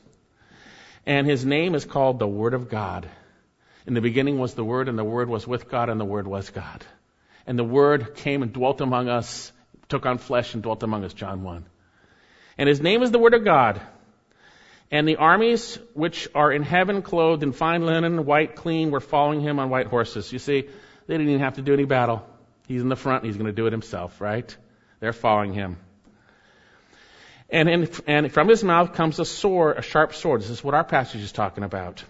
And 1.05 1.27
his 1.27 1.45
name 1.45 1.75
is 1.75 1.85
called 1.85 2.19
the 2.19 2.27
Word 2.27 2.53
of 2.53 2.69
God. 2.69 3.09
In 3.87 3.93
the 3.93 4.01
beginning 4.01 4.37
was 4.37 4.53
the 4.53 4.63
Word, 4.63 4.87
and 4.89 4.97
the 4.97 5.03
Word 5.03 5.29
was 5.29 5.47
with 5.47 5.69
God, 5.69 5.89
and 5.89 5.99
the 5.99 6.05
Word 6.05 6.27
was 6.27 6.49
God. 6.49 6.85
And 7.47 7.57
the 7.57 7.63
Word 7.63 8.15
came 8.15 8.43
and 8.43 8.53
dwelt 8.53 8.81
among 8.81 9.09
us, 9.09 9.51
took 9.87 10.05
on 10.05 10.17
flesh 10.17 10.53
and 10.53 10.61
dwelt 10.61 10.83
among 10.83 11.03
us, 11.03 11.13
John 11.13 11.43
1. 11.43 11.65
And 12.57 12.69
his 12.69 12.81
name 12.81 13.01
is 13.01 13.11
the 13.11 13.19
Word 13.19 13.33
of 13.33 13.43
God. 13.43 13.81
And 14.91 15.07
the 15.07 15.17
armies 15.17 15.77
which 15.93 16.27
are 16.33 16.51
in 16.51 16.63
heaven 16.63 17.01
clothed 17.01 17.43
in 17.43 17.51
fine 17.51 17.85
linen, 17.85 18.25
white, 18.25 18.55
clean, 18.55 18.91
were 18.91 18.99
following 18.99 19.41
him 19.41 19.59
on 19.59 19.69
white 19.69 19.87
horses. 19.87 20.33
You 20.33 20.39
see, 20.39 20.61
they 20.61 21.13
didn't 21.13 21.29
even 21.29 21.41
have 21.41 21.55
to 21.55 21.61
do 21.61 21.73
any 21.73 21.85
battle. 21.85 22.25
He's 22.67 22.81
in 22.81 22.89
the 22.89 22.95
front, 22.95 23.25
he's 23.25 23.37
going 23.37 23.47
to 23.47 23.51
do 23.51 23.67
it 23.67 23.71
himself, 23.71 24.19
right? 24.19 24.55
They're 24.99 25.13
following 25.13 25.53
him. 25.53 25.77
And, 27.49 27.67
in, 27.67 27.89
and 28.05 28.31
from 28.31 28.47
his 28.47 28.63
mouth 28.63 28.93
comes 28.93 29.19
a 29.19 29.25
sword, 29.25 29.77
a 29.77 29.81
sharp 29.81 30.13
sword. 30.13 30.41
This 30.41 30.51
is 30.51 30.63
what 30.63 30.75
our 30.75 30.83
passage 30.83 31.21
is 31.21 31.31
talking 31.31 31.63
about. 31.63 32.03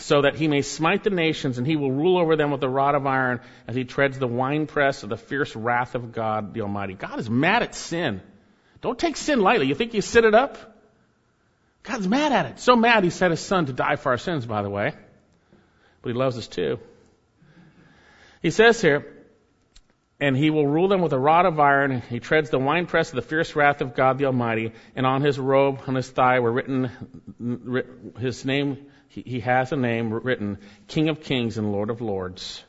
So 0.00 0.22
that 0.22 0.36
he 0.36 0.46
may 0.46 0.62
smite 0.62 1.02
the 1.02 1.10
nations, 1.10 1.58
and 1.58 1.66
he 1.66 1.74
will 1.74 1.90
rule 1.90 2.18
over 2.18 2.36
them 2.36 2.52
with 2.52 2.62
a 2.62 2.68
rod 2.68 2.94
of 2.94 3.04
iron 3.06 3.40
as 3.66 3.74
he 3.74 3.84
treads 3.84 4.18
the 4.18 4.28
winepress 4.28 5.02
of 5.02 5.08
the 5.08 5.16
fierce 5.16 5.56
wrath 5.56 5.96
of 5.96 6.12
God 6.12 6.54
the 6.54 6.60
Almighty. 6.60 6.94
God 6.94 7.18
is 7.18 7.28
mad 7.28 7.62
at 7.62 7.74
sin. 7.74 8.22
Don't 8.80 8.98
take 8.98 9.16
sin 9.16 9.40
lightly. 9.40 9.66
You 9.66 9.74
think 9.74 9.94
you 9.94 10.00
sit 10.00 10.24
it 10.24 10.34
up? 10.34 10.56
God's 11.82 12.06
mad 12.06 12.32
at 12.32 12.46
it. 12.46 12.60
So 12.60 12.76
mad 12.76 13.02
he 13.02 13.10
sent 13.10 13.32
his 13.32 13.40
son 13.40 13.66
to 13.66 13.72
die 13.72 13.96
for 13.96 14.10
our 14.10 14.18
sins, 14.18 14.46
by 14.46 14.62
the 14.62 14.70
way. 14.70 14.92
But 16.02 16.08
he 16.10 16.14
loves 16.14 16.38
us 16.38 16.46
too. 16.46 16.78
He 18.40 18.50
says 18.50 18.80
here, 18.80 19.14
and 20.20 20.36
he 20.36 20.50
will 20.50 20.66
rule 20.66 20.88
them 20.88 21.00
with 21.00 21.12
a 21.12 21.18
rod 21.18 21.46
of 21.46 21.58
iron. 21.58 22.02
He 22.08 22.20
treads 22.20 22.50
the 22.50 22.58
winepress 22.58 23.10
of 23.10 23.16
the 23.16 23.22
fierce 23.22 23.54
wrath 23.56 23.80
of 23.80 23.94
God 23.94 24.18
the 24.18 24.26
Almighty. 24.26 24.72
And 24.94 25.06
on 25.06 25.22
his 25.22 25.38
robe, 25.38 25.80
on 25.86 25.94
his 25.94 26.08
thigh, 26.08 26.40
were 26.40 26.52
written 26.52 28.12
his 28.18 28.44
name. 28.44 28.86
He 29.08 29.40
has 29.40 29.72
a 29.72 29.76
name 29.76 30.12
written, 30.12 30.58
King 30.86 31.08
of 31.08 31.22
Kings 31.22 31.58
and 31.58 31.72
Lord 31.72 31.90
of 31.90 32.00
Lords. 32.00 32.62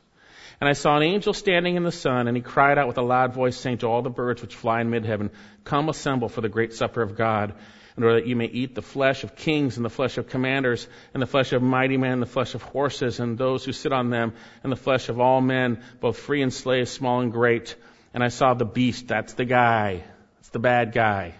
And 0.60 0.68
I 0.68 0.72
saw 0.74 0.96
an 0.96 1.02
angel 1.02 1.32
standing 1.32 1.76
in 1.76 1.84
the 1.84 1.92
sun, 1.92 2.28
and 2.28 2.36
he 2.36 2.42
cried 2.42 2.76
out 2.76 2.86
with 2.86 2.98
a 2.98 3.02
loud 3.02 3.32
voice, 3.32 3.56
saying 3.56 3.78
to 3.78 3.86
all 3.86 4.02
the 4.02 4.10
birds 4.10 4.42
which 4.42 4.54
fly 4.54 4.80
in 4.80 4.90
mid-heaven, 4.90 5.30
Come 5.64 5.88
assemble 5.88 6.28
for 6.28 6.40
the 6.40 6.48
great 6.48 6.74
supper 6.74 7.02
of 7.02 7.16
God 7.16 7.54
in 7.96 8.04
order 8.04 8.20
that 8.20 8.26
you 8.26 8.36
may 8.36 8.46
eat 8.46 8.74
the 8.74 8.82
flesh 8.82 9.24
of 9.24 9.36
kings 9.36 9.76
and 9.76 9.84
the 9.84 9.90
flesh 9.90 10.16
of 10.16 10.28
commanders 10.28 10.86
and 11.12 11.22
the 11.22 11.26
flesh 11.26 11.52
of 11.52 11.62
mighty 11.62 11.96
men 11.96 12.12
and 12.12 12.22
the 12.22 12.26
flesh 12.26 12.54
of 12.54 12.62
horses 12.62 13.20
and 13.20 13.36
those 13.36 13.64
who 13.64 13.72
sit 13.72 13.92
on 13.92 14.10
them 14.10 14.32
and 14.62 14.72
the 14.72 14.76
flesh 14.76 15.08
of 15.08 15.20
all 15.20 15.40
men, 15.40 15.82
both 16.00 16.18
free 16.18 16.42
and 16.42 16.52
slave, 16.52 16.88
small 16.88 17.20
and 17.20 17.32
great. 17.32 17.74
And 18.14 18.22
I 18.22 18.28
saw 18.28 18.54
the 18.54 18.64
beast, 18.64 19.08
that's 19.08 19.34
the 19.34 19.44
guy, 19.44 20.02
that's 20.36 20.48
the 20.50 20.58
bad 20.58 20.92
guy. 20.92 21.34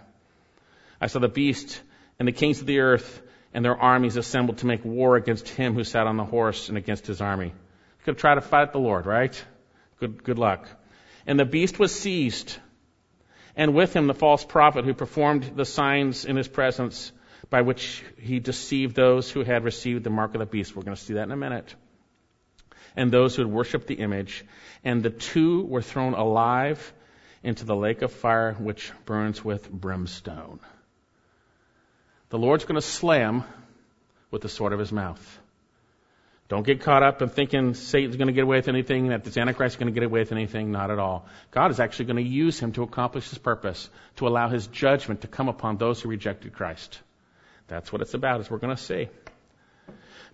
I 1.00 1.06
saw 1.06 1.18
the 1.18 1.28
beast 1.28 1.80
and 2.18 2.28
the 2.28 2.32
kings 2.32 2.60
of 2.60 2.66
the 2.66 2.80
earth 2.80 3.22
and 3.52 3.64
their 3.64 3.76
armies 3.76 4.16
assembled 4.16 4.58
to 4.58 4.66
make 4.66 4.84
war 4.84 5.16
against 5.16 5.48
him 5.48 5.74
who 5.74 5.84
sat 5.84 6.06
on 6.06 6.16
the 6.16 6.24
horse 6.24 6.68
and 6.68 6.78
against 6.78 7.06
his 7.06 7.20
army. 7.20 7.52
Could 8.04 8.18
try 8.18 8.34
to 8.34 8.40
fight 8.40 8.72
the 8.72 8.78
Lord, 8.78 9.06
right? 9.06 9.44
Good, 9.98 10.22
good 10.22 10.38
luck. 10.38 10.68
And 11.26 11.38
the 11.38 11.44
beast 11.44 11.78
was 11.78 11.94
seized 11.94 12.56
and 13.56 13.74
with 13.74 13.94
him 13.94 14.06
the 14.06 14.14
false 14.14 14.44
prophet 14.44 14.84
who 14.84 14.94
performed 14.94 15.52
the 15.56 15.64
signs 15.64 16.24
in 16.24 16.36
his 16.36 16.48
presence 16.48 17.12
by 17.48 17.62
which 17.62 18.02
he 18.16 18.38
deceived 18.38 18.94
those 18.94 19.30
who 19.30 19.42
had 19.42 19.64
received 19.64 20.04
the 20.04 20.10
mark 20.10 20.34
of 20.34 20.38
the 20.38 20.46
beast. 20.46 20.74
We're 20.74 20.82
going 20.82 20.96
to 20.96 21.02
see 21.02 21.14
that 21.14 21.24
in 21.24 21.32
a 21.32 21.36
minute. 21.36 21.74
And 22.96 23.10
those 23.10 23.36
who 23.36 23.42
had 23.42 23.50
worshipped 23.50 23.86
the 23.86 23.94
image. 23.94 24.44
And 24.84 25.02
the 25.02 25.10
two 25.10 25.64
were 25.64 25.82
thrown 25.82 26.14
alive 26.14 26.92
into 27.42 27.64
the 27.64 27.76
lake 27.76 28.02
of 28.02 28.12
fire 28.12 28.54
which 28.54 28.92
burns 29.04 29.44
with 29.44 29.70
brimstone. 29.70 30.60
The 32.30 32.38
Lord's 32.38 32.64
going 32.64 32.76
to 32.76 32.86
slay 32.86 33.18
them 33.18 33.44
with 34.30 34.42
the 34.42 34.48
sword 34.48 34.72
of 34.72 34.78
his 34.78 34.92
mouth. 34.92 35.40
Don't 36.48 36.66
get 36.66 36.80
caught 36.80 37.04
up 37.04 37.22
in 37.22 37.28
thinking 37.28 37.74
Satan's 37.74 38.16
going 38.16 38.26
to 38.26 38.32
get 38.32 38.42
away 38.42 38.56
with 38.56 38.66
anything, 38.66 39.08
that 39.08 39.22
this 39.22 39.36
Antichrist 39.36 39.74
is 39.74 39.78
going 39.78 39.92
to 39.92 40.00
get 40.00 40.04
away 40.04 40.20
with 40.20 40.32
anything. 40.32 40.72
Not 40.72 40.90
at 40.90 40.98
all. 40.98 41.26
God 41.52 41.70
is 41.70 41.78
actually 41.78 42.06
going 42.06 42.16
to 42.16 42.28
use 42.28 42.58
him 42.58 42.72
to 42.72 42.82
accomplish 42.82 43.28
his 43.28 43.38
purpose, 43.38 43.88
to 44.16 44.26
allow 44.26 44.48
his 44.48 44.66
judgment 44.66 45.20
to 45.20 45.28
come 45.28 45.48
upon 45.48 45.76
those 45.76 46.00
who 46.00 46.08
rejected 46.08 46.52
Christ. 46.52 46.98
That's 47.68 47.92
what 47.92 48.02
it's 48.02 48.14
about, 48.14 48.40
as 48.40 48.50
we're 48.50 48.58
going 48.58 48.76
to 48.76 48.82
see. 48.82 49.08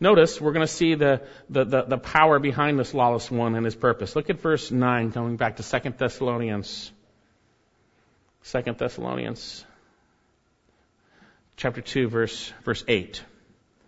Notice, 0.01 0.41
we're 0.41 0.53
going 0.53 0.67
to 0.67 0.73
see 0.73 0.95
the, 0.95 1.23
the, 1.51 1.65
the, 1.65 1.83
the 1.83 1.99
power 1.99 2.39
behind 2.39 2.79
this 2.79 2.95
lawless 2.95 3.31
one 3.31 3.55
and 3.55 3.65
his 3.65 3.75
purpose. 3.75 4.17
Look 4.17 4.31
at 4.31 4.41
verse 4.41 4.71
9, 4.71 5.11
going 5.11 5.37
back 5.37 5.57
to 5.57 5.63
2 5.63 5.91
Thessalonians. 5.91 6.93
2 8.45 8.63
Thessalonians, 8.73 9.65
chapter 11.57 11.81
2, 11.81 12.09
verse, 12.09 12.53
verse 12.65 12.85
8. 12.87 13.23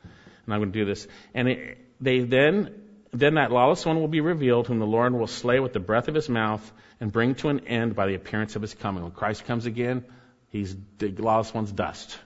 And 0.02 0.54
I'm 0.54 0.60
going 0.60 0.72
to 0.72 0.78
do 0.78 0.84
this. 0.84 1.06
And 1.34 1.48
it, 1.48 1.78
they 2.00 2.20
then, 2.20 2.74
then 3.12 3.34
that 3.34 3.52
lawless 3.52 3.84
one 3.84 4.00
will 4.00 4.08
be 4.08 4.20
revealed, 4.20 4.66
whom 4.66 4.78
the 4.78 4.86
Lord 4.86 5.12
will 5.12 5.26
slay 5.26 5.60
with 5.60 5.72
the 5.72 5.80
breath 5.80 6.08
of 6.08 6.14
his 6.14 6.28
mouth 6.28 6.72
and 7.00 7.12
bring 7.12 7.34
to 7.36 7.48
an 7.48 7.66
end 7.66 7.94
by 7.94 8.06
the 8.06 8.14
appearance 8.14 8.56
of 8.56 8.62
his 8.62 8.74
coming. 8.74 9.02
When 9.02 9.12
Christ 9.12 9.44
comes 9.44 9.66
again, 9.66 10.04
he's 10.50 10.76
the 10.98 11.10
lawless 11.10 11.52
one's 11.52 11.72
dust. 11.72 12.18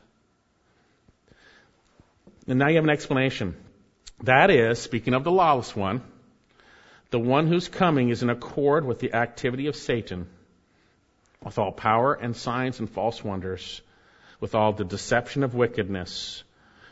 And 2.47 2.59
now 2.59 2.69
you 2.69 2.77
have 2.77 2.85
an 2.85 2.91
explanation. 2.91 3.57
That 4.23 4.51
is, 4.51 4.79
speaking 4.79 5.15
of 5.15 5.25
the 5.25 5.33
lawless 5.33 5.75
one, 5.75 6.03
the 7.11 7.19
one 7.19 7.47
whose 7.47 7.69
coming 7.69 8.09
is 8.09 8.23
in 8.23 8.31
accord 8.31 8.85
with 8.85 8.99
the 8.99 9.15
activity 9.15 9.67
of 9.67 9.77
Satan, 9.77 10.29
with 11.45 11.59
all 11.59 11.73
power 11.73 12.15
and 12.15 12.35
signs 12.35 12.79
and 12.79 12.89
false 12.89 13.23
wonders, 13.23 13.83
with 14.43 14.57
all 14.57 14.73
the 14.73 14.85
deception 14.85 15.45
of 15.45 15.55
wickedness, 15.55 16.43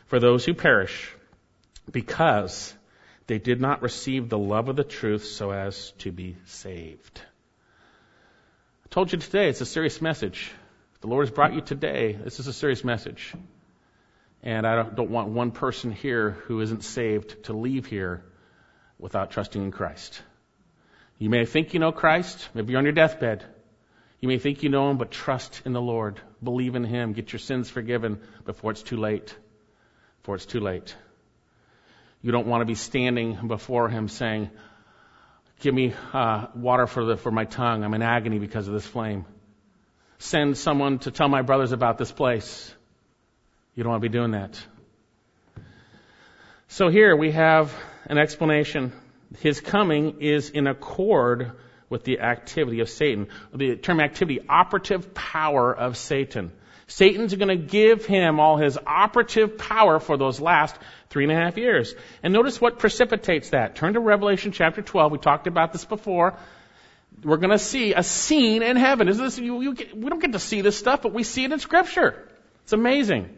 for 0.05 0.21
those 0.21 0.45
who 0.45 0.53
perish, 0.53 1.13
because 1.91 2.73
they 3.27 3.39
did 3.39 3.59
not 3.59 3.81
receive 3.81 4.29
the 4.29 4.37
love 4.37 4.69
of 4.69 4.77
the 4.77 4.85
truth 4.85 5.25
so 5.25 5.51
as 5.51 5.91
to 5.97 6.13
be 6.13 6.37
saved. 6.45 7.19
I 8.85 8.87
told 8.89 9.11
you 9.11 9.17
today 9.19 9.49
it's 9.49 9.59
a 9.59 9.65
serious 9.65 10.01
message. 10.01 10.49
The 11.01 11.07
Lord 11.07 11.27
has 11.27 11.35
brought 11.35 11.53
you 11.53 11.59
today. 11.59 12.13
This 12.13 12.39
is 12.39 12.47
a 12.47 12.53
serious 12.53 12.85
message. 12.85 13.33
And 14.41 14.65
I 14.65 14.83
don't, 14.83 15.09
want 15.09 15.27
one 15.27 15.51
person 15.51 15.91
here 15.91 16.29
who 16.45 16.61
isn't 16.61 16.85
saved 16.85 17.43
to 17.45 17.53
leave 17.53 17.85
here 17.85 18.23
without 18.97 19.31
trusting 19.31 19.61
in 19.61 19.71
Christ. 19.71 20.21
You 21.17 21.29
may 21.29 21.43
think 21.45 21.73
you 21.73 21.81
know 21.81 21.91
Christ. 21.91 22.47
Maybe 22.53 22.71
you're 22.71 22.77
on 22.77 22.85
your 22.85 22.93
deathbed. 22.93 23.43
You 24.21 24.27
may 24.27 24.37
think 24.37 24.61
you 24.61 24.69
know 24.69 24.91
Him, 24.91 24.97
but 24.97 25.09
trust 25.09 25.63
in 25.65 25.73
the 25.73 25.81
Lord. 25.81 26.21
Believe 26.43 26.75
in 26.75 26.83
Him. 26.83 27.13
Get 27.13 27.33
your 27.33 27.39
sins 27.39 27.69
forgiven 27.69 28.19
before 28.45 28.71
it's 28.71 28.83
too 28.83 28.97
late. 28.97 29.35
Before 30.21 30.35
it's 30.35 30.45
too 30.45 30.59
late. 30.59 30.95
You 32.21 32.31
don't 32.31 32.45
want 32.45 32.61
to 32.61 32.65
be 32.65 32.75
standing 32.75 33.47
before 33.47 33.89
Him 33.89 34.07
saying, 34.07 34.51
Give 35.59 35.73
me 35.73 35.93
uh, 36.13 36.47
water 36.55 36.87
for, 36.87 37.05
the, 37.05 37.17
for 37.17 37.31
my 37.31 37.45
tongue. 37.45 37.83
I'm 37.83 37.93
in 37.93 38.01
agony 38.01 38.39
because 38.39 38.67
of 38.67 38.73
this 38.73 38.85
flame. 38.85 39.25
Send 40.17 40.57
someone 40.57 40.99
to 40.99 41.11
tell 41.11 41.27
my 41.27 41.41
brothers 41.41 41.71
about 41.71 41.97
this 41.97 42.11
place. 42.11 42.73
You 43.75 43.83
don't 43.83 43.91
want 43.91 44.03
to 44.03 44.09
be 44.09 44.13
doing 44.13 44.31
that. 44.31 44.59
So 46.67 46.89
here 46.89 47.15
we 47.15 47.31
have 47.31 47.73
an 48.05 48.17
explanation. 48.17 48.91
His 49.39 49.61
coming 49.61 50.21
is 50.21 50.49
in 50.49 50.67
accord 50.67 51.51
with 51.91 52.03
the 52.03 52.21
activity 52.21 52.79
of 52.79 52.89
Satan. 52.89 53.27
The 53.53 53.75
term 53.75 53.99
activity, 53.99 54.39
operative 54.49 55.13
power 55.13 55.71
of 55.75 55.97
Satan. 55.97 56.51
Satan's 56.87 57.35
going 57.35 57.47
to 57.49 57.55
give 57.55 58.05
him 58.05 58.39
all 58.39 58.57
his 58.57 58.77
operative 58.85 59.57
power 59.57 59.99
for 59.99 60.17
those 60.17 60.41
last 60.41 60.75
three 61.09 61.23
and 61.23 61.31
a 61.31 61.35
half 61.35 61.57
years. 61.57 61.93
And 62.23 62.33
notice 62.33 62.59
what 62.59 62.79
precipitates 62.79 63.51
that. 63.51 63.75
Turn 63.75 63.93
to 63.93 63.99
Revelation 63.99 64.51
chapter 64.51 64.81
12. 64.81 65.11
We 65.11 65.17
talked 65.17 65.47
about 65.47 65.71
this 65.71 65.85
before. 65.85 66.33
We're 67.23 67.37
going 67.37 67.51
to 67.51 67.59
see 67.59 67.93
a 67.93 68.03
scene 68.03 68.63
in 68.63 68.77
heaven. 68.77 69.07
Is 69.07 69.17
this, 69.17 69.37
you, 69.37 69.61
you 69.61 69.75
we 69.95 70.09
don't 70.09 70.19
get 70.19 70.31
to 70.33 70.39
see 70.39 70.61
this 70.61 70.77
stuff, 70.77 71.01
but 71.01 71.13
we 71.13 71.23
see 71.23 71.43
it 71.43 71.51
in 71.51 71.59
Scripture. 71.59 72.27
It's 72.63 72.73
amazing. 72.73 73.29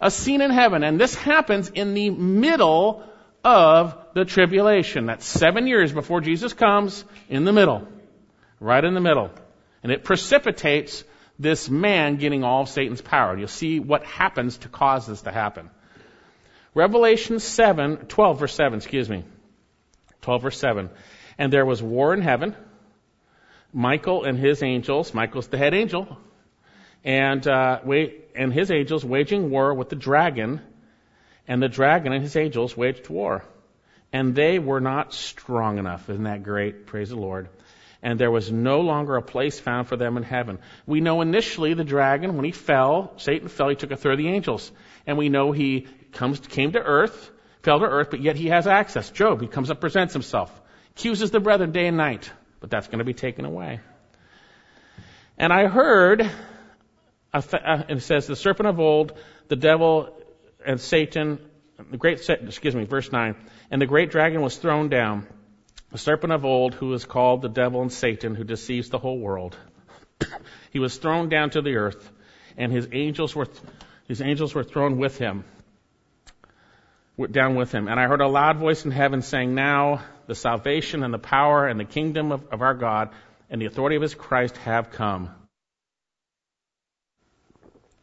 A 0.00 0.10
scene 0.10 0.40
in 0.40 0.50
heaven. 0.50 0.84
And 0.84 1.00
this 1.00 1.14
happens 1.14 1.70
in 1.70 1.94
the 1.94 2.10
middle 2.10 3.04
of 3.46 3.96
the 4.12 4.24
tribulation. 4.24 5.06
That's 5.06 5.24
seven 5.24 5.68
years 5.68 5.92
before 5.92 6.20
Jesus 6.20 6.52
comes, 6.52 7.04
in 7.28 7.44
the 7.44 7.52
middle. 7.52 7.86
Right 8.58 8.84
in 8.84 8.92
the 8.94 9.00
middle. 9.00 9.30
And 9.84 9.92
it 9.92 10.02
precipitates 10.02 11.04
this 11.38 11.70
man 11.70 12.16
getting 12.16 12.42
all 12.42 12.62
of 12.62 12.68
Satan's 12.68 13.00
power. 13.00 13.30
And 13.30 13.38
you'll 13.38 13.48
see 13.48 13.78
what 13.78 14.02
happens 14.04 14.58
to 14.58 14.68
cause 14.68 15.06
this 15.06 15.22
to 15.22 15.30
happen. 15.30 15.70
Revelation 16.74 17.38
7, 17.38 18.06
12 18.08 18.40
verse 18.40 18.54
7, 18.54 18.78
excuse 18.78 19.08
me. 19.08 19.22
12 20.22 20.42
verse 20.42 20.58
7. 20.58 20.90
And 21.38 21.52
there 21.52 21.64
was 21.64 21.80
war 21.80 22.12
in 22.14 22.22
heaven. 22.22 22.56
Michael 23.72 24.24
and 24.24 24.36
his 24.36 24.60
angels, 24.64 25.14
Michael's 25.14 25.46
the 25.46 25.58
head 25.58 25.72
angel, 25.72 26.18
and, 27.04 27.46
uh, 27.46 27.80
and 28.34 28.52
his 28.52 28.72
angels 28.72 29.04
waging 29.04 29.50
war 29.50 29.72
with 29.72 29.88
the 29.88 29.96
dragon, 29.96 30.60
and 31.48 31.62
the 31.62 31.68
dragon 31.68 32.12
and 32.12 32.22
his 32.22 32.36
angels 32.36 32.76
waged 32.76 33.08
war. 33.08 33.44
And 34.12 34.34
they 34.34 34.58
were 34.58 34.80
not 34.80 35.12
strong 35.12 35.78
enough. 35.78 36.08
Isn't 36.08 36.24
that 36.24 36.42
great? 36.42 36.86
Praise 36.86 37.10
the 37.10 37.16
Lord 37.16 37.48
and 38.02 38.20
there 38.20 38.30
was 38.30 38.52
no 38.52 38.82
longer 38.82 39.16
a 39.16 39.22
place 39.22 39.58
found 39.58 39.88
for 39.88 39.96
them 39.96 40.16
in 40.16 40.22
heaven. 40.22 40.60
We 40.86 41.00
know 41.00 41.22
initially 41.22 41.74
the 41.74 41.82
dragon, 41.82 42.36
when 42.36 42.44
he 42.44 42.52
fell, 42.52 43.12
Satan 43.16 43.48
fell, 43.48 43.68
he 43.68 43.74
took 43.74 43.90
a 43.90 43.96
third 43.96 44.12
of 44.12 44.18
the 44.18 44.28
angels. 44.28 44.70
And 45.08 45.18
we 45.18 45.28
know 45.28 45.50
he 45.50 45.88
comes, 46.12 46.38
came 46.38 46.70
to 46.72 46.78
earth, 46.78 47.30
fell 47.62 47.80
to 47.80 47.84
earth, 47.84 48.10
but 48.10 48.20
yet 48.20 48.36
he 48.36 48.46
has 48.46 48.68
access. 48.68 49.10
Job, 49.10 49.40
he 49.40 49.48
comes 49.48 49.70
up, 49.70 49.80
presents 49.80 50.12
himself, 50.12 50.52
accuses 50.92 51.30
the 51.30 51.40
brethren 51.40 51.72
day 51.72 51.88
and 51.88 51.96
night, 51.96 52.30
but 52.60 52.70
that's 52.70 52.86
going 52.86 53.00
to 53.00 53.04
be 53.04 53.14
taken 53.14 53.44
away. 53.44 53.80
And 55.38 55.52
I 55.52 55.66
heard, 55.66 56.30
uh, 57.34 57.42
it 57.88 58.02
says, 58.02 58.28
the 58.28 58.36
serpent 58.36 58.68
of 58.68 58.78
old, 58.78 59.18
the 59.48 59.56
devil 59.56 60.15
and 60.66 60.80
Satan, 60.80 61.38
the 61.90 61.96
great, 61.96 62.28
excuse 62.28 62.74
me, 62.74 62.84
verse 62.84 63.10
9, 63.10 63.36
and 63.70 63.80
the 63.80 63.86
great 63.86 64.10
dragon 64.10 64.42
was 64.42 64.56
thrown 64.56 64.88
down, 64.88 65.26
the 65.92 65.98
serpent 65.98 66.32
of 66.32 66.44
old, 66.44 66.74
who 66.74 66.92
is 66.92 67.04
called 67.04 67.40
the 67.40 67.48
devil 67.48 67.80
and 67.80 67.92
Satan, 67.92 68.34
who 68.34 68.44
deceives 68.44 68.90
the 68.90 68.98
whole 68.98 69.18
world. 69.18 69.56
he 70.72 70.80
was 70.80 70.96
thrown 70.96 71.28
down 71.28 71.50
to 71.50 71.62
the 71.62 71.76
earth, 71.76 72.10
and 72.58 72.72
his 72.72 72.88
angels 72.92 73.34
were, 73.34 73.46
his 74.08 74.20
angels 74.20 74.54
were 74.54 74.64
thrown 74.64 74.98
with 74.98 75.16
him, 75.18 75.44
down 77.30 77.54
with 77.54 77.72
him. 77.72 77.86
And 77.86 78.00
I 78.00 78.08
heard 78.08 78.20
a 78.20 78.28
loud 78.28 78.58
voice 78.58 78.84
in 78.84 78.90
heaven 78.90 79.22
saying, 79.22 79.54
Now 79.54 80.02
the 80.26 80.34
salvation 80.34 81.04
and 81.04 81.14
the 81.14 81.18
power 81.18 81.66
and 81.66 81.78
the 81.78 81.84
kingdom 81.84 82.32
of, 82.32 82.44
of 82.50 82.60
our 82.60 82.74
God 82.74 83.10
and 83.48 83.62
the 83.62 83.66
authority 83.66 83.94
of 83.94 84.02
his 84.02 84.14
Christ 84.14 84.56
have 84.58 84.90
come. 84.90 85.30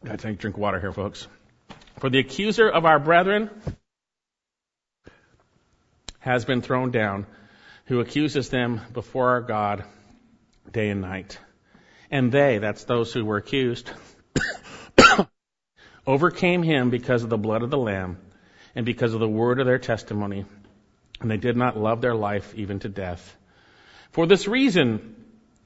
Gotta 0.02 0.18
take 0.18 0.38
drink 0.38 0.56
water 0.56 0.80
here, 0.80 0.92
folks. 0.92 1.28
For 1.98 2.10
the 2.10 2.18
accuser 2.18 2.68
of 2.68 2.84
our 2.84 2.98
brethren 2.98 3.50
has 6.18 6.44
been 6.44 6.62
thrown 6.62 6.90
down, 6.90 7.26
who 7.86 8.00
accuses 8.00 8.48
them 8.48 8.80
before 8.92 9.30
our 9.30 9.40
God 9.42 9.84
day 10.72 10.90
and 10.90 11.00
night. 11.00 11.38
And 12.10 12.32
they, 12.32 12.58
that's 12.58 12.84
those 12.84 13.12
who 13.12 13.24
were 13.24 13.36
accused, 13.36 13.90
overcame 16.06 16.62
him 16.62 16.90
because 16.90 17.22
of 17.22 17.30
the 17.30 17.38
blood 17.38 17.62
of 17.62 17.70
the 17.70 17.78
Lamb 17.78 18.18
and 18.74 18.86
because 18.86 19.14
of 19.14 19.20
the 19.20 19.28
word 19.28 19.60
of 19.60 19.66
their 19.66 19.78
testimony. 19.78 20.44
And 21.20 21.30
they 21.30 21.36
did 21.36 21.56
not 21.56 21.78
love 21.78 22.00
their 22.00 22.14
life 22.14 22.54
even 22.56 22.80
to 22.80 22.88
death. 22.88 23.36
For 24.10 24.26
this 24.26 24.46
reason, 24.46 25.16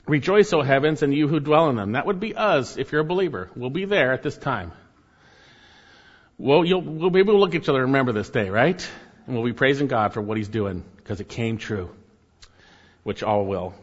rejoice, 0.06 0.52
O 0.52 0.62
heavens, 0.62 1.02
and 1.02 1.14
you 1.14 1.28
who 1.28 1.40
dwell 1.40 1.68
in 1.70 1.76
them. 1.76 1.92
That 1.92 2.06
would 2.06 2.20
be 2.20 2.34
us 2.34 2.76
if 2.76 2.92
you're 2.92 3.02
a 3.02 3.04
believer. 3.04 3.50
We'll 3.56 3.70
be 3.70 3.84
there 3.84 4.12
at 4.12 4.22
this 4.22 4.36
time. 4.36 4.72
Well, 6.40 6.64
you'll, 6.64 6.82
we'll 6.82 7.10
look 7.10 7.56
at 7.56 7.62
each 7.62 7.68
other 7.68 7.80
and 7.80 7.88
remember 7.88 8.12
this 8.12 8.30
day, 8.30 8.48
right? 8.48 8.88
And 9.26 9.34
we'll 9.34 9.44
be 9.44 9.52
praising 9.52 9.88
God 9.88 10.14
for 10.14 10.22
what 10.22 10.36
He's 10.36 10.48
doing 10.48 10.84
because 10.96 11.20
it 11.20 11.28
came 11.28 11.58
true, 11.58 11.90
which 13.02 13.24
all 13.24 13.44
will. 13.44 13.74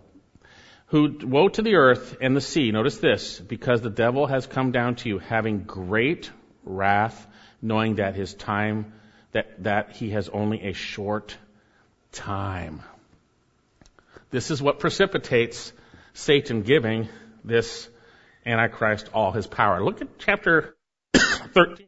Who 0.88 1.18
woe 1.24 1.50
to 1.50 1.62
the 1.62 1.76
earth 1.76 2.16
and 2.22 2.36
the 2.36 2.42
sea. 2.42 2.72
Notice 2.72 3.00
this, 3.00 3.40
because 3.40 3.82
the 3.82 3.90
devil 3.90 4.26
has 4.28 4.48
come 4.48 4.72
down 4.72 4.96
to 4.98 5.10
you, 5.10 5.20
having 5.20 5.64
great 5.64 6.32
wrath, 6.64 7.28
knowing 7.62 7.96
that 7.96 8.16
his 8.16 8.34
time, 8.34 8.94
that, 9.34 9.62
that 9.64 9.92
he 9.92 10.12
has 10.12 10.30
only 10.30 10.62
a 10.64 10.74
short 10.74 11.38
time. 12.14 12.82
This 14.32 14.50
is 14.50 14.62
what 14.62 14.80
precipitates 14.80 15.74
Satan 16.14 16.62
giving 16.62 17.10
this 17.44 17.90
Antichrist 18.46 19.10
all 19.14 19.34
his 19.34 19.46
power. 19.46 19.84
Look 19.84 20.02
at 20.02 20.20
chapter 20.20 20.78
13. 21.54 21.85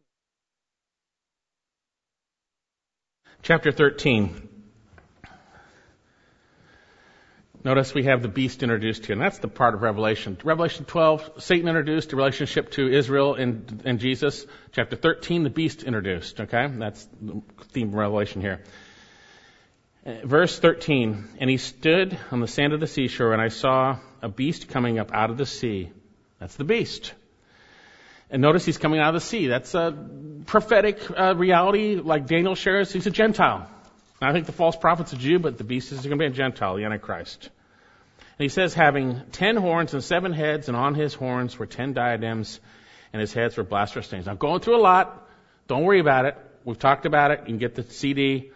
Chapter 3.47 3.71
13. 3.71 4.49
Notice 7.63 7.93
we 7.93 8.03
have 8.03 8.21
the 8.21 8.27
beast 8.27 8.61
introduced 8.61 9.05
here, 9.05 9.13
and 9.13 9.21
that's 9.21 9.37
the 9.37 9.47
part 9.47 9.73
of 9.73 9.81
Revelation. 9.81 10.37
Revelation 10.43 10.83
12, 10.83 11.31
Satan 11.37 11.69
introduced, 11.69 12.09
the 12.09 12.17
relationship 12.17 12.71
to 12.71 12.91
Israel 12.91 13.35
and, 13.35 13.83
and 13.85 14.01
Jesus. 14.01 14.45
Chapter 14.73 14.97
13, 14.97 15.43
the 15.43 15.49
beast 15.49 15.83
introduced, 15.83 16.41
okay? 16.41 16.67
That's 16.69 17.07
the 17.21 17.41
theme 17.69 17.87
of 17.87 17.93
Revelation 17.93 18.41
here. 18.41 18.63
Verse 20.25 20.59
13, 20.59 21.29
and 21.39 21.49
he 21.49 21.55
stood 21.55 22.19
on 22.31 22.41
the 22.41 22.49
sand 22.49 22.73
of 22.73 22.81
the 22.81 22.87
seashore, 22.87 23.31
and 23.31 23.41
I 23.41 23.47
saw 23.47 23.95
a 24.21 24.27
beast 24.27 24.67
coming 24.67 24.99
up 24.99 25.13
out 25.13 25.29
of 25.29 25.37
the 25.37 25.45
sea. 25.45 25.89
That's 26.41 26.57
the 26.57 26.65
beast. 26.65 27.13
And 28.29 28.41
notice 28.41 28.65
he's 28.65 28.77
coming 28.77 28.99
out 28.99 29.09
of 29.09 29.21
the 29.21 29.25
sea. 29.25 29.47
That's 29.47 29.73
a 29.73 29.95
prophetic 30.45 30.99
uh, 31.11 31.35
reality, 31.35 31.95
like 31.95 32.27
Daniel 32.27 32.55
shares. 32.55 32.91
He's 32.91 33.07
a 33.07 33.11
Gentile. 33.11 33.69
I 34.19 34.33
think 34.33 34.47
the 34.47 34.51
false 34.51 34.75
prophet's 34.75 35.13
a 35.13 35.15
Jew, 35.15 35.39
but 35.39 35.57
the 35.57 35.63
beast 35.63 35.91
is 35.91 35.99
going 35.99 36.11
to 36.11 36.17
be 36.17 36.25
a 36.25 36.29
Gentile, 36.29 36.75
the 36.75 36.83
Antichrist. 36.83 37.49
And 38.39 38.43
he 38.43 38.49
says, 38.49 38.73
having 38.73 39.21
ten 39.31 39.55
horns 39.55 39.93
and 39.93 40.03
seven 40.03 40.33
heads, 40.33 40.67
and 40.67 40.75
on 40.75 40.95
his 40.95 41.13
horns 41.13 41.57
were 41.57 41.65
ten 41.65 41.93
diadems, 41.93 42.59
and 43.13 43.19
his 43.19 43.33
heads 43.33 43.57
were 43.57 43.63
blasphemous 43.63 44.07
things. 44.07 44.27
I'm 44.27 44.37
going 44.37 44.59
through 44.59 44.77
a 44.77 44.81
lot. 44.81 45.27
Don't 45.67 45.83
worry 45.83 45.99
about 45.99 46.25
it. 46.25 46.37
We've 46.65 46.77
talked 46.77 47.05
about 47.05 47.31
it. 47.31 47.39
You 47.41 47.45
can 47.45 47.57
get 47.59 47.75
the 47.75 47.83
CD. 47.83 48.51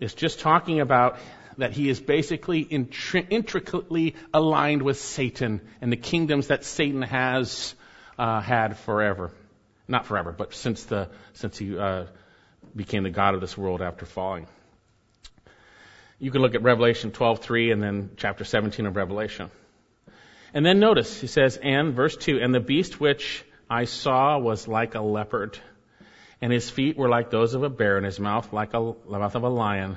It's 0.00 0.14
just 0.14 0.40
talking 0.40 0.80
about 0.80 1.18
that 1.58 1.72
he 1.72 1.88
is 1.88 2.00
basically 2.00 2.64
intri- 2.64 3.26
intricately 3.28 4.14
aligned 4.32 4.82
with 4.82 4.98
Satan 4.98 5.60
and 5.80 5.92
the 5.92 5.96
kingdoms 5.96 6.46
that 6.46 6.64
Satan 6.64 7.02
has 7.02 7.74
uh, 8.18 8.40
had 8.40 8.76
forever. 8.76 9.30
Not 9.88 10.06
forever, 10.06 10.32
but 10.32 10.54
since 10.54 10.84
the 10.84 11.10
since 11.34 11.58
he 11.58 11.76
uh, 11.76 12.06
became 12.74 13.02
the 13.02 13.10
god 13.10 13.34
of 13.34 13.40
this 13.40 13.58
world 13.58 13.82
after 13.82 14.06
falling. 14.06 14.46
You 16.18 16.30
can 16.30 16.40
look 16.40 16.54
at 16.54 16.62
Revelation 16.62 17.10
12:3 17.10 17.72
and 17.72 17.82
then 17.82 18.10
chapter 18.16 18.44
17 18.44 18.86
of 18.86 18.96
Revelation. 18.96 19.50
And 20.54 20.64
then 20.64 20.78
notice 20.78 21.20
he 21.20 21.26
says, 21.26 21.56
and 21.56 21.94
verse 21.94 22.16
2, 22.16 22.38
and 22.40 22.54
the 22.54 22.60
beast 22.60 23.00
which 23.00 23.44
I 23.68 23.84
saw 23.84 24.38
was 24.38 24.68
like 24.68 24.94
a 24.94 25.00
leopard, 25.00 25.58
and 26.42 26.52
his 26.52 26.68
feet 26.68 26.96
were 26.96 27.08
like 27.08 27.30
those 27.30 27.54
of 27.54 27.62
a 27.62 27.70
bear, 27.70 27.96
and 27.96 28.04
his 28.04 28.20
mouth 28.20 28.52
like 28.52 28.74
a 28.74 28.94
the 29.08 29.18
mouth 29.18 29.34
of 29.34 29.42
a 29.42 29.48
lion. 29.48 29.96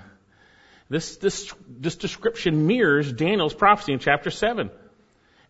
This, 0.88 1.18
this, 1.18 1.51
this 1.68 1.95
description 1.95 2.68
mirrors 2.68 3.11
Daniel's 3.11 3.55
prophecy 3.55 3.93
in 3.93 3.99
chapter 3.99 4.30
7. 4.30 4.70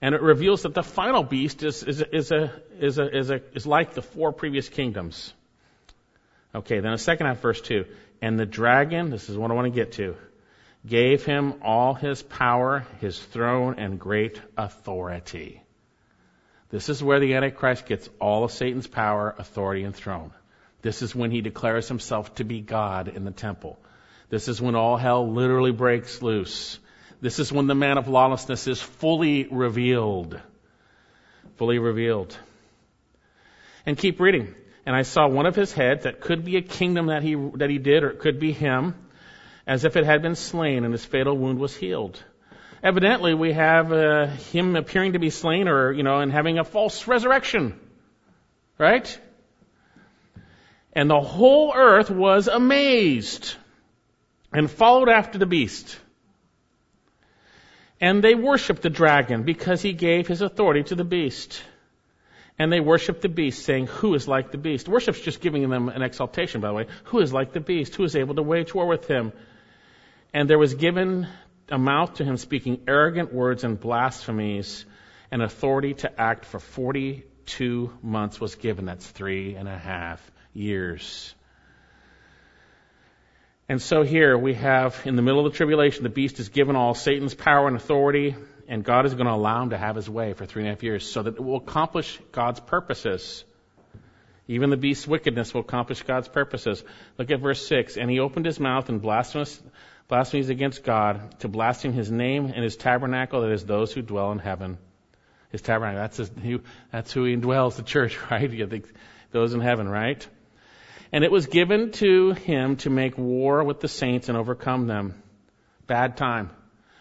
And 0.02 0.14
it 0.14 0.22
reveals 0.22 0.64
that 0.64 0.74
the 0.74 0.84
final 0.84 1.24
beast 1.24 1.64
is, 1.64 1.84
is, 1.84 2.02
is, 2.02 2.32
a, 2.32 2.52
is, 2.80 2.98
a, 3.00 3.18
is, 3.18 3.30
a, 3.30 3.42
is 3.54 3.66
like 3.66 3.94
the 3.94 4.02
four 4.02 4.32
previous 4.32 4.70
kingdoms. 4.70 5.34
Okay, 6.54 6.80
then 6.80 6.92
the 6.92 6.98
second 6.98 7.28
half, 7.28 7.40
verse 7.42 7.62
2. 7.62 7.86
And 8.22 8.40
the 8.40 8.46
dragon, 8.46 9.10
this 9.10 9.30
is 9.30 9.38
what 9.38 9.52
I 9.52 9.54
want 9.54 9.66
to 9.66 9.76
get 9.78 9.94
to, 9.94 10.16
gave 10.86 11.26
him 11.26 11.56
all 11.62 11.94
his 11.94 12.22
power, 12.22 12.86
his 13.02 13.20
throne, 13.20 13.76
and 13.78 14.00
great 14.00 14.42
authority. 14.58 15.62
This 16.70 16.90
is 16.90 17.04
where 17.04 17.20
the 17.20 17.36
Antichrist 17.36 17.86
gets 17.86 18.10
all 18.20 18.44
of 18.44 18.52
Satan's 18.52 18.88
power, 18.88 19.36
authority, 19.38 19.84
and 19.84 19.96
throne. 19.96 20.32
This 20.82 21.02
is 21.02 21.16
when 21.16 21.32
he 21.32 21.42
declares 21.42 21.88
himself 21.88 22.36
to 22.36 22.44
be 22.44 22.62
God 22.62 23.08
in 23.08 23.24
the 23.24 23.32
temple. 23.32 23.80
This 24.30 24.48
is 24.48 24.62
when 24.62 24.76
all 24.76 24.98
hell 24.98 25.32
literally 25.32 25.72
breaks 25.72 26.22
loose. 26.22 26.80
This 27.22 27.40
is 27.40 27.52
when 27.52 27.68
the 27.68 27.76
man 27.76 27.98
of 27.98 28.08
lawlessness 28.08 28.68
is 28.68 28.82
fully 28.82 29.48
revealed. 29.50 30.40
Fully 31.58 31.80
revealed. 31.80 32.38
And 33.86 33.98
keep 33.98 34.20
reading. 34.20 34.54
And 34.86 34.96
I 34.96 35.02
saw 35.02 35.28
one 35.28 35.46
of 35.46 35.56
his 35.56 35.74
heads 35.74 36.04
that 36.04 36.22
could 36.22 36.46
be 36.46 36.58
a 36.58 36.62
kingdom 36.62 37.08
that 37.08 37.24
he, 37.24 37.36
that 37.56 37.70
he 37.70 37.78
did, 37.78 38.04
or 38.04 38.10
it 38.10 38.20
could 38.20 38.40
be 38.40 38.52
him, 38.52 38.94
as 39.66 39.84
if 39.84 39.96
it 39.96 40.06
had 40.06 40.22
been 40.22 40.36
slain 40.36 40.84
and 40.84 40.94
his 40.94 41.04
fatal 41.04 41.36
wound 41.36 41.60
was 41.60 41.76
healed. 41.76 42.22
Evidently, 42.84 43.34
we 43.34 43.54
have 43.54 43.92
uh, 43.92 44.28
him 44.28 44.76
appearing 44.76 45.14
to 45.14 45.20
be 45.20 45.32
slain 45.32 45.68
or, 45.68 45.92
you 45.92 46.04
know, 46.04 46.20
and 46.20 46.32
having 46.32 46.60
a 46.60 46.64
false 46.64 47.08
resurrection. 47.08 47.80
Right? 48.78 49.20
And 50.94 51.10
the 51.10 51.20
whole 51.20 51.74
earth 51.76 52.12
was 52.12 52.48
amazed 52.48 53.56
and 54.54 54.70
followed 54.70 55.10
after 55.10 55.38
the 55.38 55.46
beast. 55.46 56.00
And 58.02 58.24
they 58.24 58.36
worshiped 58.36 58.82
the 58.82 58.90
dragon 58.90 59.44
because 59.44 59.82
he 59.82 59.94
gave 59.94 60.28
his 60.28 60.42
authority 60.42 60.84
to 60.84 60.96
the 60.96 61.04
beast. 61.04 61.62
And 62.58 62.72
they 62.72 62.80
worshiped 62.80 63.22
the 63.22 63.30
beast, 63.30 63.66
saying, 63.66 63.88
Who 63.88 64.14
is 64.16 64.28
like 64.28 64.52
the 64.52 64.58
beast? 64.58 64.88
Worship's 64.88 65.20
just 65.20 65.42
giving 65.42 65.70
them 65.70 65.90
an 65.90 66.02
exaltation, 66.02 66.62
by 66.62 66.70
the 66.70 66.74
way. 66.74 66.88
Who 67.06 67.20
is 67.20 67.34
like 67.34 67.52
the 67.52 67.60
beast? 67.60 67.96
Who 67.96 68.04
is 68.04 68.16
able 68.16 68.36
to 68.36 68.44
wage 68.44 68.74
war 68.74 68.86
with 68.86 69.08
him? 69.08 69.34
And 70.34 70.50
there 70.50 70.60
was 70.60 70.74
given 70.74 71.28
a 71.70 71.78
mouth 71.78 72.16
to 72.16 72.24
him 72.24 72.38
speaking 72.38 72.82
arrogant 72.88 73.34
words 73.34 73.64
and 73.64 73.80
blasphemies, 73.80 74.86
and 75.32 75.42
authority 75.42 75.96
to 75.96 76.22
act 76.22 76.46
for 76.46 76.60
42 76.60 77.92
months 78.02 78.40
was 78.40 78.56
given. 78.56 78.86
That's 78.86 79.06
three 79.06 79.56
and 79.56 79.68
a 79.68 79.78
half 79.78 80.22
years. 80.54 81.34
And 83.68 83.82
so 83.82 84.04
here 84.04 84.38
we 84.38 84.54
have, 84.54 85.02
in 85.06 85.16
the 85.16 85.22
middle 85.22 85.46
of 85.46 85.52
the 85.52 85.58
tribulation, 85.58 86.04
the 86.04 86.10
beast 86.10 86.40
is 86.40 86.50
given 86.50 86.76
all 86.76 86.94
Satan's 86.94 87.34
power 87.34 87.68
and 87.68 87.76
authority, 87.76 88.36
and 88.68 88.84
God 88.84 89.06
is 89.06 89.14
going 89.14 89.26
to 89.26 89.34
allow 89.34 89.64
him 89.64 89.72
to 89.72 89.78
have 89.78 89.96
his 89.96 90.10
way 90.10 90.34
for 90.34 90.46
three 90.46 90.64
and 90.64 90.70
a 90.70 90.74
half 90.74 90.84
years 90.84 91.10
so 91.10 91.24
that 91.24 91.36
it 91.36 91.44
will 91.44 91.58
accomplish 91.58 92.20
God's 92.32 92.60
purposes. 92.60 93.44
Even 94.48 94.70
the 94.70 94.78
beast's 94.78 95.08
wickedness 95.08 95.54
will 95.54 95.62
accomplish 95.62 96.04
God's 96.04 96.28
purposes. 96.28 96.84
Look 97.18 97.32
at 97.32 97.40
verse 97.40 97.66
6. 97.68 97.98
And 97.98 98.12
he 98.12 98.20
opened 98.20 98.46
his 98.46 98.60
mouth 98.60 98.90
in 98.90 99.00
blasphemous 99.00 99.60
blasphemies 100.08 100.50
against 100.50 100.84
God, 100.84 101.40
to 101.40 101.48
blaspheme 101.48 101.94
his 101.94 102.12
name 102.12 102.52
and 102.54 102.64
his 102.64 102.76
tabernacle, 102.76 103.42
that 103.42 103.52
is 103.52 103.66
those 103.66 103.92
who 103.92 104.02
dwell 104.02 104.32
in 104.32 104.40
heaven. 104.40 104.78
His 105.52 105.62
tabernacle, 105.62 106.02
that's, 106.02 106.18
his, 106.18 106.32
that's 106.92 107.12
who 107.12 107.24
he 107.24 107.36
indwells, 107.36 107.76
the 107.76 107.84
church, 107.84 108.18
right? 108.32 108.52
Those 109.32 109.54
in 109.54 109.62
heaven, 109.62 109.88
right? 109.88 110.26
And 111.12 111.24
it 111.24 111.32
was 111.32 111.48
given 111.48 111.92
to 111.94 112.32
him 112.32 112.78
to 112.78 112.90
make 112.90 113.18
war 113.18 113.64
with 113.64 113.80
the 113.80 113.88
saints 113.88 114.30
and 114.30 114.38
overcome 114.38 114.88
them. 114.88 115.22
Bad 115.88 116.18
time. 116.18 116.50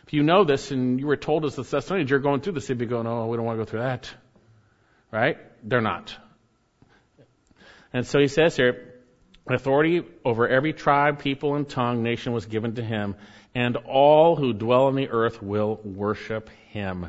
If 0.07 0.13
you 0.13 0.23
know 0.23 0.45
this 0.45 0.71
and 0.71 1.01
you 1.01 1.07
were 1.07 1.17
told 1.17 1.45
as 1.45 1.57
the 1.57 1.63
Thessalonians, 1.63 2.11
you're 2.11 2.21
going 2.21 2.41
through 2.41 2.53
this, 2.53 2.67
they'd 2.67 2.79
be 2.79 2.87
going, 2.87 3.07
oh, 3.07 3.27
we 3.27 3.37
don't 3.37 3.47
want 3.47 3.59
to 3.59 3.65
go 3.65 3.71
through 3.71 3.81
that. 3.81 4.11
Right? 5.11 5.39
They're 5.63 5.81
not. 5.81 6.15
And 7.93 8.07
so 8.07 8.19
he 8.19 8.29
says 8.29 8.57
here, 8.57 8.95
Authority 9.47 10.03
over 10.25 10.49
every 10.49 10.73
tribe, 10.73 11.19
people, 11.19 11.55
and 11.55 11.69
tongue, 11.69 12.03
nation 12.03 12.33
was 12.33 12.47
given 12.47 12.77
to 12.77 12.83
him, 12.83 13.15
and 13.55 13.77
all 13.77 14.37
who 14.37 14.55
dwell 14.55 14.87
on 14.87 14.95
the 14.95 15.11
earth 15.11 15.43
will 15.43 15.79
worship 15.85 16.49
him. 16.71 17.07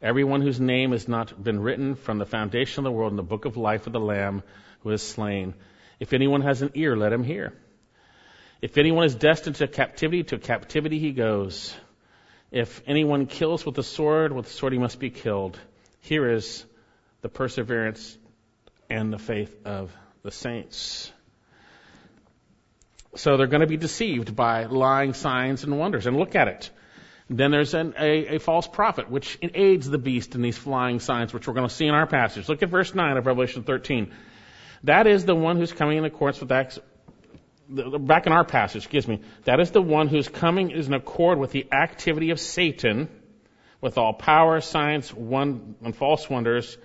Everyone 0.00 0.40
whose 0.40 0.58
name 0.58 0.92
has 0.92 1.06
not 1.06 1.42
been 1.42 1.60
written 1.60 1.94
from 1.94 2.16
the 2.16 2.24
foundation 2.24 2.80
of 2.80 2.84
the 2.84 2.96
world 2.96 3.12
in 3.12 3.18
the 3.18 3.22
book 3.22 3.44
of 3.44 3.58
life 3.58 3.86
of 3.86 3.92
the 3.92 4.00
Lamb 4.00 4.42
who 4.80 4.90
is 4.90 5.02
slain. 5.02 5.52
If 5.98 6.12
anyone 6.12 6.42
has 6.42 6.62
an 6.62 6.70
ear, 6.74 6.96
let 6.96 7.12
him 7.12 7.24
hear. 7.24 7.52
If 8.62 8.78
anyone 8.78 9.04
is 9.04 9.14
destined 9.14 9.56
to 9.56 9.68
captivity, 9.68 10.24
to 10.24 10.38
captivity 10.38 10.98
he 10.98 11.12
goes. 11.12 11.74
If 12.50 12.82
anyone 12.86 13.26
kills 13.26 13.66
with 13.66 13.74
the 13.74 13.82
sword, 13.82 14.32
with 14.32 14.46
the 14.46 14.52
sword 14.52 14.72
he 14.72 14.78
must 14.78 14.98
be 14.98 15.10
killed. 15.10 15.58
Here 16.00 16.30
is 16.30 16.64
the 17.22 17.28
perseverance 17.28 18.16
and 18.88 19.12
the 19.12 19.18
faith 19.18 19.54
of 19.64 19.92
the 20.22 20.30
saints. 20.30 21.12
So 23.16 23.36
they're 23.36 23.46
going 23.46 23.62
to 23.62 23.66
be 23.66 23.76
deceived 23.76 24.36
by 24.36 24.64
lying 24.64 25.14
signs 25.14 25.64
and 25.64 25.78
wonders. 25.78 26.06
And 26.06 26.16
look 26.16 26.34
at 26.34 26.48
it. 26.48 26.70
Then 27.28 27.50
there's 27.50 27.74
an, 27.74 27.94
a, 27.98 28.36
a 28.36 28.38
false 28.38 28.68
prophet, 28.68 29.10
which 29.10 29.38
aids 29.42 29.88
the 29.90 29.98
beast 29.98 30.34
in 30.34 30.42
these 30.42 30.56
flying 30.56 31.00
signs, 31.00 31.32
which 31.34 31.48
we're 31.48 31.54
going 31.54 31.68
to 31.68 31.74
see 31.74 31.86
in 31.86 31.94
our 31.94 32.06
passage. 32.06 32.48
Look 32.48 32.62
at 32.62 32.68
verse 32.68 32.94
9 32.94 33.16
of 33.16 33.26
Revelation 33.26 33.64
13. 33.64 34.12
That 34.84 35.06
is 35.06 35.24
the 35.24 35.34
one 35.34 35.56
who's 35.56 35.72
coming 35.72 35.98
in 35.98 36.04
accordance 36.04 36.40
with 36.40 36.52
acts, 36.52 36.78
back 37.68 38.26
in 38.26 38.32
our 38.32 38.44
passage, 38.44 38.82
excuse 38.82 39.08
me. 39.08 39.20
That 39.44 39.60
is 39.60 39.70
the 39.70 39.82
one 39.82 40.08
whose 40.08 40.28
coming 40.28 40.70
is 40.70 40.86
in 40.86 40.94
accord 40.94 41.38
with 41.38 41.52
the 41.52 41.66
activity 41.72 42.30
of 42.30 42.40
Satan, 42.40 43.08
with 43.80 43.98
all 43.98 44.12
power, 44.12 44.60
science, 44.60 45.12
one, 45.12 45.74
and 45.82 45.94
false 45.94 46.28
wonders, 46.30 46.76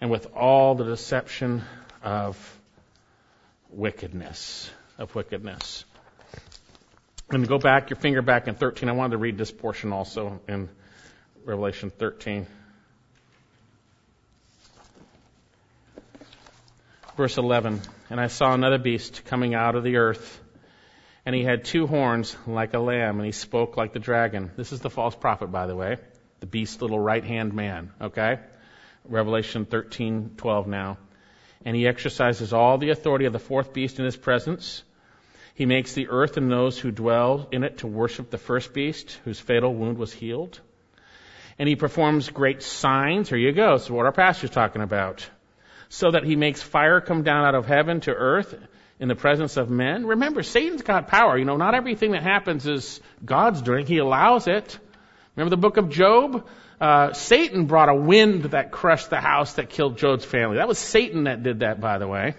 and 0.00 0.10
with 0.10 0.26
all 0.34 0.74
the 0.74 0.84
deception 0.84 1.62
of 2.02 2.60
wickedness 3.70 4.70
of 4.98 5.14
wickedness. 5.14 5.84
And 7.30 7.46
go 7.46 7.58
back, 7.58 7.90
your 7.90 7.98
finger 7.98 8.22
back 8.22 8.48
in 8.48 8.54
13. 8.54 8.88
I 8.88 8.92
wanted 8.92 9.12
to 9.12 9.18
read 9.18 9.36
this 9.36 9.50
portion 9.50 9.92
also 9.92 10.40
in 10.48 10.68
Revelation 11.44 11.90
13. 11.90 12.46
Verse 17.16 17.38
11. 17.38 17.80
And 18.10 18.20
I 18.20 18.26
saw 18.26 18.52
another 18.52 18.78
beast 18.78 19.24
coming 19.24 19.54
out 19.54 19.74
of 19.74 19.82
the 19.82 19.96
earth, 19.96 20.40
and 21.24 21.34
he 21.34 21.42
had 21.42 21.64
two 21.64 21.86
horns 21.86 22.36
like 22.46 22.74
a 22.74 22.78
lamb, 22.78 23.16
and 23.16 23.26
he 23.26 23.32
spoke 23.32 23.76
like 23.76 23.92
the 23.92 23.98
dragon. 23.98 24.50
This 24.56 24.72
is 24.72 24.80
the 24.80 24.90
false 24.90 25.14
prophet, 25.14 25.48
by 25.48 25.66
the 25.66 25.76
way. 25.76 25.96
The 26.40 26.46
beast's 26.46 26.80
little 26.82 27.00
right 27.00 27.24
hand 27.24 27.54
man, 27.54 27.92
okay? 28.00 28.40
Revelation 29.04 29.64
13:12 29.64 30.66
now. 30.66 30.98
And 31.64 31.74
he 31.74 31.86
exercises 31.86 32.52
all 32.52 32.78
the 32.78 32.90
authority 32.90 33.24
of 33.24 33.32
the 33.32 33.38
fourth 33.38 33.72
beast 33.72 33.98
in 33.98 34.04
his 34.04 34.16
presence 34.16 34.84
he 35.56 35.64
makes 35.64 35.94
the 35.94 36.08
earth 36.08 36.36
and 36.36 36.50
those 36.52 36.78
who 36.78 36.90
dwell 36.90 37.48
in 37.50 37.64
it 37.64 37.78
to 37.78 37.86
worship 37.86 38.28
the 38.28 38.36
first 38.36 38.74
beast, 38.74 39.18
whose 39.24 39.40
fatal 39.40 39.74
wound 39.74 39.96
was 39.96 40.12
healed. 40.12 40.60
And 41.58 41.66
he 41.66 41.76
performs 41.76 42.28
great 42.28 42.62
signs. 42.62 43.30
Here 43.30 43.38
you 43.38 43.52
go. 43.52 43.72
This 43.72 43.84
is 43.84 43.90
what 43.90 44.04
our 44.04 44.12
pastor's 44.12 44.50
talking 44.50 44.82
about. 44.82 45.26
So 45.88 46.10
that 46.10 46.24
he 46.24 46.36
makes 46.36 46.62
fire 46.62 47.00
come 47.00 47.22
down 47.22 47.44
out 47.44 47.54
of 47.54 47.66
heaven 47.66 48.00
to 48.00 48.12
earth 48.12 48.54
in 48.98 49.08
the 49.08 49.14
presence 49.14 49.56
of 49.56 49.70
men. 49.70 50.06
Remember, 50.06 50.42
Satan's 50.42 50.82
got 50.82 51.08
power. 51.08 51.38
You 51.38 51.44
know, 51.44 51.56
not 51.56 51.74
everything 51.74 52.12
that 52.12 52.22
happens 52.22 52.66
is 52.66 53.00
God's 53.24 53.62
doing. 53.62 53.86
He 53.86 53.98
allows 53.98 54.48
it. 54.48 54.78
Remember 55.36 55.50
the 55.50 55.60
book 55.60 55.76
of 55.76 55.90
Job? 55.90 56.46
Uh, 56.80 57.12
Satan 57.12 57.66
brought 57.66 57.88
a 57.88 57.94
wind 57.94 58.44
that 58.44 58.70
crushed 58.70 59.10
the 59.10 59.20
house 59.20 59.54
that 59.54 59.70
killed 59.70 59.98
Job's 59.98 60.24
family. 60.24 60.56
That 60.56 60.68
was 60.68 60.78
Satan 60.78 61.24
that 61.24 61.42
did 61.42 61.60
that, 61.60 61.80
by 61.80 61.98
the 61.98 62.08
way. 62.08 62.34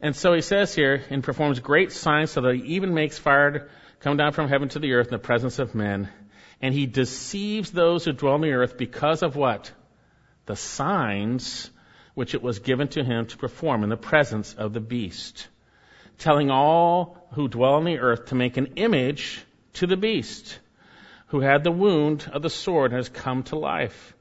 And 0.00 0.14
so 0.14 0.34
he 0.34 0.42
says 0.42 0.74
here, 0.74 1.02
and 1.08 1.24
performs 1.24 1.60
great 1.60 1.92
signs 1.92 2.30
so 2.30 2.42
that 2.42 2.54
he 2.54 2.62
even 2.74 2.92
makes 2.92 3.18
fire 3.18 3.68
come 4.00 4.16
down 4.16 4.32
from 4.32 4.48
heaven 4.48 4.68
to 4.70 4.78
the 4.78 4.92
earth 4.92 5.06
in 5.06 5.12
the 5.12 5.18
presence 5.18 5.58
of 5.58 5.74
men. 5.74 6.10
And 6.60 6.74
he 6.74 6.86
deceives 6.86 7.70
those 7.70 8.04
who 8.04 8.12
dwell 8.12 8.34
on 8.34 8.40
the 8.40 8.52
earth 8.52 8.76
because 8.76 9.22
of 9.22 9.36
what? 9.36 9.72
The 10.46 10.56
signs 10.56 11.70
which 12.14 12.34
it 12.34 12.42
was 12.42 12.60
given 12.60 12.88
to 12.88 13.04
him 13.04 13.26
to 13.26 13.36
perform 13.36 13.82
in 13.82 13.90
the 13.90 13.96
presence 13.96 14.54
of 14.54 14.72
the 14.72 14.80
beast. 14.80 15.48
Telling 16.18 16.50
all 16.50 17.28
who 17.32 17.48
dwell 17.48 17.74
on 17.74 17.84
the 17.84 17.98
earth 17.98 18.26
to 18.26 18.34
make 18.34 18.56
an 18.56 18.74
image 18.76 19.44
to 19.74 19.86
the 19.86 19.96
beast, 19.96 20.58
who 21.26 21.40
had 21.40 21.62
the 21.62 21.70
wound 21.70 22.28
of 22.32 22.42
the 22.42 22.50
sword 22.50 22.92
and 22.92 22.98
has 22.98 23.08
come 23.08 23.42
to 23.44 23.58
life. 23.58 24.14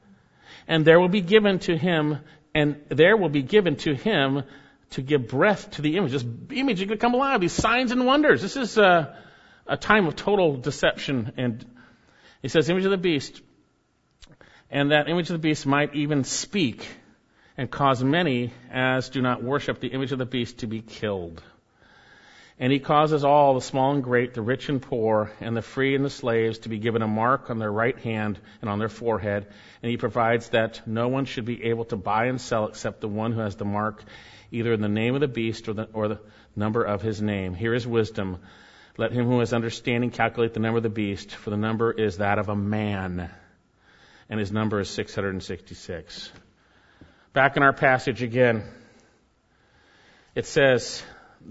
And 0.68 0.84
there 0.84 1.00
will 1.00 1.10
be 1.10 1.22
given 1.22 1.60
to 1.60 1.78
him, 1.78 2.20
and 2.54 2.82
there 2.90 3.16
will 3.16 3.30
be 3.30 3.44
given 3.44 3.78
to 3.78 3.94
him 3.94 4.44
to 4.92 5.02
give 5.02 5.28
breath 5.28 5.72
to 5.72 5.82
the 5.82 5.98
image. 5.98 6.12
This 6.12 6.26
image 6.52 6.82
is 6.82 6.88
going 6.88 6.98
to 6.98 7.02
come 7.02 7.14
alive. 7.14 7.40
These 7.40 7.54
signs 7.54 7.92
and 7.92 8.06
wonders. 8.06 8.42
This 8.42 8.58
is 8.58 8.78
a, 8.78 9.18
a 9.68 9.78
time 9.78 10.08
of 10.08 10.16
total 10.16 10.58
deception. 10.58 11.34
And 11.38 11.66
he 12.42 12.50
says, 12.50 12.70
image 12.70 12.86
of 12.86 12.92
the 12.92 12.98
beast. 12.98 13.42
And 14.76 14.92
that 14.92 15.08
image 15.08 15.30
of 15.30 15.36
the 15.36 15.48
beast 15.48 15.66
might 15.66 15.96
even 15.96 16.26
speak 16.26 16.86
and 17.58 17.72
cause 17.72 18.04
many 18.04 18.52
as 18.70 19.08
do 19.08 19.22
not 19.22 19.42
worship 19.42 19.80
the 19.80 19.88
image 19.88 20.12
of 20.12 20.20
the 20.20 20.26
beast 20.26 20.58
to 20.58 20.68
be 20.68 20.82
killed. 20.82 21.42
And 22.60 22.74
he 22.74 22.80
causes 22.80 23.24
all, 23.24 23.54
the 23.54 23.62
small 23.62 23.94
and 23.94 24.04
great, 24.04 24.34
the 24.34 24.42
rich 24.42 24.68
and 24.68 24.82
poor, 24.82 25.32
and 25.40 25.56
the 25.56 25.62
free 25.62 25.96
and 25.96 26.04
the 26.04 26.10
slaves, 26.10 26.58
to 26.60 26.70
be 26.70 26.78
given 26.78 27.02
a 27.02 27.08
mark 27.08 27.50
on 27.50 27.58
their 27.58 27.72
right 27.72 27.98
hand 28.00 28.38
and 28.60 28.70
on 28.70 28.78
their 28.78 28.90
forehead. 28.90 29.48
And 29.82 29.90
he 29.90 29.96
provides 29.96 30.50
that 30.50 30.86
no 30.86 31.08
one 31.08 31.24
should 31.24 31.46
be 31.46 31.64
able 31.64 31.86
to 31.86 31.96
buy 31.96 32.26
and 32.26 32.42
sell 32.42 32.68
except 32.68 33.00
the 33.00 33.08
one 33.08 33.32
who 33.32 33.40
has 33.40 33.56
the 33.56 33.64
mark, 33.64 34.04
either 34.52 34.74
in 34.74 34.82
the 34.82 34.90
name 34.90 35.16
of 35.16 35.22
the 35.22 35.30
beast 35.30 35.70
or 35.70 35.74
the, 35.74 35.88
or 35.94 36.10
the 36.10 36.20
number 36.54 36.84
of 36.84 37.02
his 37.02 37.22
name. 37.22 37.54
Here 37.54 37.74
is 37.74 37.88
wisdom. 37.88 38.40
Let 38.98 39.14
him 39.14 39.26
who 39.26 39.40
has 39.40 39.54
understanding 39.54 40.12
calculate 40.12 40.54
the 40.54 40.60
number 40.60 40.78
of 40.78 40.84
the 40.84 40.90
beast, 40.90 41.34
for 41.34 41.50
the 41.50 41.56
number 41.56 41.94
is 41.94 42.18
that 42.18 42.40
of 42.40 42.50
a 42.50 42.58
man, 42.58 43.30
and 44.30 44.40
his 44.40 44.52
number 44.52 44.80
is 44.80 44.90
666. 44.90 46.32
Back 47.34 47.58
in 47.58 47.64
our 47.64 47.74
passage 47.74 48.24
again, 48.24 48.64
it 50.36 50.46
says 50.46 51.04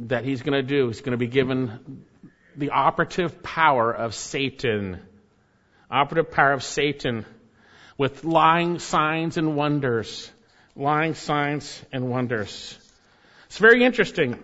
that 0.06 0.24
he's 0.24 0.42
going 0.42 0.54
to 0.54 0.62
do, 0.62 0.88
he's 0.88 1.00
going 1.00 1.12
to 1.12 1.18
be 1.18 1.28
given 1.28 2.04
the 2.56 2.70
operative 2.70 3.42
power 3.42 3.92
of 3.92 4.14
Satan. 4.14 5.00
Operative 5.90 6.30
power 6.32 6.52
of 6.52 6.62
Satan 6.62 7.24
with 7.96 8.24
lying 8.24 8.78
signs 8.78 9.36
and 9.36 9.56
wonders. 9.56 10.30
Lying 10.76 11.14
signs 11.14 11.82
and 11.92 12.08
wonders. 12.08 12.78
It's 13.46 13.58
very 13.58 13.84
interesting. 13.84 14.42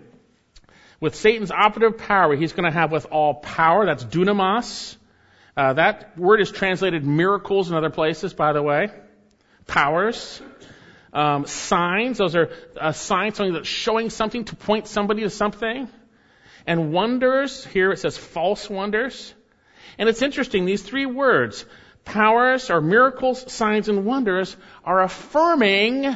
With 1.00 1.14
Satan's 1.16 1.50
operative 1.50 1.98
power, 1.98 2.36
he's 2.36 2.52
going 2.52 2.70
to 2.70 2.78
have 2.78 2.92
with 2.92 3.06
all 3.06 3.34
power, 3.34 3.86
that's 3.86 4.04
dunamis. 4.04 4.96
Uh, 5.60 5.74
that 5.74 6.16
word 6.16 6.40
is 6.40 6.50
translated 6.50 7.04
miracles 7.04 7.68
in 7.68 7.76
other 7.76 7.90
places, 7.90 8.32
by 8.32 8.54
the 8.54 8.62
way. 8.62 8.88
Powers. 9.66 10.40
Um, 11.12 11.44
signs, 11.44 12.16
those 12.16 12.34
are 12.34 12.48
uh, 12.80 12.92
signs, 12.92 13.36
something 13.36 13.52
that's 13.52 13.68
showing 13.68 14.08
something 14.08 14.46
to 14.46 14.56
point 14.56 14.86
somebody 14.86 15.20
to 15.20 15.28
something. 15.28 15.86
And 16.66 16.94
wonders, 16.94 17.62
here 17.66 17.92
it 17.92 17.98
says 17.98 18.16
false 18.16 18.70
wonders. 18.70 19.34
And 19.98 20.08
it's 20.08 20.22
interesting, 20.22 20.64
these 20.64 20.82
three 20.82 21.04
words, 21.04 21.66
powers 22.06 22.70
or 22.70 22.80
miracles, 22.80 23.52
signs, 23.52 23.90
and 23.90 24.06
wonders, 24.06 24.56
are 24.82 25.02
affirming 25.02 26.06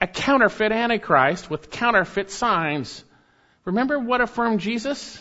a 0.00 0.06
counterfeit 0.06 0.70
Antichrist 0.70 1.50
with 1.50 1.70
counterfeit 1.70 2.30
signs. 2.30 3.02
Remember 3.64 3.98
what 3.98 4.20
affirmed 4.20 4.60
Jesus? 4.60 5.20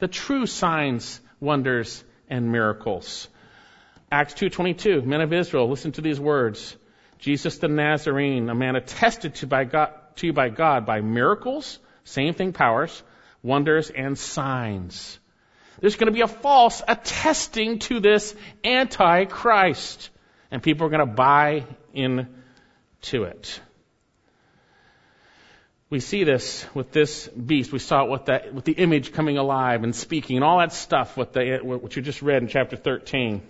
The 0.00 0.08
true 0.08 0.44
signs, 0.44 1.18
wonders, 1.40 2.04
and 2.30 2.52
miracles. 2.52 3.28
Acts 4.10 4.34
2.22, 4.34 5.04
men 5.04 5.20
of 5.20 5.32
Israel, 5.32 5.68
listen 5.68 5.92
to 5.92 6.00
these 6.00 6.18
words. 6.18 6.76
Jesus 7.18 7.58
the 7.58 7.68
Nazarene, 7.68 8.48
a 8.48 8.54
man 8.54 8.76
attested 8.76 9.34
to, 9.36 9.46
by 9.46 9.64
God, 9.64 9.92
to 10.16 10.26
you 10.26 10.32
by 10.32 10.48
God 10.48 10.86
by 10.86 11.00
miracles, 11.00 11.78
same 12.04 12.34
thing, 12.34 12.52
powers, 12.52 13.02
wonders, 13.42 13.90
and 13.90 14.18
signs. 14.18 15.18
There's 15.80 15.96
going 15.96 16.06
to 16.06 16.12
be 16.12 16.22
a 16.22 16.28
false 16.28 16.82
attesting 16.86 17.78
to 17.80 18.00
this 18.00 18.34
Antichrist. 18.64 20.10
And 20.50 20.62
people 20.62 20.86
are 20.86 20.90
going 20.90 21.06
to 21.06 21.14
buy 21.14 21.66
into 21.92 23.24
it. 23.24 23.60
We 25.90 26.00
see 26.00 26.24
this 26.24 26.66
with 26.74 26.92
this 26.92 27.28
beast. 27.28 27.72
We 27.72 27.78
saw 27.78 28.04
it 28.04 28.10
with, 28.10 28.26
that, 28.26 28.52
with 28.52 28.66
the 28.66 28.72
image 28.72 29.12
coming 29.12 29.38
alive 29.38 29.84
and 29.84 29.96
speaking 29.96 30.36
and 30.36 30.44
all 30.44 30.58
that 30.58 30.72
stuff 30.72 31.16
with 31.16 31.32
the, 31.32 31.60
what 31.62 31.96
you 31.96 32.02
just 32.02 32.20
read 32.20 32.42
in 32.42 32.48
chapter 32.48 32.76
13. 32.76 33.40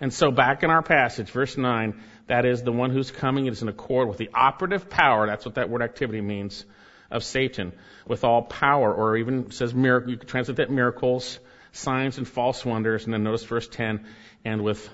And 0.00 0.12
so 0.12 0.30
back 0.30 0.62
in 0.62 0.70
our 0.70 0.82
passage, 0.82 1.30
verse 1.30 1.56
9, 1.56 2.00
that 2.28 2.44
is 2.46 2.62
the 2.62 2.70
one 2.70 2.90
who's 2.90 3.10
coming. 3.10 3.46
Is 3.46 3.62
in 3.62 3.68
accord 3.68 4.08
with 4.08 4.18
the 4.18 4.30
operative 4.32 4.88
power. 4.88 5.26
That's 5.26 5.44
what 5.44 5.56
that 5.56 5.68
word 5.68 5.82
activity 5.82 6.20
means 6.20 6.64
of 7.10 7.24
Satan. 7.24 7.72
With 8.06 8.22
all 8.22 8.42
power, 8.42 8.92
or 8.92 9.16
even 9.16 9.50
says 9.50 9.74
miracle, 9.74 10.10
you 10.10 10.16
could 10.16 10.28
translate 10.28 10.58
that 10.58 10.70
miracles, 10.70 11.38
signs 11.72 12.18
and 12.18 12.26
false 12.26 12.64
wonders. 12.64 13.04
And 13.04 13.12
then 13.12 13.24
notice 13.24 13.44
verse 13.44 13.66
10, 13.66 14.06
and 14.44 14.62
with 14.62 14.88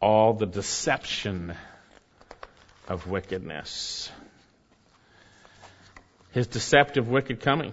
all 0.00 0.32
the 0.32 0.46
deception 0.46 1.54
of 2.88 3.06
wickedness. 3.06 4.10
His 6.32 6.46
deceptive, 6.46 7.08
wicked 7.08 7.40
coming. 7.40 7.72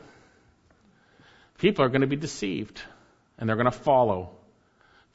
People 1.57 1.83
are 1.83 1.89
going 1.89 2.01
to 2.01 2.07
be 2.07 2.15
deceived 2.15 2.81
and 3.37 3.49
they're 3.49 3.55
going 3.55 3.65
to 3.65 3.71
follow 3.71 4.31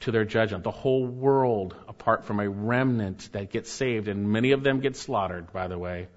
to 0.01 0.11
their 0.11 0.25
judgment. 0.25 0.63
The 0.63 0.71
whole 0.71 1.05
world, 1.05 1.75
apart 1.87 2.25
from 2.25 2.39
a 2.39 2.49
remnant 2.49 3.29
that 3.31 3.51
gets 3.51 3.71
saved, 3.71 4.07
and 4.07 4.29
many 4.29 4.51
of 4.51 4.63
them 4.63 4.79
get 4.79 4.95
slaughtered, 4.95 5.53
by 5.53 5.67
the 5.67 5.77
way, 5.77 6.07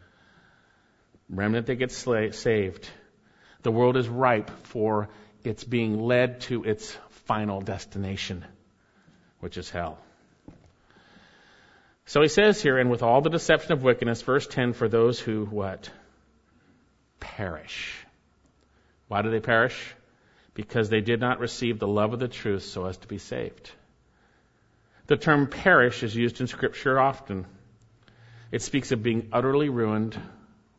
remnant 1.28 1.66
that 1.66 1.76
gets 1.76 2.04
sla- 2.04 2.34
saved. 2.34 2.88
The 3.62 3.70
world 3.70 3.96
is 3.96 4.08
ripe 4.08 4.50
for 4.64 5.08
its 5.44 5.64
being 5.64 6.00
led 6.00 6.40
to 6.42 6.64
its 6.64 6.96
final 7.26 7.60
destination, 7.60 8.44
which 9.40 9.58
is 9.58 9.70
hell. 9.70 9.98
So 12.06 12.22
he 12.22 12.28
says 12.28 12.62
here, 12.62 12.78
and 12.78 12.90
with 12.90 13.02
all 13.02 13.20
the 13.20 13.30
deception 13.30 13.72
of 13.72 13.82
wickedness, 13.82 14.22
verse 14.22 14.46
10, 14.46 14.72
for 14.72 14.88
those 14.88 15.20
who 15.20 15.44
what? 15.44 15.90
Perish. 17.20 17.94
Why 19.08 19.22
do 19.22 19.30
they 19.30 19.40
perish? 19.40 19.94
Because 20.54 20.88
they 20.88 21.00
did 21.00 21.20
not 21.20 21.40
receive 21.40 21.78
the 21.78 21.86
love 21.88 22.12
of 22.12 22.20
the 22.20 22.28
truth 22.28 22.64
so 22.64 22.86
as 22.86 22.96
to 22.98 23.08
be 23.08 23.18
saved. 23.18 23.70
The 25.06 25.16
term 25.16 25.46
perish 25.46 26.02
is 26.02 26.14
used 26.14 26.40
in 26.40 26.46
Scripture 26.46 27.00
often. 27.00 27.46
It 28.52 28.62
speaks 28.62 28.92
of 28.92 29.02
being 29.02 29.28
utterly 29.32 29.68
ruined 29.68 30.20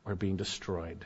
or 0.06 0.16
being 0.16 0.38
destroyed. 0.38 1.06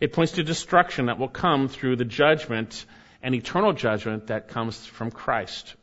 It 0.00 0.12
points 0.12 0.32
to 0.32 0.42
destruction 0.42 1.06
that 1.06 1.18
will 1.18 1.28
come 1.28 1.68
through 1.68 1.96
the 1.96 2.04
judgment 2.04 2.84
and 3.22 3.34
eternal 3.34 3.72
judgment 3.72 4.28
that 4.28 4.48
comes 4.48 4.84
from 4.86 5.10
Christ 5.10 5.74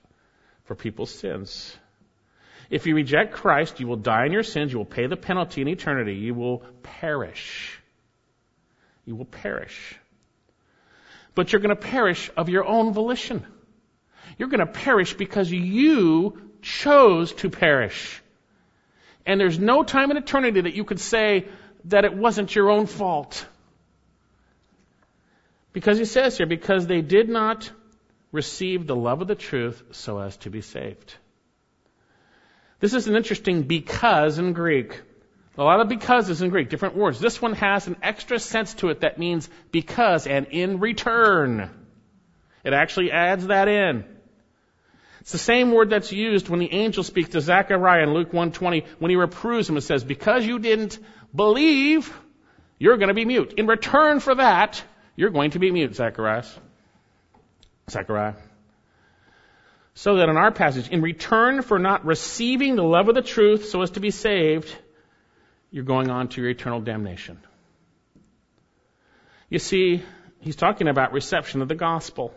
for 0.65 0.75
people's 0.75 1.11
sins. 1.11 1.75
If 2.69 2.87
you 2.87 2.95
reject 2.95 3.33
Christ, 3.33 3.79
you 3.79 3.87
will 3.87 3.97
die 3.97 4.25
in 4.25 4.31
your 4.31 4.43
sins. 4.43 4.71
You 4.71 4.79
will 4.79 4.85
pay 4.85 5.07
the 5.07 5.17
penalty 5.17 5.61
in 5.61 5.67
eternity. 5.67 6.15
You 6.15 6.33
will 6.33 6.59
perish. 6.81 7.79
You 9.05 9.15
will 9.15 9.25
perish. 9.25 9.95
But 11.35 11.51
you're 11.51 11.61
going 11.61 11.75
to 11.75 11.81
perish 11.81 12.29
of 12.37 12.49
your 12.49 12.65
own 12.65 12.93
volition. 12.93 13.45
You're 14.37 14.49
going 14.49 14.59
to 14.59 14.65
perish 14.65 15.13
because 15.13 15.51
you 15.51 16.41
chose 16.61 17.33
to 17.33 17.49
perish. 17.49 18.21
And 19.25 19.39
there's 19.39 19.59
no 19.59 19.83
time 19.83 20.11
in 20.11 20.17
eternity 20.17 20.61
that 20.61 20.73
you 20.73 20.83
could 20.83 20.99
say 20.99 21.47
that 21.85 22.05
it 22.05 22.15
wasn't 22.15 22.53
your 22.55 22.69
own 22.69 22.85
fault. 22.85 23.45
Because 25.71 25.97
he 25.97 26.05
says 26.05 26.37
here, 26.37 26.45
because 26.45 26.87
they 26.87 27.01
did 27.01 27.29
not 27.29 27.71
receive 28.31 28.85
the 28.85 28.95
love 28.95 29.21
of 29.21 29.27
the 29.27 29.35
truth 29.35 29.81
so 29.91 30.19
as 30.19 30.37
to 30.37 30.49
be 30.49 30.61
saved. 30.61 31.15
This 32.79 32.93
is 32.93 33.07
an 33.07 33.15
interesting 33.15 33.63
because 33.63 34.39
in 34.39 34.53
Greek. 34.53 35.01
A 35.57 35.63
lot 35.63 35.81
of 35.81 35.87
because 35.87 36.29
is 36.29 36.41
in 36.41 36.49
Greek, 36.49 36.69
different 36.69 36.95
words. 36.95 37.19
This 37.19 37.41
one 37.41 37.53
has 37.53 37.85
an 37.87 37.97
extra 38.01 38.39
sense 38.39 38.73
to 38.75 38.89
it 38.89 39.01
that 39.01 39.19
means 39.19 39.47
because 39.71 40.25
and 40.25 40.47
in 40.47 40.79
return. 40.79 41.69
It 42.63 42.73
actually 42.73 43.11
adds 43.11 43.47
that 43.47 43.67
in. 43.67 44.05
It's 45.21 45.31
the 45.31 45.37
same 45.37 45.71
word 45.71 45.89
that's 45.89 46.11
used 46.11 46.49
when 46.49 46.59
the 46.59 46.73
angel 46.73 47.03
speaks 47.03 47.29
to 47.29 47.41
Zechariah 47.41 48.03
in 48.03 48.13
Luke 48.13 48.31
1:20 48.31 48.85
when 48.99 49.09
he 49.09 49.15
reproves 49.15 49.69
him. 49.69 49.75
and 49.75 49.83
says, 49.83 50.03
"Because 50.03 50.45
you 50.45 50.59
didn't 50.59 50.97
believe, 51.33 52.11
you're 52.79 52.97
going 52.97 53.09
to 53.09 53.13
be 53.13 53.23
mute. 53.23 53.53
In 53.57 53.67
return 53.67 54.19
for 54.19 54.35
that, 54.35 54.83
you're 55.15 55.29
going 55.29 55.51
to 55.51 55.59
be 55.59 55.71
mute, 55.71 55.95
Zacharias. 55.95 56.59
Zechariah. 57.89 58.33
So 59.93 60.15
that 60.15 60.27
in 60.27 60.37
our 60.37 60.51
passage, 60.51 60.89
in 60.89 61.01
return 61.01 61.61
for 61.61 61.77
not 61.77 62.05
receiving 62.05 62.75
the 62.75 62.83
love 62.83 63.07
of 63.07 63.15
the 63.15 63.21
truth 63.21 63.69
so 63.69 63.81
as 63.83 63.91
to 63.91 63.99
be 63.99 64.09
saved, 64.09 64.75
you're 65.73 65.83
going 65.83 66.11
on 66.11 66.27
to 66.27 66.39
your 66.39 66.51
eternal 66.51 66.79
damnation. 66.79 67.39
You 69.49 69.57
see, 69.57 70.03
he's 70.39 70.55
talking 70.55 70.87
about 70.87 71.13
reception 71.13 71.63
of 71.63 71.67
the 71.67 71.73
gospel, 71.73 72.31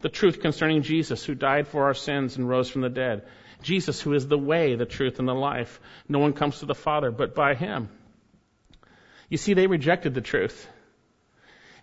the 0.00 0.10
truth 0.10 0.40
concerning 0.40 0.82
Jesus 0.82 1.24
who 1.24 1.34
died 1.34 1.68
for 1.68 1.86
our 1.86 1.94
sins 1.94 2.36
and 2.36 2.46
rose 2.46 2.68
from 2.68 2.82
the 2.82 2.90
dead. 2.90 3.22
Jesus 3.62 3.98
who 4.02 4.12
is 4.12 4.28
the 4.28 4.36
way, 4.36 4.74
the 4.74 4.84
truth, 4.84 5.18
and 5.18 5.26
the 5.26 5.34
life. 5.34 5.80
No 6.06 6.18
one 6.18 6.34
comes 6.34 6.58
to 6.58 6.66
the 6.66 6.74
Father 6.74 7.10
but 7.10 7.34
by 7.34 7.54
him. 7.54 7.88
You 9.30 9.38
see, 9.38 9.54
they 9.54 9.66
rejected 9.66 10.12
the 10.12 10.20
truth. 10.20 10.68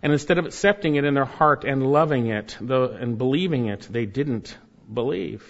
And 0.00 0.12
instead 0.12 0.38
of 0.38 0.46
accepting 0.46 0.94
it 0.94 1.04
in 1.04 1.14
their 1.14 1.24
heart 1.24 1.64
and 1.64 1.90
loving 1.90 2.28
it 2.28 2.56
and 2.60 3.18
believing 3.18 3.66
it, 3.66 3.88
they 3.90 4.06
didn't 4.06 4.56
believe. 4.92 5.44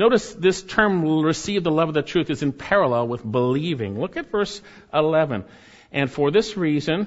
Notice 0.00 0.32
this 0.32 0.62
term, 0.62 1.04
receive 1.20 1.62
the 1.62 1.70
love 1.70 1.88
of 1.88 1.94
the 1.94 2.00
truth, 2.00 2.30
is 2.30 2.42
in 2.42 2.52
parallel 2.52 3.06
with 3.06 3.22
believing. 3.22 4.00
Look 4.00 4.16
at 4.16 4.30
verse 4.30 4.62
11. 4.94 5.44
And 5.92 6.10
for 6.10 6.30
this 6.30 6.56
reason, 6.56 7.06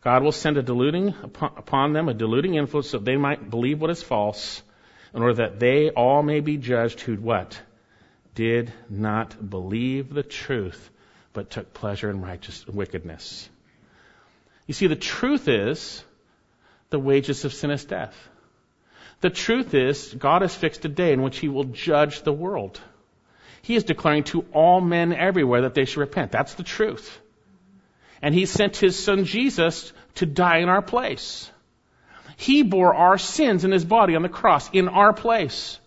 God 0.00 0.24
will 0.24 0.32
send 0.32 0.56
a 0.56 0.62
deluding 0.64 1.14
upon 1.22 1.92
them, 1.92 2.08
a 2.08 2.14
deluding 2.14 2.56
influence, 2.56 2.90
so 2.90 2.98
they 2.98 3.16
might 3.16 3.48
believe 3.48 3.80
what 3.80 3.90
is 3.90 4.02
false, 4.02 4.60
in 5.14 5.22
order 5.22 5.34
that 5.34 5.60
they 5.60 5.90
all 5.90 6.24
may 6.24 6.40
be 6.40 6.56
judged 6.56 7.00
who 7.02 7.14
what? 7.14 7.62
Did 8.34 8.72
not 8.90 9.48
believe 9.48 10.12
the 10.12 10.24
truth, 10.24 10.90
but 11.32 11.50
took 11.50 11.72
pleasure 11.72 12.10
in 12.10 12.20
righteous 12.20 12.66
wickedness. 12.66 13.48
You 14.66 14.74
see, 14.74 14.88
the 14.88 14.96
truth 14.96 15.46
is 15.46 16.02
the 16.90 16.98
wages 16.98 17.44
of 17.44 17.52
sin 17.52 17.70
is 17.70 17.84
death. 17.84 18.16
The 19.20 19.30
truth 19.30 19.74
is, 19.74 20.14
God 20.14 20.42
has 20.42 20.54
fixed 20.54 20.84
a 20.84 20.88
day 20.88 21.12
in 21.12 21.22
which 21.22 21.38
He 21.38 21.48
will 21.48 21.64
judge 21.64 22.22
the 22.22 22.32
world. 22.32 22.80
He 23.62 23.74
is 23.74 23.84
declaring 23.84 24.24
to 24.24 24.44
all 24.52 24.80
men 24.80 25.12
everywhere 25.12 25.62
that 25.62 25.74
they 25.74 25.84
should 25.84 26.00
repent. 26.00 26.30
That's 26.30 26.54
the 26.54 26.62
truth. 26.62 27.18
And 28.22 28.34
He 28.34 28.46
sent 28.46 28.76
His 28.76 28.96
Son 28.96 29.24
Jesus 29.24 29.92
to 30.16 30.26
die 30.26 30.58
in 30.58 30.68
our 30.68 30.82
place. 30.82 31.50
He 32.36 32.62
bore 32.62 32.94
our 32.94 33.18
sins 33.18 33.64
in 33.64 33.72
His 33.72 33.84
body 33.84 34.14
on 34.14 34.22
the 34.22 34.28
cross 34.28 34.70
in 34.72 34.88
our 34.88 35.12
place. 35.12 35.80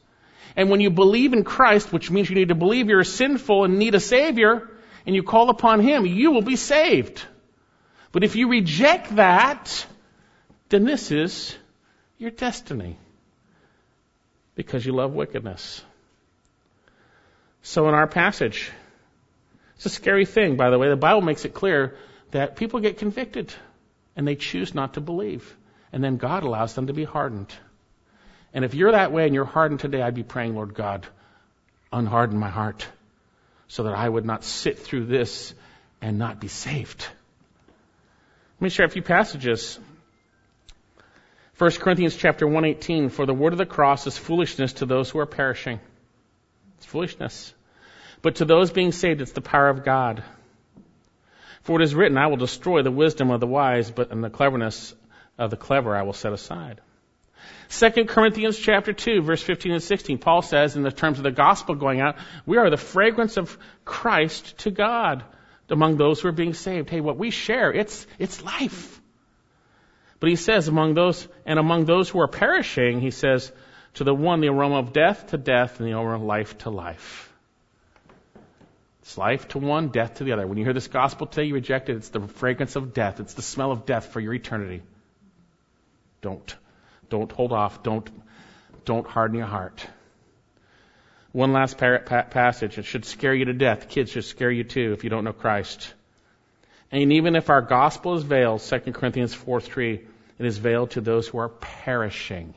And 0.57 0.69
when 0.69 0.81
you 0.81 0.89
believe 0.89 1.31
in 1.31 1.45
Christ, 1.45 1.93
which 1.93 2.11
means 2.11 2.29
you 2.29 2.35
need 2.35 2.49
to 2.49 2.55
believe 2.55 2.89
you're 2.89 3.05
sinful 3.05 3.63
and 3.63 3.79
need 3.79 3.95
a 3.95 4.01
Savior, 4.01 4.69
and 5.05 5.15
you 5.15 5.23
call 5.23 5.49
upon 5.49 5.79
Him, 5.79 6.05
you 6.05 6.31
will 6.31 6.41
be 6.41 6.57
saved. 6.57 7.23
But 8.11 8.25
if 8.25 8.35
you 8.35 8.49
reject 8.49 9.15
that, 9.15 9.85
then 10.67 10.83
this 10.83 11.11
is 11.11 11.55
your 12.17 12.31
destiny 12.31 12.97
because 14.65 14.85
you 14.85 14.93
love 14.93 15.13
wickedness. 15.13 15.83
So 17.63 17.87
in 17.87 17.93
our 17.93 18.07
passage, 18.07 18.71
it's 19.75 19.85
a 19.85 19.89
scary 19.89 20.25
thing, 20.25 20.57
by 20.57 20.69
the 20.69 20.79
way. 20.79 20.89
The 20.89 20.95
Bible 20.95 21.21
makes 21.21 21.45
it 21.45 21.53
clear 21.53 21.95
that 22.31 22.55
people 22.55 22.79
get 22.79 22.97
convicted 22.97 23.53
and 24.15 24.27
they 24.27 24.35
choose 24.35 24.73
not 24.73 24.95
to 24.95 25.01
believe. 25.01 25.55
And 25.93 26.03
then 26.03 26.17
God 26.17 26.43
allows 26.43 26.73
them 26.73 26.87
to 26.87 26.93
be 26.93 27.03
hardened. 27.03 27.53
And 28.53 28.65
if 28.65 28.73
you're 28.73 28.91
that 28.91 29.11
way 29.11 29.25
and 29.25 29.33
you're 29.33 29.45
hardened 29.45 29.79
today, 29.79 30.01
I'd 30.01 30.15
be 30.15 30.23
praying, 30.23 30.55
Lord 30.55 30.73
God, 30.73 31.07
unharden 31.91 32.33
my 32.33 32.49
heart 32.49 32.87
so 33.67 33.83
that 33.83 33.93
I 33.93 34.07
would 34.07 34.25
not 34.25 34.43
sit 34.43 34.79
through 34.79 35.05
this 35.05 35.53
and 36.01 36.17
not 36.17 36.39
be 36.39 36.47
saved. 36.47 37.05
Let 38.59 38.65
me 38.65 38.69
share 38.69 38.85
a 38.85 38.89
few 38.89 39.01
passages 39.01 39.79
1 41.61 41.69
Corinthians 41.73 42.15
chapter 42.15 42.47
118, 42.47 43.09
for 43.09 43.27
the 43.27 43.35
word 43.35 43.53
of 43.53 43.59
the 43.59 43.67
cross 43.67 44.07
is 44.07 44.17
foolishness 44.17 44.73
to 44.73 44.87
those 44.87 45.11
who 45.11 45.19
are 45.19 45.27
perishing. 45.27 45.79
It's 46.77 46.87
foolishness. 46.87 47.53
But 48.23 48.37
to 48.37 48.45
those 48.45 48.71
being 48.71 48.91
saved, 48.91 49.21
it's 49.21 49.33
the 49.33 49.41
power 49.41 49.69
of 49.69 49.85
God. 49.85 50.23
For 51.61 51.79
it 51.79 51.83
is 51.83 51.93
written, 51.93 52.17
I 52.17 52.25
will 52.25 52.37
destroy 52.37 52.81
the 52.81 52.89
wisdom 52.89 53.29
of 53.29 53.41
the 53.41 53.45
wise, 53.45 53.91
but 53.91 54.09
in 54.09 54.21
the 54.21 54.29
cleverness 54.31 54.95
of 55.37 55.51
the 55.51 55.55
clever 55.55 55.95
I 55.95 56.01
will 56.01 56.13
set 56.13 56.33
aside. 56.33 56.81
2 57.69 58.05
Corinthians 58.05 58.57
chapter 58.57 58.91
2, 58.91 59.21
verse 59.21 59.43
15 59.43 59.73
and 59.73 59.83
16, 59.83 60.17
Paul 60.17 60.41
says, 60.41 60.75
in 60.75 60.81
the 60.81 60.91
terms 60.91 61.19
of 61.19 61.23
the 61.23 61.29
gospel 61.29 61.75
going 61.75 62.01
out, 62.01 62.15
we 62.47 62.57
are 62.57 62.71
the 62.71 62.75
fragrance 62.75 63.37
of 63.37 63.55
Christ 63.85 64.57
to 64.61 64.71
God 64.71 65.23
among 65.69 65.97
those 65.97 66.21
who 66.21 66.27
are 66.27 66.31
being 66.31 66.55
saved. 66.55 66.89
Hey, 66.89 67.01
what 67.01 67.17
we 67.17 67.29
share, 67.29 67.71
it's, 67.71 68.07
it's 68.17 68.41
life. 68.41 69.00
But 70.21 70.29
he 70.29 70.35
says, 70.35 70.67
among 70.67 70.93
those, 70.93 71.27
and 71.47 71.57
among 71.57 71.85
those 71.85 72.07
who 72.07 72.21
are 72.21 72.27
perishing, 72.27 73.01
he 73.01 73.09
says, 73.09 73.51
to 73.95 74.03
the 74.03 74.13
one, 74.13 74.39
the 74.39 74.49
aroma 74.49 74.75
of 74.75 74.93
death 74.93 75.27
to 75.31 75.37
death, 75.37 75.79
and 75.79 75.89
the 75.89 75.97
aroma 75.97 76.15
of 76.15 76.21
life 76.21 76.57
to 76.59 76.69
life. 76.69 77.33
It's 79.01 79.17
life 79.17 79.47
to 79.49 79.57
one, 79.57 79.89
death 79.89 80.15
to 80.15 80.23
the 80.23 80.33
other. 80.33 80.45
When 80.45 80.59
you 80.59 80.63
hear 80.63 80.73
this 80.73 80.87
gospel 80.87 81.25
today, 81.25 81.47
you 81.47 81.55
reject 81.55 81.89
it. 81.89 81.95
It's 81.95 82.09
the 82.09 82.21
fragrance 82.21 82.75
of 82.75 82.93
death. 82.93 83.19
It's 83.19 83.33
the 83.33 83.41
smell 83.41 83.71
of 83.71 83.87
death 83.87 84.13
for 84.13 84.19
your 84.19 84.35
eternity. 84.35 84.83
Don't. 86.21 86.55
Don't 87.09 87.31
hold 87.31 87.51
off. 87.51 87.81
Don't, 87.81 88.07
don't 88.85 89.07
harden 89.07 89.39
your 89.39 89.47
heart. 89.47 89.83
One 91.31 91.51
last 91.51 91.79
passage. 91.79 92.77
It 92.77 92.85
should 92.85 93.05
scare 93.05 93.33
you 93.33 93.45
to 93.45 93.53
death. 93.53 93.89
Kids 93.89 94.11
should 94.11 94.25
scare 94.25 94.51
you 94.51 94.65
too 94.65 94.93
if 94.93 95.03
you 95.03 95.09
don't 95.09 95.23
know 95.23 95.33
Christ. 95.33 95.95
And 96.91 97.11
even 97.13 97.35
if 97.35 97.49
our 97.49 97.61
gospel 97.63 98.15
is 98.15 98.23
veiled, 98.23 98.61
2 98.61 98.79
Corinthians 98.91 99.33
4 99.33 99.61
3, 99.61 100.01
it 100.41 100.47
is 100.47 100.57
veiled 100.57 100.89
to 100.91 101.01
those 101.01 101.27
who 101.27 101.37
are 101.37 101.49
perishing, 101.49 102.55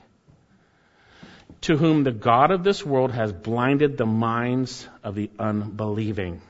to 1.61 1.77
whom 1.77 2.03
the 2.03 2.13
God 2.13 2.51
of 2.51 2.65
this 2.65 2.83
world 2.83 3.13
has 3.13 3.31
blinded 3.31 3.99
the 3.99 4.07
minds 4.07 4.89
of 5.03 5.15
the 5.15 5.31
unbelieving, 5.39 6.41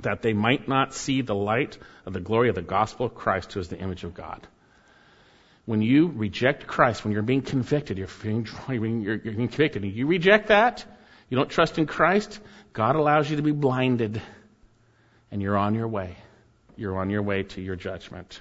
that 0.00 0.22
they 0.22 0.32
might 0.32 0.66
not 0.66 0.94
see 0.94 1.20
the 1.20 1.34
light 1.34 1.76
of 2.06 2.14
the 2.14 2.20
glory 2.20 2.48
of 2.48 2.54
the 2.54 2.62
gospel 2.62 3.04
of 3.04 3.14
Christ, 3.14 3.52
who 3.52 3.60
is 3.60 3.68
the 3.68 3.78
image 3.78 4.04
of 4.04 4.14
God. 4.14 4.46
When 5.66 5.82
you 5.82 6.06
reject 6.08 6.66
Christ, 6.66 7.04
when 7.04 7.12
you're 7.12 7.20
being 7.20 7.42
convicted, 7.42 7.98
you're 7.98 8.08
being, 8.22 8.46
you're, 9.02 9.16
you're 9.16 9.34
being 9.34 9.48
convicted, 9.48 9.82
and 9.82 9.92
you 9.92 10.06
reject 10.06 10.48
that, 10.48 10.82
you 11.28 11.36
don't 11.36 11.50
trust 11.50 11.76
in 11.76 11.84
Christ, 11.84 12.40
God 12.72 12.96
allows 12.96 13.28
you 13.28 13.36
to 13.36 13.42
be 13.42 13.52
blinded, 13.52 14.22
and 15.30 15.42
you're 15.42 15.58
on 15.58 15.74
your 15.74 15.88
way. 15.88 16.16
You're 16.74 16.98
on 16.98 17.10
your 17.10 17.22
way 17.22 17.42
to 17.42 17.60
your 17.60 17.76
judgment. 17.76 18.40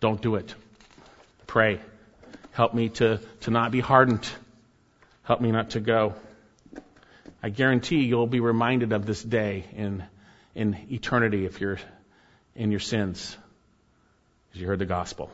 Don't 0.00 0.20
do 0.20 0.34
it. 0.34 0.54
Pray. 1.46 1.80
Help 2.52 2.74
me 2.74 2.88
to, 2.90 3.20
to 3.40 3.50
not 3.50 3.70
be 3.70 3.80
hardened. 3.80 4.28
Help 5.24 5.40
me 5.40 5.50
not 5.50 5.70
to 5.70 5.80
go. 5.80 6.14
I 7.42 7.50
guarantee 7.50 8.04
you'll 8.04 8.26
be 8.26 8.40
reminded 8.40 8.92
of 8.92 9.06
this 9.06 9.22
day 9.22 9.64
in, 9.76 10.04
in 10.54 10.76
eternity 10.90 11.44
if 11.44 11.60
you're 11.60 11.78
in 12.54 12.70
your 12.70 12.80
sins, 12.80 13.36
as 14.54 14.60
you 14.60 14.66
heard 14.66 14.78
the 14.78 14.86
gospel. 14.86 15.30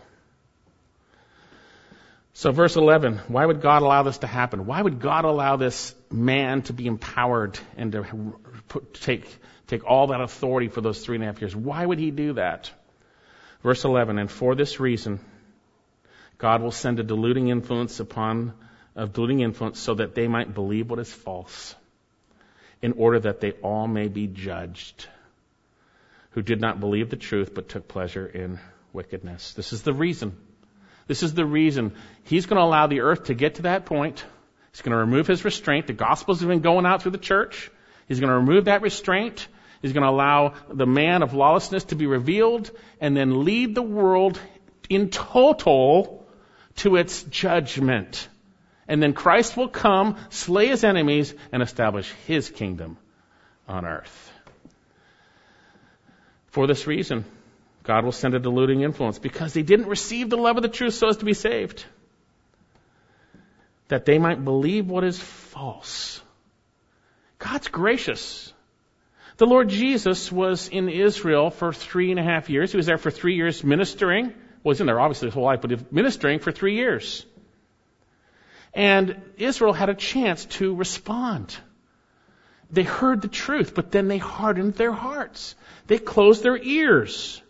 So, 2.32 2.52
verse 2.52 2.76
11, 2.76 3.18
why 3.28 3.44
would 3.44 3.60
God 3.60 3.82
allow 3.82 4.02
this 4.02 4.18
to 4.18 4.26
happen? 4.26 4.64
Why 4.64 4.80
would 4.80 5.00
God 5.00 5.24
allow 5.24 5.56
this 5.56 5.94
man 6.10 6.62
to 6.62 6.72
be 6.72 6.86
empowered 6.86 7.58
and 7.76 7.92
to 7.92 8.34
put, 8.68 8.94
take, 8.94 9.26
take 9.66 9.84
all 9.84 10.06
that 10.08 10.20
authority 10.20 10.68
for 10.68 10.80
those 10.80 11.04
three 11.04 11.16
and 11.16 11.24
a 11.24 11.26
half 11.26 11.40
years? 11.40 11.54
Why 11.54 11.84
would 11.84 11.98
he 11.98 12.10
do 12.10 12.34
that? 12.34 12.70
Verse 13.62 13.84
11, 13.84 14.18
and 14.18 14.30
for 14.30 14.54
this 14.54 14.80
reason, 14.80 15.20
God 16.40 16.62
will 16.62 16.72
send 16.72 16.98
a 16.98 17.02
deluding 17.02 17.48
influence 17.48 18.00
upon 18.00 18.54
a 18.96 19.06
deluding 19.06 19.40
influence 19.40 19.78
so 19.78 19.94
that 19.94 20.14
they 20.14 20.26
might 20.26 20.52
believe 20.52 20.90
what 20.90 20.98
is 20.98 21.12
false, 21.12 21.74
in 22.82 22.92
order 22.92 23.20
that 23.20 23.40
they 23.40 23.52
all 23.62 23.86
may 23.86 24.08
be 24.08 24.26
judged, 24.26 25.06
who 26.30 26.42
did 26.42 26.60
not 26.60 26.80
believe 26.80 27.10
the 27.10 27.16
truth 27.16 27.54
but 27.54 27.68
took 27.68 27.86
pleasure 27.86 28.26
in 28.26 28.58
wickedness. 28.92 29.52
This 29.52 29.72
is 29.72 29.82
the 29.82 29.92
reason. 29.92 30.36
This 31.06 31.22
is 31.22 31.34
the 31.34 31.44
reason 31.44 31.94
he's 32.24 32.46
going 32.46 32.56
to 32.56 32.64
allow 32.64 32.86
the 32.86 33.00
earth 33.00 33.24
to 33.24 33.34
get 33.34 33.56
to 33.56 33.62
that 33.62 33.84
point. 33.84 34.24
He's 34.72 34.82
going 34.82 34.92
to 34.92 34.98
remove 34.98 35.26
his 35.26 35.44
restraint. 35.44 35.88
The 35.88 35.92
gospels 35.92 36.40
have 36.40 36.48
been 36.48 36.60
going 36.60 36.86
out 36.86 37.02
through 37.02 37.12
the 37.12 37.18
church. 37.18 37.70
He's 38.08 38.20
going 38.20 38.30
to 38.30 38.36
remove 38.36 38.64
that 38.64 38.82
restraint. 38.82 39.46
He's 39.82 39.92
going 39.92 40.04
to 40.04 40.10
allow 40.10 40.54
the 40.68 40.86
man 40.86 41.22
of 41.22 41.34
lawlessness 41.34 41.84
to 41.84 41.96
be 41.96 42.06
revealed 42.06 42.70
and 43.00 43.16
then 43.16 43.44
lead 43.44 43.74
the 43.74 43.82
world 43.82 44.40
in 44.88 45.10
total 45.10 46.19
to 46.76 46.96
its 46.96 47.22
judgment. 47.24 48.28
And 48.88 49.02
then 49.02 49.12
Christ 49.12 49.56
will 49.56 49.68
come, 49.68 50.16
slay 50.30 50.66
his 50.68 50.82
enemies, 50.82 51.34
and 51.52 51.62
establish 51.62 52.10
his 52.26 52.50
kingdom 52.50 52.96
on 53.68 53.84
earth. 53.84 54.32
For 56.48 56.66
this 56.66 56.86
reason, 56.86 57.24
God 57.84 58.04
will 58.04 58.12
send 58.12 58.34
a 58.34 58.40
deluding 58.40 58.82
influence 58.82 59.18
because 59.18 59.54
they 59.54 59.62
didn't 59.62 59.86
receive 59.86 60.28
the 60.28 60.36
love 60.36 60.56
of 60.56 60.62
the 60.62 60.68
truth 60.68 60.94
so 60.94 61.08
as 61.08 61.18
to 61.18 61.24
be 61.24 61.34
saved. 61.34 61.84
That 63.88 64.04
they 64.04 64.18
might 64.18 64.44
believe 64.44 64.88
what 64.88 65.04
is 65.04 65.20
false. 65.20 66.20
God's 67.38 67.68
gracious. 67.68 68.52
The 69.38 69.46
Lord 69.46 69.68
Jesus 69.68 70.30
was 70.30 70.68
in 70.68 70.88
Israel 70.88 71.50
for 71.50 71.72
three 71.72 72.10
and 72.10 72.20
a 72.20 72.22
half 72.22 72.50
years. 72.50 72.72
He 72.72 72.76
was 72.76 72.86
there 72.86 72.98
for 72.98 73.10
three 73.10 73.36
years 73.36 73.64
ministering. 73.64 74.34
He's 74.62 74.80
in 74.80 74.86
there 74.86 75.00
obviously 75.00 75.28
his 75.28 75.34
whole 75.34 75.44
life, 75.44 75.60
but 75.60 75.92
ministering 75.92 76.38
for 76.38 76.52
three 76.52 76.74
years. 76.74 77.24
And 78.74 79.20
Israel 79.36 79.72
had 79.72 79.88
a 79.88 79.94
chance 79.94 80.44
to 80.46 80.74
respond. 80.74 81.56
They 82.70 82.84
heard 82.84 83.20
the 83.22 83.28
truth, 83.28 83.74
but 83.74 83.90
then 83.90 84.06
they 84.06 84.18
hardened 84.18 84.74
their 84.74 84.92
hearts. 84.92 85.54
They 85.86 85.98
closed 85.98 86.42
their 86.42 86.56
ears. 86.56 87.42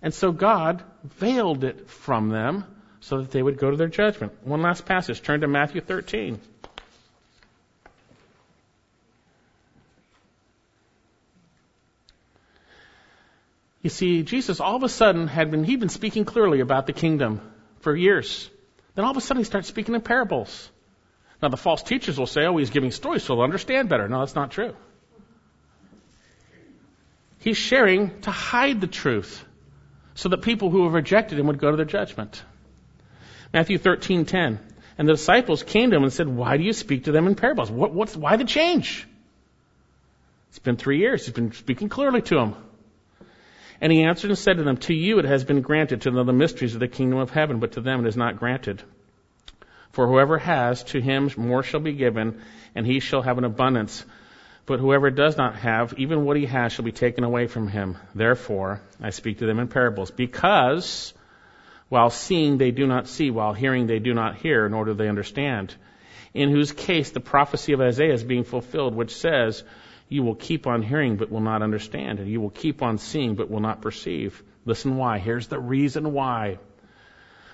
And 0.00 0.14
so 0.14 0.32
God 0.32 0.82
veiled 1.04 1.64
it 1.64 1.90
from 1.90 2.30
them 2.30 2.64
so 3.00 3.18
that 3.18 3.30
they 3.30 3.42
would 3.42 3.58
go 3.58 3.70
to 3.70 3.76
their 3.76 3.88
judgment. 3.88 4.32
One 4.44 4.62
last 4.62 4.86
passage. 4.86 5.20
Turn 5.20 5.42
to 5.42 5.48
Matthew 5.48 5.80
13. 5.80 6.40
You 13.82 13.90
see, 13.90 14.22
Jesus 14.22 14.60
all 14.60 14.76
of 14.76 14.84
a 14.84 14.88
sudden 14.88 15.26
had 15.26 15.50
been, 15.50 15.64
he'd 15.64 15.80
been 15.80 15.88
speaking 15.88 16.24
clearly 16.24 16.60
about 16.60 16.86
the 16.86 16.92
kingdom 16.92 17.40
for 17.80 17.94
years. 17.94 18.48
Then 18.94 19.04
all 19.04 19.10
of 19.10 19.16
a 19.16 19.20
sudden 19.20 19.40
he 19.40 19.44
starts 19.44 19.68
speaking 19.68 19.94
in 19.94 20.00
parables. 20.00 20.70
Now 21.42 21.48
the 21.48 21.56
false 21.56 21.82
teachers 21.82 22.18
will 22.18 22.26
say, 22.26 22.44
oh, 22.46 22.56
he's 22.56 22.70
giving 22.70 22.92
stories 22.92 23.24
so 23.24 23.34
they'll 23.34 23.44
understand 23.44 23.88
better. 23.88 24.08
No, 24.08 24.20
that's 24.20 24.36
not 24.36 24.52
true. 24.52 24.76
He's 27.40 27.56
sharing 27.56 28.20
to 28.20 28.30
hide 28.30 28.80
the 28.80 28.86
truth 28.86 29.44
so 30.14 30.28
that 30.28 30.42
people 30.42 30.70
who 30.70 30.84
have 30.84 30.92
rejected 30.92 31.38
him 31.38 31.48
would 31.48 31.58
go 31.58 31.72
to 31.72 31.76
their 31.76 31.84
judgment. 31.86 32.40
Matthew 33.52 33.78
13:10. 33.78 34.58
And 34.98 35.08
the 35.08 35.14
disciples 35.14 35.62
came 35.62 35.90
to 35.90 35.96
him 35.96 36.04
and 36.04 36.12
said, 36.12 36.28
"Why 36.28 36.56
do 36.56 36.62
you 36.62 36.72
speak 36.72 37.04
to 37.04 37.12
them 37.12 37.26
in 37.26 37.34
parables? 37.34 37.70
What, 37.70 37.92
what's, 37.92 38.14
why 38.14 38.36
the 38.36 38.44
change?" 38.44 39.08
It's 40.50 40.58
been 40.58 40.76
three 40.76 40.98
years. 40.98 41.24
He's 41.24 41.34
been 41.34 41.52
speaking 41.52 41.88
clearly 41.88 42.22
to 42.22 42.34
them. 42.34 42.54
And 43.82 43.90
he 43.90 44.04
answered 44.04 44.30
and 44.30 44.38
said 44.38 44.58
to 44.58 44.62
them, 44.62 44.76
To 44.76 44.94
you 44.94 45.18
it 45.18 45.24
has 45.24 45.42
been 45.42 45.60
granted 45.60 46.02
to 46.02 46.12
know 46.12 46.22
the 46.22 46.32
mysteries 46.32 46.74
of 46.74 46.80
the 46.80 46.86
kingdom 46.86 47.18
of 47.18 47.30
heaven, 47.30 47.58
but 47.58 47.72
to 47.72 47.80
them 47.80 48.04
it 48.04 48.08
is 48.08 48.16
not 48.16 48.38
granted. 48.38 48.80
For 49.90 50.06
whoever 50.06 50.38
has, 50.38 50.84
to 50.84 51.00
him 51.00 51.28
more 51.36 51.64
shall 51.64 51.80
be 51.80 51.92
given, 51.92 52.40
and 52.76 52.86
he 52.86 53.00
shall 53.00 53.22
have 53.22 53.38
an 53.38 53.44
abundance. 53.44 54.06
But 54.66 54.78
whoever 54.78 55.10
does 55.10 55.36
not 55.36 55.56
have, 55.56 55.94
even 55.98 56.24
what 56.24 56.36
he 56.36 56.46
has 56.46 56.72
shall 56.72 56.84
be 56.84 56.92
taken 56.92 57.24
away 57.24 57.48
from 57.48 57.66
him. 57.66 57.98
Therefore, 58.14 58.80
I 59.00 59.10
speak 59.10 59.38
to 59.38 59.46
them 59.46 59.58
in 59.58 59.66
parables, 59.66 60.12
because 60.12 61.12
while 61.88 62.10
seeing 62.10 62.58
they 62.58 62.70
do 62.70 62.86
not 62.86 63.08
see, 63.08 63.32
while 63.32 63.52
hearing 63.52 63.88
they 63.88 63.98
do 63.98 64.14
not 64.14 64.36
hear, 64.36 64.68
nor 64.68 64.84
do 64.84 64.94
they 64.94 65.08
understand. 65.08 65.74
In 66.32 66.50
whose 66.50 66.70
case 66.70 67.10
the 67.10 67.18
prophecy 67.18 67.72
of 67.72 67.80
Isaiah 67.80 68.14
is 68.14 68.22
being 68.22 68.44
fulfilled, 68.44 68.94
which 68.94 69.16
says, 69.16 69.64
you 70.12 70.22
will 70.22 70.34
keep 70.34 70.66
on 70.66 70.82
hearing 70.82 71.16
but 71.16 71.30
will 71.30 71.40
not 71.40 71.62
understand, 71.62 72.18
and 72.20 72.28
you 72.28 72.40
will 72.40 72.50
keep 72.50 72.82
on 72.82 72.98
seeing 72.98 73.34
but 73.34 73.50
will 73.50 73.60
not 73.60 73.80
perceive. 73.80 74.42
Listen 74.66 74.96
why. 74.96 75.18
Here's 75.18 75.48
the 75.48 75.58
reason 75.58 76.12
why. 76.12 76.58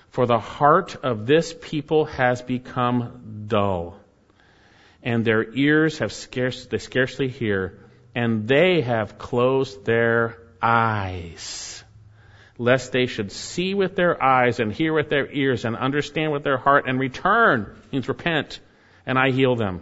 For 0.09 0.25
the 0.25 0.39
heart 0.39 0.97
of 1.03 1.25
this 1.25 1.55
people 1.61 2.05
has 2.05 2.41
become 2.41 3.45
dull, 3.47 3.97
and 5.01 5.23
their 5.23 5.53
ears 5.53 5.99
have 5.99 6.11
scarce, 6.11 6.65
they 6.65 6.79
scarcely 6.79 7.29
hear, 7.29 7.79
and 8.13 8.47
they 8.47 8.81
have 8.81 9.17
closed 9.17 9.85
their 9.85 10.37
eyes, 10.61 11.83
lest 12.57 12.91
they 12.91 13.05
should 13.05 13.31
see 13.31 13.73
with 13.73 13.95
their 13.95 14.21
eyes 14.21 14.59
and 14.59 14.73
hear 14.73 14.91
with 14.91 15.09
their 15.09 15.31
ears 15.31 15.63
and 15.63 15.77
understand 15.77 16.33
with 16.33 16.43
their 16.43 16.57
heart 16.57 16.85
and 16.87 16.99
return, 16.99 17.73
means 17.91 18.09
repent, 18.09 18.59
and 19.05 19.17
I 19.17 19.31
heal 19.31 19.55
them. 19.55 19.81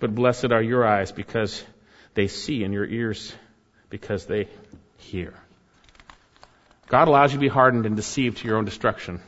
But 0.00 0.14
blessed 0.14 0.50
are 0.50 0.62
your 0.62 0.86
eyes 0.86 1.12
because 1.12 1.62
they 2.14 2.26
see, 2.26 2.64
and 2.64 2.74
your 2.74 2.86
ears 2.86 3.32
because 3.90 4.26
they 4.26 4.48
hear. 4.96 5.34
God 6.88 7.06
allows 7.06 7.32
you 7.32 7.38
to 7.38 7.40
be 7.40 7.48
hardened 7.48 7.86
and 7.86 7.94
deceived 7.94 8.38
to 8.38 8.48
your 8.48 8.56
own 8.56 8.64
destruction. 8.64 9.20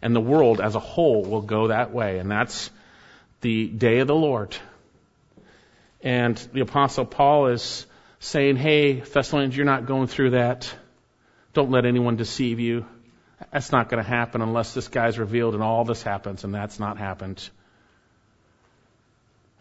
And 0.00 0.14
the 0.14 0.20
world 0.20 0.60
as 0.60 0.76
a 0.76 0.80
whole 0.80 1.24
will 1.24 1.40
go 1.40 1.68
that 1.68 1.92
way. 1.92 2.18
And 2.18 2.30
that's 2.30 2.70
the 3.40 3.66
day 3.66 3.98
of 3.98 4.06
the 4.06 4.14
Lord. 4.14 4.56
And 6.02 6.36
the 6.52 6.60
Apostle 6.60 7.06
Paul 7.06 7.46
is 7.46 7.86
saying, 8.20 8.56
hey, 8.56 9.00
Thessalonians, 9.00 9.56
you're 9.56 9.66
not 9.66 9.86
going 9.86 10.06
through 10.06 10.30
that. 10.30 10.72
Don't 11.54 11.70
let 11.70 11.86
anyone 11.86 12.16
deceive 12.16 12.60
you. 12.60 12.84
That's 13.50 13.72
not 13.72 13.88
going 13.88 14.02
to 14.02 14.08
happen 14.08 14.42
unless 14.42 14.74
this 14.74 14.88
guy's 14.88 15.18
revealed 15.18 15.54
and 15.54 15.62
all 15.62 15.84
this 15.84 16.02
happens, 16.02 16.44
and 16.44 16.54
that's 16.54 16.78
not 16.78 16.98
happened. 16.98 17.48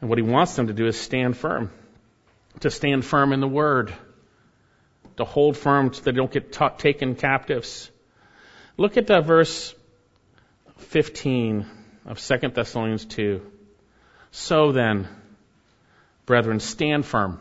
And 0.04 0.10
what 0.10 0.18
he 0.18 0.22
wants 0.22 0.58
them 0.58 0.68
to 0.68 0.74
do 0.74 0.86
is 0.86 1.00
stand 1.00 1.38
firm, 1.38 1.72
to 2.60 2.70
stand 2.70 3.06
firm 3.06 3.32
in 3.32 3.40
the 3.40 3.48
Word, 3.48 3.94
to 5.16 5.24
hold 5.24 5.56
firm 5.56 5.94
so 5.94 6.02
they 6.02 6.12
don't 6.12 6.30
get 6.30 6.52
ta- 6.52 6.76
taken 6.76 7.16
captives. 7.16 7.90
Look 8.76 8.98
at 8.98 9.08
that 9.08 9.24
verse 9.24 9.74
15 10.78 11.66
of 12.06 12.20
2 12.20 12.38
Thessalonians 12.50 13.06
2. 13.06 13.50
So 14.32 14.74
then, 14.74 15.08
brethren, 16.26 16.60
stand 16.60 17.06
firm. 17.06 17.40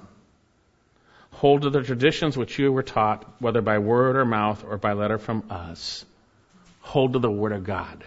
Hold 1.33 1.63
to 1.63 1.71
the 1.71 1.83
traditions 1.83 2.37
which 2.37 2.61
you 2.61 2.71
were 2.71 2.85
taught, 2.85 3.25
whether 3.41 3.61
by 3.61 3.79
word 3.79 4.15
or 4.15 4.25
mouth 4.25 4.63
or 4.63 4.77
by 4.77 4.93
letter 4.93 5.19
from 5.19 5.47
us. 5.51 6.05
Hold 6.83 7.15
to 7.15 7.19
the 7.19 7.29
Word 7.29 7.51
of 7.51 7.65
God. 7.65 8.05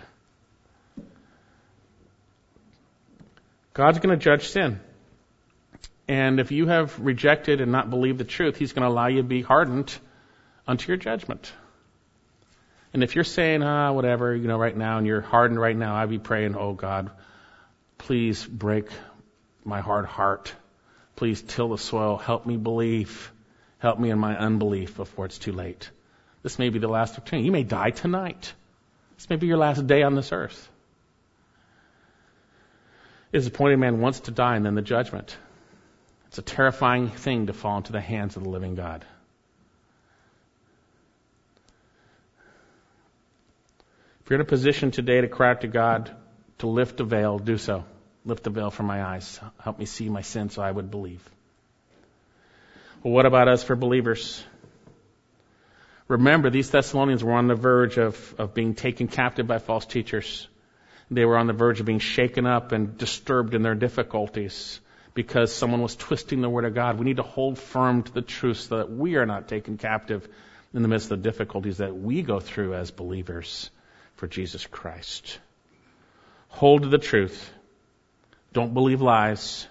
God's 3.75 3.99
going 3.99 4.17
to 4.17 4.23
judge 4.23 4.47
sin. 4.47 4.79
And 6.07 6.39
if 6.39 6.51
you 6.51 6.65
have 6.65 6.99
rejected 6.99 7.61
and 7.61 7.71
not 7.71 7.91
believed 7.91 8.17
the 8.17 8.23
truth, 8.25 8.57
He's 8.57 8.73
going 8.73 8.81
to 8.81 8.89
allow 8.89 9.05
you 9.05 9.17
to 9.17 9.27
be 9.27 9.43
hardened 9.43 9.95
unto 10.67 10.87
your 10.87 10.97
judgment. 10.97 11.53
And 12.93 13.03
if 13.03 13.13
you're 13.13 13.23
saying, 13.23 13.61
ah, 13.61 13.91
whatever, 13.91 14.35
you 14.35 14.47
know, 14.47 14.57
right 14.57 14.75
now, 14.75 14.97
and 14.97 15.05
you're 15.05 15.21
hardened 15.21 15.59
right 15.59 15.77
now, 15.77 15.95
I'd 15.95 16.09
be 16.09 16.17
praying, 16.17 16.55
oh 16.55 16.73
God, 16.73 17.11
please 17.99 18.43
break 18.43 18.87
my 19.63 19.81
hard 19.81 20.05
heart 20.05 20.51
Please 21.15 21.41
till 21.41 21.69
the 21.69 21.77
soil. 21.77 22.17
Help 22.17 22.45
me 22.45 22.57
believe. 22.57 23.31
Help 23.79 23.99
me 23.99 24.09
in 24.09 24.19
my 24.19 24.37
unbelief 24.37 24.97
before 24.97 25.25
it's 25.25 25.37
too 25.37 25.53
late. 25.53 25.89
This 26.43 26.59
may 26.59 26.69
be 26.69 26.79
the 26.79 26.87
last 26.87 27.17
opportunity. 27.17 27.45
You 27.45 27.51
may 27.51 27.63
die 27.63 27.91
tonight. 27.91 28.53
This 29.17 29.29
may 29.29 29.37
be 29.37 29.47
your 29.47 29.57
last 29.57 29.87
day 29.87 30.03
on 30.03 30.15
this 30.15 30.31
earth. 30.31 30.69
Is 33.35 33.47
appointed 33.47 33.79
man 33.79 33.99
wants 33.99 34.21
to 34.21 34.31
die 34.31 34.55
and 34.55 34.65
then 34.65 34.75
the 34.75 34.81
judgment. 34.81 35.35
It's 36.27 36.37
a 36.37 36.41
terrifying 36.41 37.09
thing 37.09 37.47
to 37.47 37.53
fall 37.53 37.75
into 37.75 37.91
the 37.91 37.99
hands 37.99 38.37
of 38.37 38.43
the 38.43 38.49
living 38.49 38.75
God. 38.75 39.03
If 44.23 44.29
you're 44.29 44.39
in 44.39 44.41
a 44.41 44.47
position 44.47 44.91
today 44.91 45.19
to 45.19 45.27
cry 45.27 45.49
out 45.49 45.61
to 45.61 45.67
God 45.67 46.15
to 46.59 46.67
lift 46.67 46.95
the 46.95 47.03
veil, 47.03 47.37
do 47.37 47.57
so. 47.57 47.83
Lift 48.23 48.45
the 48.45 48.51
veil 48.51 48.71
from 48.71 48.85
my 48.85 49.03
eyes. 49.03 49.37
Help 49.61 49.79
me 49.79 49.85
see 49.85 50.07
my 50.07 50.21
sin 50.21 50.49
so 50.49 50.61
I 50.61 50.71
would 50.71 50.89
believe. 50.89 51.29
Well, 53.03 53.13
what 53.13 53.25
about 53.25 53.49
us 53.49 53.65
for 53.65 53.75
believers? 53.75 54.41
Remember, 56.07 56.49
these 56.49 56.71
Thessalonians 56.71 57.21
were 57.21 57.33
on 57.33 57.49
the 57.49 57.55
verge 57.55 57.97
of, 57.97 58.35
of 58.37 58.53
being 58.53 58.75
taken 58.75 59.09
captive 59.09 59.45
by 59.45 59.57
false 59.57 59.85
teachers. 59.85 60.47
They 61.11 61.25
were 61.25 61.37
on 61.37 61.47
the 61.47 61.53
verge 61.53 61.79
of 61.79 61.85
being 61.85 61.99
shaken 61.99 62.45
up 62.45 62.71
and 62.71 62.97
disturbed 62.97 63.53
in 63.53 63.61
their 63.61 63.75
difficulties 63.75 64.79
because 65.13 65.53
someone 65.53 65.81
was 65.81 65.95
twisting 65.95 66.41
the 66.41 66.49
Word 66.49 66.65
of 66.65 66.73
God. 66.73 66.97
We 66.97 67.05
need 67.05 67.17
to 67.17 67.23
hold 67.23 67.57
firm 67.57 68.03
to 68.03 68.11
the 68.11 68.21
truth 68.21 68.57
so 68.57 68.77
that 68.77 68.91
we 68.91 69.15
are 69.15 69.25
not 69.25 69.47
taken 69.47 69.77
captive 69.77 70.27
in 70.73 70.81
the 70.81 70.87
midst 70.87 71.11
of 71.11 71.21
the 71.21 71.29
difficulties 71.29 71.77
that 71.77 71.95
we 71.95 72.21
go 72.21 72.39
through 72.39 72.73
as 72.73 72.91
believers 72.91 73.69
for 74.15 74.27
Jesus 74.27 74.65
Christ. 74.67 75.39
Hold 76.49 76.83
to 76.83 76.89
the 76.89 76.97
truth. 76.97 77.51
Don't 78.51 78.73
believe 78.73 79.01
lies. 79.01 79.67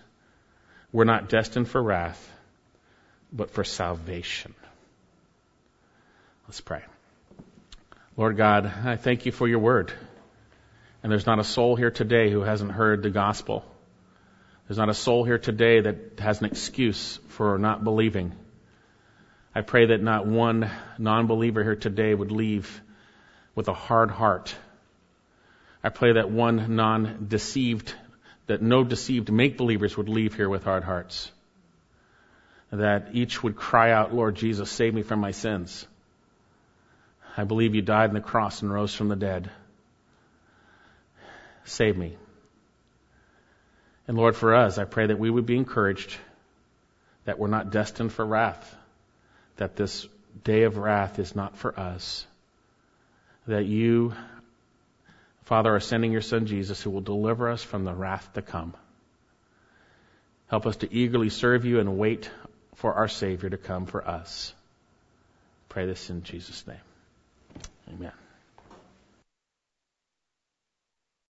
We're 0.93 1.05
not 1.05 1.28
destined 1.28 1.68
for 1.68 1.82
wrath, 1.82 2.30
but 3.32 3.51
for 3.51 3.64
salvation. 3.64 4.55
Let's 6.47 6.61
pray. 6.61 6.82
Lord 8.16 8.37
God, 8.37 8.66
I 8.66 8.97
thank 8.97 9.26
you 9.26 9.32
for 9.32 9.49
your 9.49 9.59
word. 9.59 9.93
And 11.05 11.13
there's 11.13 11.27
not 11.27 11.39
a 11.39 11.45
soul 11.45 11.77
here 11.77 11.91
today 11.91 12.31
who 12.31 12.41
hasn't 12.41 12.73
heard 12.73 13.03
the 13.03 13.11
gospel. 13.11 13.63
There's 14.67 14.79
not 14.79 14.89
a 14.89 14.95
soul 14.95 15.23
here 15.23 15.37
today 15.37 15.81
that 15.81 16.19
has 16.19 16.41
an 16.41 16.47
excuse 16.47 17.19
for 17.29 17.59
not 17.59 17.85
believing. 17.85 18.33
I 19.55 19.61
pray 19.61 19.85
that 19.89 20.01
not 20.01 20.27
one 20.27 20.71
non 20.99 21.27
believer 21.27 21.63
here 21.63 21.77
today 21.77 22.15
would 22.15 22.33
leave 22.33 22.81
with 23.55 23.69
a 23.69 23.75
hard 23.75 24.11
heart. 24.11 24.57
I 25.83 25.91
pray 25.91 26.15
that 26.15 26.31
one 26.31 26.75
non 26.75 27.27
deceived, 27.29 27.95
that 28.47 28.63
no 28.63 28.83
deceived 28.83 29.31
make 29.31 29.59
believers 29.59 29.99
would 29.99 30.09
leave 30.09 30.35
here 30.35 30.49
with 30.49 30.65
hard 30.65 30.85
hearts. 30.85 31.31
That 32.73 33.11
each 33.13 33.43
would 33.43 33.57
cry 33.57 33.91
out, 33.91 34.15
Lord 34.15 34.37
Jesus, 34.37 34.71
save 34.71 34.95
me 34.95 35.03
from 35.03 35.21
my 35.21 35.33
sins. 35.33 35.87
I 37.37 37.45
believe 37.45 37.75
you 37.75 37.83
died 37.83 38.09
on 38.09 38.15
the 38.15 38.23
cross 38.23 38.63
and 38.63 38.73
rose 38.73 38.95
from 38.95 39.09
the 39.09 39.17
dead. 39.17 39.51
Save 41.65 41.97
me. 41.97 42.17
And 44.07 44.17
Lord, 44.17 44.37
for 44.37 44.55
us, 44.55 44.79
I 44.79 44.85
pray 44.85 45.07
that 45.07 45.19
we 45.19 45.31
would 45.31 45.47
be 45.47 45.57
encouraged 45.57 46.15
that 47.25 47.39
we're 47.39 47.49
not 47.49 47.71
destined 47.71 48.12
for 48.12 48.25
wrath, 48.25 48.77
that 49.57 49.77
this 49.77 50.07
day 50.43 50.65
of 50.65 50.77
wrath 50.77 51.19
is 51.19 51.35
not 51.35 51.57
for 51.57 51.79
us 51.79 52.27
that 53.47 53.67
you, 53.67 54.15
Father, 55.45 55.75
are 55.75 55.81
sending 55.81 56.12
your 56.12 56.23
Son 56.23 56.47
Jesus 56.47 56.83
who 56.83 56.91
will 56.91 57.01
deliver 57.01 57.51
us 57.51 57.62
from 57.62 57.85
the 57.85 57.93
wrath 57.93 58.33
to 58.35 58.43
come. 58.43 58.75
Help 60.49 60.67
us 60.67 60.77
to 60.77 60.93
eagerly 60.93 61.31
serve 61.31 61.65
you 61.65 61.81
and 61.81 61.99
wait 61.99 62.31
for 62.77 62.95
our 62.95 63.09
Savior 63.09 63.51
to 63.51 63.57
come 63.57 63.87
for 63.87 64.07
us. 64.07 64.55
Pray 65.69 65.87
this 65.87 66.11
in 66.11 66.23
Jesus' 66.23 66.67
name. 66.67 66.77
Amen. 67.93 68.24